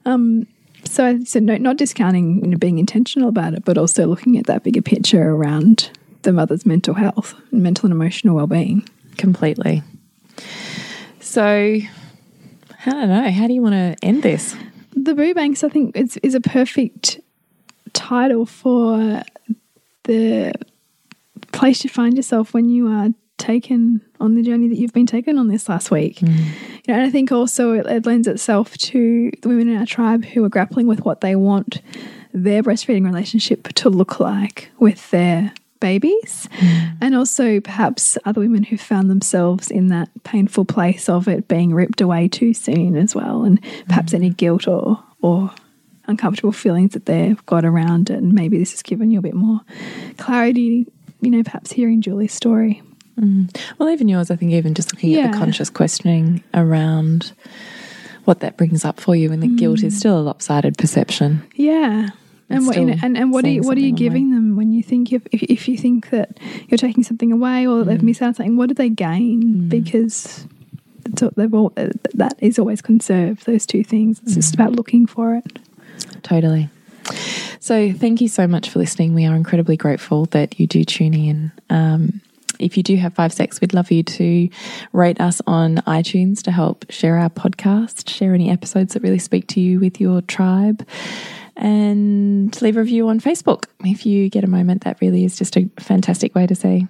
Um, 0.05 0.47
so, 0.85 1.05
I- 1.05 1.23
said 1.23 1.43
no, 1.43 1.55
not 1.57 1.77
discounting 1.77 2.41
you 2.43 2.47
know, 2.49 2.57
being 2.57 2.79
intentional 2.79 3.29
about 3.29 3.53
it, 3.53 3.63
but 3.63 3.77
also 3.77 4.07
looking 4.07 4.37
at 4.39 4.47
that 4.47 4.63
bigger 4.63 4.81
picture 4.81 5.29
around 5.29 5.91
the 6.23 6.31
mother's 6.33 6.65
mental 6.65 6.93
health, 6.95 7.35
and 7.51 7.61
mental 7.61 7.85
and 7.87 7.93
emotional 7.93 8.35
well 8.35 8.47
being. 8.47 8.83
Completely. 9.17 9.83
So, 11.19 11.43
I 11.43 11.85
don't 12.85 13.09
know. 13.09 13.29
How 13.29 13.47
do 13.47 13.53
you 13.53 13.61
want 13.61 13.73
to 13.73 13.95
end 14.05 14.23
this? 14.23 14.55
The 14.95 15.15
Boob 15.15 15.37
Angst, 15.37 15.63
I 15.63 15.69
think, 15.69 15.95
is, 15.95 16.17
is 16.17 16.35
a 16.35 16.41
perfect 16.41 17.19
title 17.93 18.45
for 18.45 19.23
the 20.03 20.53
place 21.51 21.83
you 21.83 21.89
find 21.89 22.15
yourself 22.15 22.53
when 22.53 22.69
you 22.69 22.87
are 22.87 23.09
taken 23.37 24.01
on 24.19 24.35
the 24.35 24.43
journey 24.43 24.67
that 24.67 24.77
you've 24.77 24.93
been 24.93 25.07
taken 25.07 25.37
on 25.37 25.47
this 25.47 25.67
last 25.67 25.91
week. 25.91 26.17
Mm. 26.17 26.37
You 26.37 26.43
know, 26.87 26.93
and 26.95 27.01
I 27.01 27.09
think 27.09 27.31
also 27.31 27.73
it, 27.73 27.85
it 27.87 28.05
lends 28.05 28.27
itself 28.27 28.77
to 28.77 29.31
the 29.41 29.49
women 29.49 29.69
in 29.69 29.77
our 29.77 29.85
tribe 29.85 30.25
who 30.25 30.43
are 30.43 30.49
grappling 30.49 30.87
with 30.87 31.03
what 31.05 31.21
they 31.21 31.35
want 31.35 31.81
their 32.33 32.63
breastfeeding 32.63 33.03
relationship 33.03 33.67
to 33.73 33.89
look 33.89 34.19
like 34.19 34.71
with 34.79 35.09
their 35.11 35.53
babies, 35.81 36.47
hmm. 36.53 36.95
and 37.01 37.13
also 37.13 37.59
perhaps 37.59 38.17
other 38.23 38.39
women 38.39 38.63
who 38.63 38.77
found 38.77 39.09
themselves 39.09 39.69
in 39.69 39.87
that 39.87 40.09
painful 40.23 40.63
place 40.63 41.09
of 41.09 41.27
it 41.27 41.49
being 41.49 41.73
ripped 41.73 41.99
away 41.99 42.29
too 42.29 42.53
soon 42.53 42.95
as 42.95 43.13
well, 43.13 43.43
and 43.43 43.61
perhaps 43.87 44.13
any 44.13 44.29
hmm. 44.29 44.35
guilt 44.35 44.67
or 44.67 45.03
or 45.21 45.51
uncomfortable 46.07 46.51
feelings 46.51 46.93
that 46.93 47.05
they've 47.05 47.45
got 47.45 47.65
around 47.65 48.09
it. 48.09 48.17
And 48.17 48.33
maybe 48.33 48.57
this 48.57 48.71
has 48.71 48.81
given 48.81 49.11
you 49.11 49.19
a 49.19 49.21
bit 49.21 49.33
more 49.33 49.61
clarity, 50.17 50.87
you 51.21 51.31
know, 51.31 51.43
perhaps 51.43 51.71
hearing 51.71 52.01
Julie's 52.01 52.33
story. 52.33 52.81
Hmm. 53.19 53.45
Well, 53.77 53.89
even 53.89 54.07
yours, 54.07 54.31
I 54.31 54.35
think, 54.35 54.51
even 54.53 54.73
just 54.73 54.93
looking 54.93 55.15
at 55.15 55.31
the 55.31 55.37
conscious 55.37 55.69
questioning 55.69 56.43
around 56.53 57.33
what 58.25 58.39
that 58.39 58.55
brings 58.55 58.85
up 58.85 58.99
for 58.99 59.15
you, 59.15 59.31
and 59.31 59.41
the 59.41 59.47
guilt 59.47 59.83
is 59.83 59.97
still 59.97 60.19
a 60.19 60.21
lopsided 60.21 60.77
perception. 60.77 61.43
Yeah. 61.55 62.09
And 62.53 62.67
what, 62.67 62.77
you 62.77 62.85
know, 62.85 62.95
and, 63.01 63.17
and 63.17 63.31
what 63.31 63.45
are 63.45 63.49
you, 63.49 63.61
what 63.61 63.77
are 63.77 63.81
you 63.81 63.91
giving 63.93 64.31
them 64.31 64.55
when 64.55 64.71
you 64.73 64.83
think 64.83 65.11
if, 65.13 65.21
if, 65.31 65.43
if 65.43 65.67
you 65.67 65.77
think 65.77 66.09
that 66.11 66.37
you're 66.67 66.77
taking 66.77 67.03
something 67.03 67.31
away 67.31 67.65
or 67.67 67.83
Mm. 67.83 67.85
they've 67.85 68.03
missed 68.03 68.21
out 68.21 68.27
on 68.27 68.33
something, 68.35 68.57
what 68.57 68.69
do 68.69 68.75
they 68.75 68.89
gain? 68.89 69.69
Because 69.69 70.45
it's, 71.05 71.23
all- 71.23 71.31
they've 71.35 71.53
all, 71.53 71.73
uh, 71.77 71.89
that 72.13 72.35
is 72.39 72.59
always 72.59 72.81
conserved, 72.81 73.45
those 73.45 73.65
two 73.65 73.83
things. 73.83 74.19
It's 74.23 74.33
Mm. 74.33 74.35
just 74.35 74.53
about 74.53 74.73
looking 74.73 75.05
for 75.07 75.35
it. 75.35 75.59
Totally. 76.23 76.69
So, 77.59 77.91
thank 77.93 78.21
you 78.21 78.27
so 78.27 78.47
much 78.47 78.69
for 78.69 78.79
listening. 78.79 79.13
We 79.13 79.25
are 79.25 79.35
incredibly 79.35 79.77
grateful 79.77 80.25
that 80.27 80.59
you 80.59 80.67
do 80.67 80.83
tune 80.83 81.13
in. 81.13 81.51
Um, 81.69 82.21
if 82.59 82.77
you 82.77 82.83
do 82.83 82.95
have 82.97 83.13
five 83.15 83.33
secs, 83.33 83.59
we'd 83.59 83.73
love 83.73 83.91
you 83.91 84.03
to 84.03 84.47
rate 84.93 85.19
us 85.19 85.41
on 85.47 85.77
iTunes 85.87 86.43
to 86.43 86.51
help 86.51 86.85
share 86.91 87.17
our 87.17 87.29
podcast, 87.29 88.07
share 88.09 88.35
any 88.35 88.49
episodes 88.51 88.93
that 88.93 89.01
really 89.01 89.17
speak 89.19 89.47
to 89.47 89.59
you 89.59 89.79
with 89.79 89.99
your 89.99 90.21
tribe, 90.21 90.87
and 91.57 92.59
leave 92.61 92.77
a 92.77 92.79
review 92.79 93.07
on 93.09 93.19
Facebook. 93.19 93.65
If 93.83 94.05
you 94.05 94.29
get 94.29 94.43
a 94.43 94.47
moment, 94.47 94.83
that 94.83 94.99
really 95.01 95.25
is 95.25 95.37
just 95.37 95.55
a 95.57 95.69
fantastic 95.79 96.33
way 96.35 96.47
to 96.47 96.55
say 96.55 96.87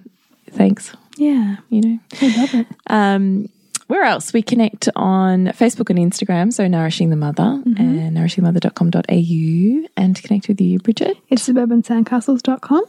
thanks, 0.50 0.94
Yeah. 1.16 1.56
you 1.70 1.80
know. 1.80 1.98
I 2.20 2.36
love 2.36 2.54
it. 2.54 2.66
Um, 2.88 3.48
where 3.88 4.04
else? 4.04 4.32
We 4.32 4.42
connect 4.42 4.88
on 4.96 5.46
Facebook 5.48 5.90
and 5.90 5.98
Instagram, 5.98 6.52
so 6.52 6.66
Nourishing 6.66 7.10
the 7.10 7.16
Mother 7.16 7.62
and 7.76 8.16
nourishingthemother.com.au, 8.16 9.88
and 9.96 10.22
connect 10.22 10.48
with 10.48 10.60
you, 10.60 10.78
Bridget. 10.78 11.16
It's 11.28 11.46
suburbansandcastles.com. 11.48 12.84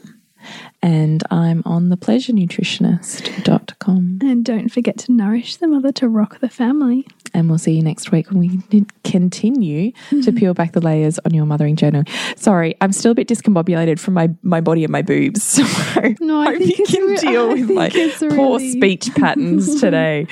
And 0.82 1.22
I'm 1.30 1.62
on 1.64 1.88
thepleasurenutritionist.com. 1.88 4.18
And 4.22 4.44
don't 4.44 4.68
forget 4.68 4.98
to 4.98 5.12
nourish 5.12 5.56
the 5.56 5.66
mother 5.68 5.92
to 5.92 6.08
rock 6.08 6.40
the 6.40 6.48
family. 6.48 7.06
And 7.32 7.48
we'll 7.48 7.58
see 7.58 7.72
you 7.72 7.82
next 7.82 8.12
week 8.12 8.30
when 8.30 8.38
we 8.38 8.60
continue 9.02 9.92
to 10.22 10.32
peel 10.32 10.54
back 10.54 10.72
the 10.72 10.80
layers 10.80 11.18
on 11.20 11.34
your 11.34 11.46
mothering 11.46 11.76
journey. 11.76 12.02
Sorry, 12.36 12.74
I'm 12.80 12.92
still 12.92 13.12
a 13.12 13.14
bit 13.14 13.28
discombobulated 13.28 13.98
from 13.98 14.14
my, 14.14 14.30
my 14.42 14.60
body 14.60 14.84
and 14.84 14.92
my 14.92 15.02
boobs. 15.02 15.60
So 15.94 16.00
No, 16.20 16.40
I 16.40 16.46
hope 16.46 16.58
think 16.58 16.78
you 16.78 16.86
can 16.86 17.14
deal 17.16 17.48
with 17.48 17.70
my 17.70 17.90
it's 17.92 18.18
poor 18.34 18.58
speech 18.60 19.10
patterns 19.14 19.80
today. 19.80 20.26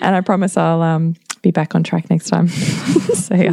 and 0.00 0.16
I 0.16 0.20
promise 0.20 0.56
I'll 0.56 0.82
um, 0.82 1.14
be 1.42 1.50
back 1.50 1.74
on 1.74 1.82
track 1.82 2.08
next 2.10 2.28
time. 2.28 2.48
see 2.48 3.44
ya. 3.44 3.52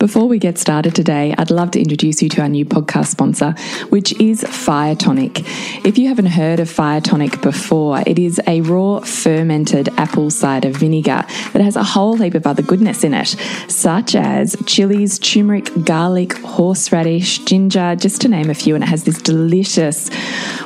Before 0.00 0.26
we 0.26 0.38
get 0.38 0.56
started 0.56 0.94
today, 0.94 1.34
I'd 1.36 1.50
love 1.50 1.72
to 1.72 1.78
introduce 1.78 2.22
you 2.22 2.30
to 2.30 2.40
our 2.40 2.48
new 2.48 2.64
podcast 2.64 3.08
sponsor, 3.08 3.50
which 3.90 4.18
is 4.18 4.42
Fire 4.44 4.94
Tonic. 4.94 5.40
If 5.84 5.98
you 5.98 6.08
haven't 6.08 6.24
heard 6.24 6.58
of 6.58 6.70
Fire 6.70 7.02
Tonic 7.02 7.42
before, 7.42 8.02
it 8.06 8.18
is 8.18 8.40
a 8.46 8.62
raw 8.62 9.00
fermented 9.00 9.90
apple 9.98 10.30
cider 10.30 10.70
vinegar 10.70 11.26
that 11.52 11.60
has 11.60 11.76
a 11.76 11.84
whole 11.84 12.16
heap 12.16 12.32
of 12.32 12.46
other 12.46 12.62
goodness 12.62 13.04
in 13.04 13.12
it, 13.12 13.36
such 13.68 14.14
as 14.14 14.56
chilies, 14.64 15.18
turmeric, 15.18 15.68
garlic, 15.84 16.32
horseradish, 16.32 17.40
ginger, 17.40 17.94
just 17.94 18.22
to 18.22 18.28
name 18.28 18.48
a 18.48 18.54
few. 18.54 18.74
And 18.74 18.82
it 18.82 18.86
has 18.86 19.04
this 19.04 19.20
delicious, 19.20 20.08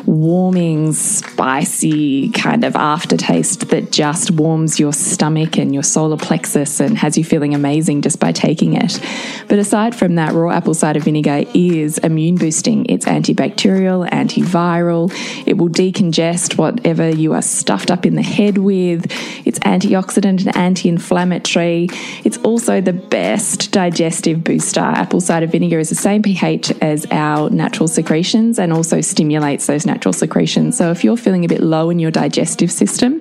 warming, 0.06 0.92
spicy 0.92 2.30
kind 2.30 2.62
of 2.62 2.76
aftertaste 2.76 3.68
that 3.70 3.90
just 3.90 4.30
warms 4.30 4.78
your 4.78 4.92
stomach 4.92 5.58
and 5.58 5.74
your 5.74 5.82
solar 5.82 6.18
plexus 6.18 6.78
and 6.78 6.96
has 6.98 7.18
you 7.18 7.24
feeling 7.24 7.52
amazing 7.52 8.00
just 8.02 8.20
by 8.20 8.30
taking 8.30 8.74
it. 8.74 9.00
But 9.48 9.58
aside 9.58 9.94
from 9.94 10.14
that, 10.16 10.32
raw 10.32 10.50
apple 10.50 10.74
cider 10.74 11.00
vinegar 11.00 11.44
is 11.54 11.98
immune 11.98 12.36
boosting. 12.36 12.86
It's 12.86 13.06
antibacterial, 13.06 14.08
antiviral. 14.10 15.12
It 15.46 15.58
will 15.58 15.68
decongest 15.68 16.58
whatever 16.58 17.08
you 17.08 17.32
are 17.34 17.42
stuffed 17.42 17.90
up 17.90 18.06
in 18.06 18.14
the 18.14 18.22
head 18.22 18.58
with. 18.58 19.06
It's 19.44 19.58
antioxidant 19.60 20.46
and 20.46 20.56
anti 20.56 20.88
inflammatory. 20.88 21.88
It's 22.24 22.38
also 22.38 22.80
the 22.80 22.92
best 22.92 23.70
digestive 23.70 24.42
booster. 24.44 24.80
Apple 24.80 25.20
cider 25.20 25.46
vinegar 25.46 25.78
is 25.78 25.88
the 25.88 25.94
same 25.94 26.22
pH 26.22 26.70
as 26.80 27.06
our 27.10 27.50
natural 27.50 27.88
secretions 27.88 28.58
and 28.58 28.72
also 28.72 29.00
stimulates 29.00 29.66
those 29.66 29.86
natural 29.86 30.12
secretions. 30.12 30.76
So 30.76 30.90
if 30.90 31.04
you're 31.04 31.16
feeling 31.16 31.44
a 31.44 31.48
bit 31.48 31.60
low 31.60 31.90
in 31.90 31.98
your 31.98 32.10
digestive 32.10 32.70
system, 32.70 33.20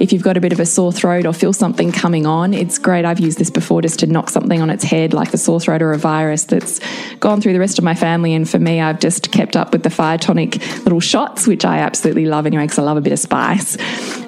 if 0.00 0.12
you've 0.12 0.22
got 0.22 0.36
a 0.36 0.40
bit 0.40 0.52
of 0.52 0.60
a 0.60 0.66
sore 0.66 0.92
throat 0.92 1.26
or 1.26 1.32
feel 1.32 1.52
something 1.52 1.92
coming 1.92 2.26
on, 2.26 2.54
it's 2.54 2.78
great. 2.78 3.04
I've 3.04 3.20
used 3.20 3.38
this 3.38 3.50
before 3.50 3.82
just 3.82 4.00
to 4.00 4.06
knock 4.06 4.30
something 4.30 4.60
on 4.60 4.70
its 4.70 4.84
head, 4.84 5.12
like 5.12 5.30
sore 5.40 5.60
throat 5.60 5.82
or 5.82 5.92
a 5.92 5.98
virus 5.98 6.44
that's 6.44 6.80
gone 7.16 7.40
through 7.40 7.52
the 7.52 7.60
rest 7.60 7.78
of 7.78 7.84
my 7.84 7.94
family. 7.94 8.34
And 8.34 8.48
for 8.48 8.58
me, 8.58 8.80
I've 8.80 9.00
just 9.00 9.32
kept 9.32 9.56
up 9.56 9.72
with 9.72 9.82
the 9.82 9.90
fire 9.90 10.18
tonic 10.18 10.56
little 10.84 11.00
shots, 11.00 11.46
which 11.46 11.64
I 11.64 11.78
absolutely 11.78 12.26
love 12.26 12.46
anyway, 12.46 12.64
because 12.64 12.78
I 12.78 12.82
love 12.82 12.96
a 12.96 13.00
bit 13.00 13.12
of 13.12 13.18
spice. 13.18 13.76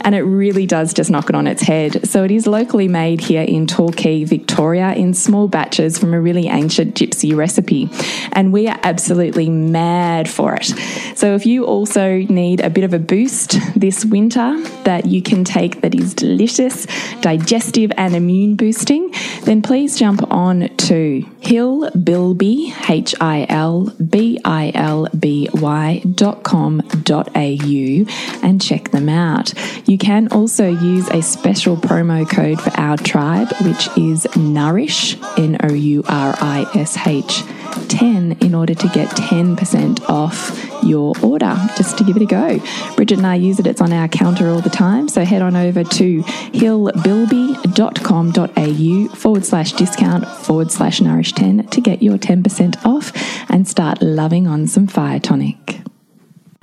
And 0.04 0.14
it 0.14 0.22
really 0.22 0.66
does 0.66 0.92
just 0.92 1.10
knock 1.10 1.28
it 1.28 1.34
on 1.34 1.46
its 1.46 1.62
head. 1.62 2.08
So 2.08 2.24
it 2.24 2.30
is 2.30 2.46
locally 2.46 2.88
made 2.88 3.20
here 3.20 3.42
in 3.42 3.66
Torquay, 3.66 4.24
Victoria, 4.24 4.92
in 4.94 5.14
small 5.14 5.48
batches 5.48 5.98
from 5.98 6.14
a 6.14 6.20
really 6.20 6.48
ancient 6.48 6.94
gypsy 6.94 7.34
recipe. 7.36 7.88
And 8.32 8.52
we 8.52 8.68
are 8.68 8.78
absolutely 8.82 9.48
mad 9.48 10.28
for 10.28 10.54
it. 10.54 10.66
So 11.14 11.34
if 11.34 11.46
you 11.46 11.64
also 11.64 12.18
need 12.18 12.60
a 12.60 12.70
bit 12.70 12.84
of 12.84 12.92
a 12.92 12.98
boost 12.98 13.58
this 13.74 14.04
winter 14.04 14.60
that 14.84 15.06
you 15.06 15.22
can 15.22 15.44
take 15.44 15.80
that 15.82 15.94
is 15.94 16.14
delicious, 16.14 16.86
digestive, 17.20 17.92
and 17.96 18.14
immune 18.14 18.56
boosting, 18.56 19.12
then 19.42 19.62
please 19.62 19.98
jump 19.98 20.22
on 20.30 20.68
to 20.76 21.22
hillbilby, 21.40 22.90
H 22.90 23.14
I 23.20 23.46
L 23.48 23.92
B 24.10 24.40
I 24.44 24.72
L 24.74 25.08
B 25.18 25.48
Y 25.52 26.02
dot 26.14 26.42
com 26.42 26.80
dot 27.02 27.28
au 27.34 28.06
and 28.42 28.60
check 28.60 28.90
them 28.90 29.08
out. 29.08 29.52
You 29.88 29.91
can 29.98 30.28
also 30.28 30.68
use 30.68 31.08
a 31.08 31.22
special 31.22 31.76
promo 31.76 32.28
code 32.28 32.60
for 32.60 32.70
our 32.78 32.96
tribe, 32.96 33.48
which 33.62 33.88
is 33.96 34.26
Nourish, 34.36 35.16
N 35.36 35.56
O 35.62 35.72
U 35.72 36.02
R 36.08 36.34
I 36.40 36.66
S 36.74 37.06
H. 37.06 37.42
10 37.88 38.32
in 38.40 38.54
order 38.54 38.74
to 38.74 38.88
get 38.88 39.08
10% 39.10 40.08
off 40.08 40.82
your 40.82 41.14
order 41.22 41.54
just 41.76 41.98
to 41.98 42.04
give 42.04 42.16
it 42.16 42.22
a 42.22 42.26
go. 42.26 42.58
Bridget 42.96 43.18
and 43.18 43.26
I 43.26 43.34
use 43.36 43.58
it, 43.58 43.66
it's 43.66 43.80
on 43.80 43.92
our 43.92 44.08
counter 44.08 44.48
all 44.48 44.60
the 44.60 44.70
time. 44.70 45.08
So 45.08 45.24
head 45.24 45.42
on 45.42 45.56
over 45.56 45.84
to 45.84 46.22
hillbilby.com.au 46.22 49.14
forward 49.14 49.44
slash 49.44 49.72
discount 49.72 50.26
forward 50.26 50.70
slash 50.70 51.00
nourish 51.00 51.32
10 51.32 51.66
to 51.68 51.80
get 51.80 52.02
your 52.02 52.18
10% 52.18 52.84
off 52.84 53.12
and 53.50 53.66
start 53.68 54.02
loving 54.02 54.46
on 54.46 54.66
some 54.66 54.86
fire 54.86 55.20
tonic. 55.20 55.82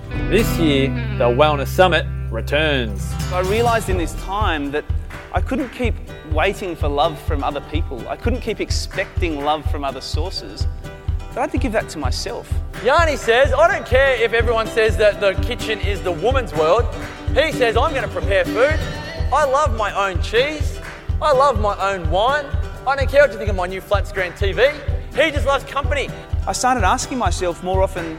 This 0.10 0.57
year, 0.57 0.89
the 1.18 1.26
Wellness 1.26 1.68
Summit 1.68 2.05
returns. 2.32 3.14
I 3.32 3.41
realised 3.41 3.89
in 3.89 3.97
this 3.97 4.16
time 4.24 4.72
that 4.72 4.84
I 5.34 5.41
couldn't 5.41 5.70
keep 5.70 5.93
waiting 6.32 6.76
for 6.76 6.88
love 6.88 7.20
from 7.22 7.43
other 7.43 7.62
people. 7.62 8.07
I 8.07 8.16
couldn't 8.16 8.41
keep 8.41 8.60
expecting 8.60 9.43
love 9.43 9.70
from 9.70 9.84
other 9.84 10.01
sources. 10.01 10.68
So 11.34 11.38
I 11.38 11.41
had 11.41 11.51
to 11.51 11.60
give 11.60 11.72
that 11.74 11.89
to 11.89 11.99
myself. 11.99 12.51
Yanni 12.84 13.18
says, 13.18 13.53
I 13.53 13.68
don't 13.72 13.86
care 13.86 14.16
if 14.16 14.34
everyone 14.34 14.66
says 14.66 14.97
that 14.97 15.20
the 15.20 15.34
kitchen 15.43 15.80
is 15.80 16.01
the 16.01 16.12
woman's 16.12 16.53
world. 16.53 16.86
He 17.36 17.51
says, 17.51 17.78
I'm 17.78 17.91
going 17.91 18.03
to 18.03 18.10
prepare 18.10 18.45
food. 18.45 18.80
I 19.32 19.45
love 19.45 19.78
my 19.78 19.93
own 19.93 20.22
cheese. 20.24 20.80
I 21.22 21.32
love 21.34 21.60
my 21.60 21.78
own 21.93 22.10
wine. 22.10 22.45
I 22.88 22.95
don't 22.95 23.10
care 23.10 23.22
what 23.22 23.32
you 23.32 23.38
think 23.38 23.49
of 23.49 23.55
my 23.55 23.68
new 23.68 23.82
flat 23.82 24.07
screen 24.07 24.32
TV. 24.32 24.74
He 25.14 25.30
just 25.30 25.45
loves 25.45 25.64
company. 25.66 26.10
I 26.47 26.53
started 26.53 26.84
asking 26.84 27.20
myself 27.20 27.62
more 27.62 27.84
often, 27.84 28.18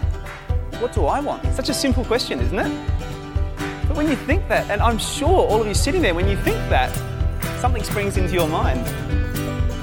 what 0.81 0.93
do 0.93 1.07
I 1.07 1.21
want? 1.21 1.45
Such 1.55 1.69
a 1.69 1.75
simple 1.75 2.05
question, 2.05 2.41
isn't 2.41 2.59
it? 2.59 2.89
But 3.87 3.97
when 3.97 4.09
you 4.09 4.17
think 4.17 4.49
that, 4.49 4.71
and 4.71 4.81
I'm 4.81 4.99
sure 4.99 5.29
all 5.29 5.61
of 5.61 5.67
you 5.67 5.75
sitting 5.75 6.01
there, 6.01 6.15
when 6.15 6.29
you 6.29 6.37
think 6.39 6.57
that, 6.71 6.91
something 7.61 7.83
springs 7.83 8.17
into 8.17 8.33
your 8.33 8.49
mind. 8.49 8.87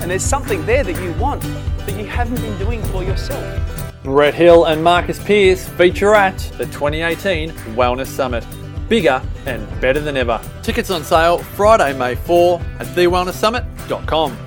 And 0.01 0.09
there's 0.09 0.23
something 0.23 0.65
there 0.65 0.83
that 0.83 1.01
you 1.03 1.11
want 1.13 1.41
that 1.41 1.97
you 1.97 2.05
haven't 2.05 2.41
been 2.41 2.57
doing 2.57 2.81
for 2.85 3.03
yourself. 3.03 3.93
Brett 4.03 4.33
Hill 4.33 4.65
and 4.65 4.83
Marcus 4.83 5.23
Pierce 5.23 5.67
feature 5.67 6.15
at 6.15 6.37
the 6.57 6.65
2018 6.65 7.51
Wellness 7.75 8.07
Summit. 8.07 8.45
Bigger 8.87 9.21
and 9.45 9.81
better 9.81 9.99
than 9.99 10.15
ever. 10.15 10.39
Tickets 10.63 10.89
on 10.89 11.03
sale 11.03 11.39
Friday, 11.39 11.97
May 11.97 12.15
4 12.15 12.61
at 12.79 12.87
thewellnesssummit.com. 12.87 14.46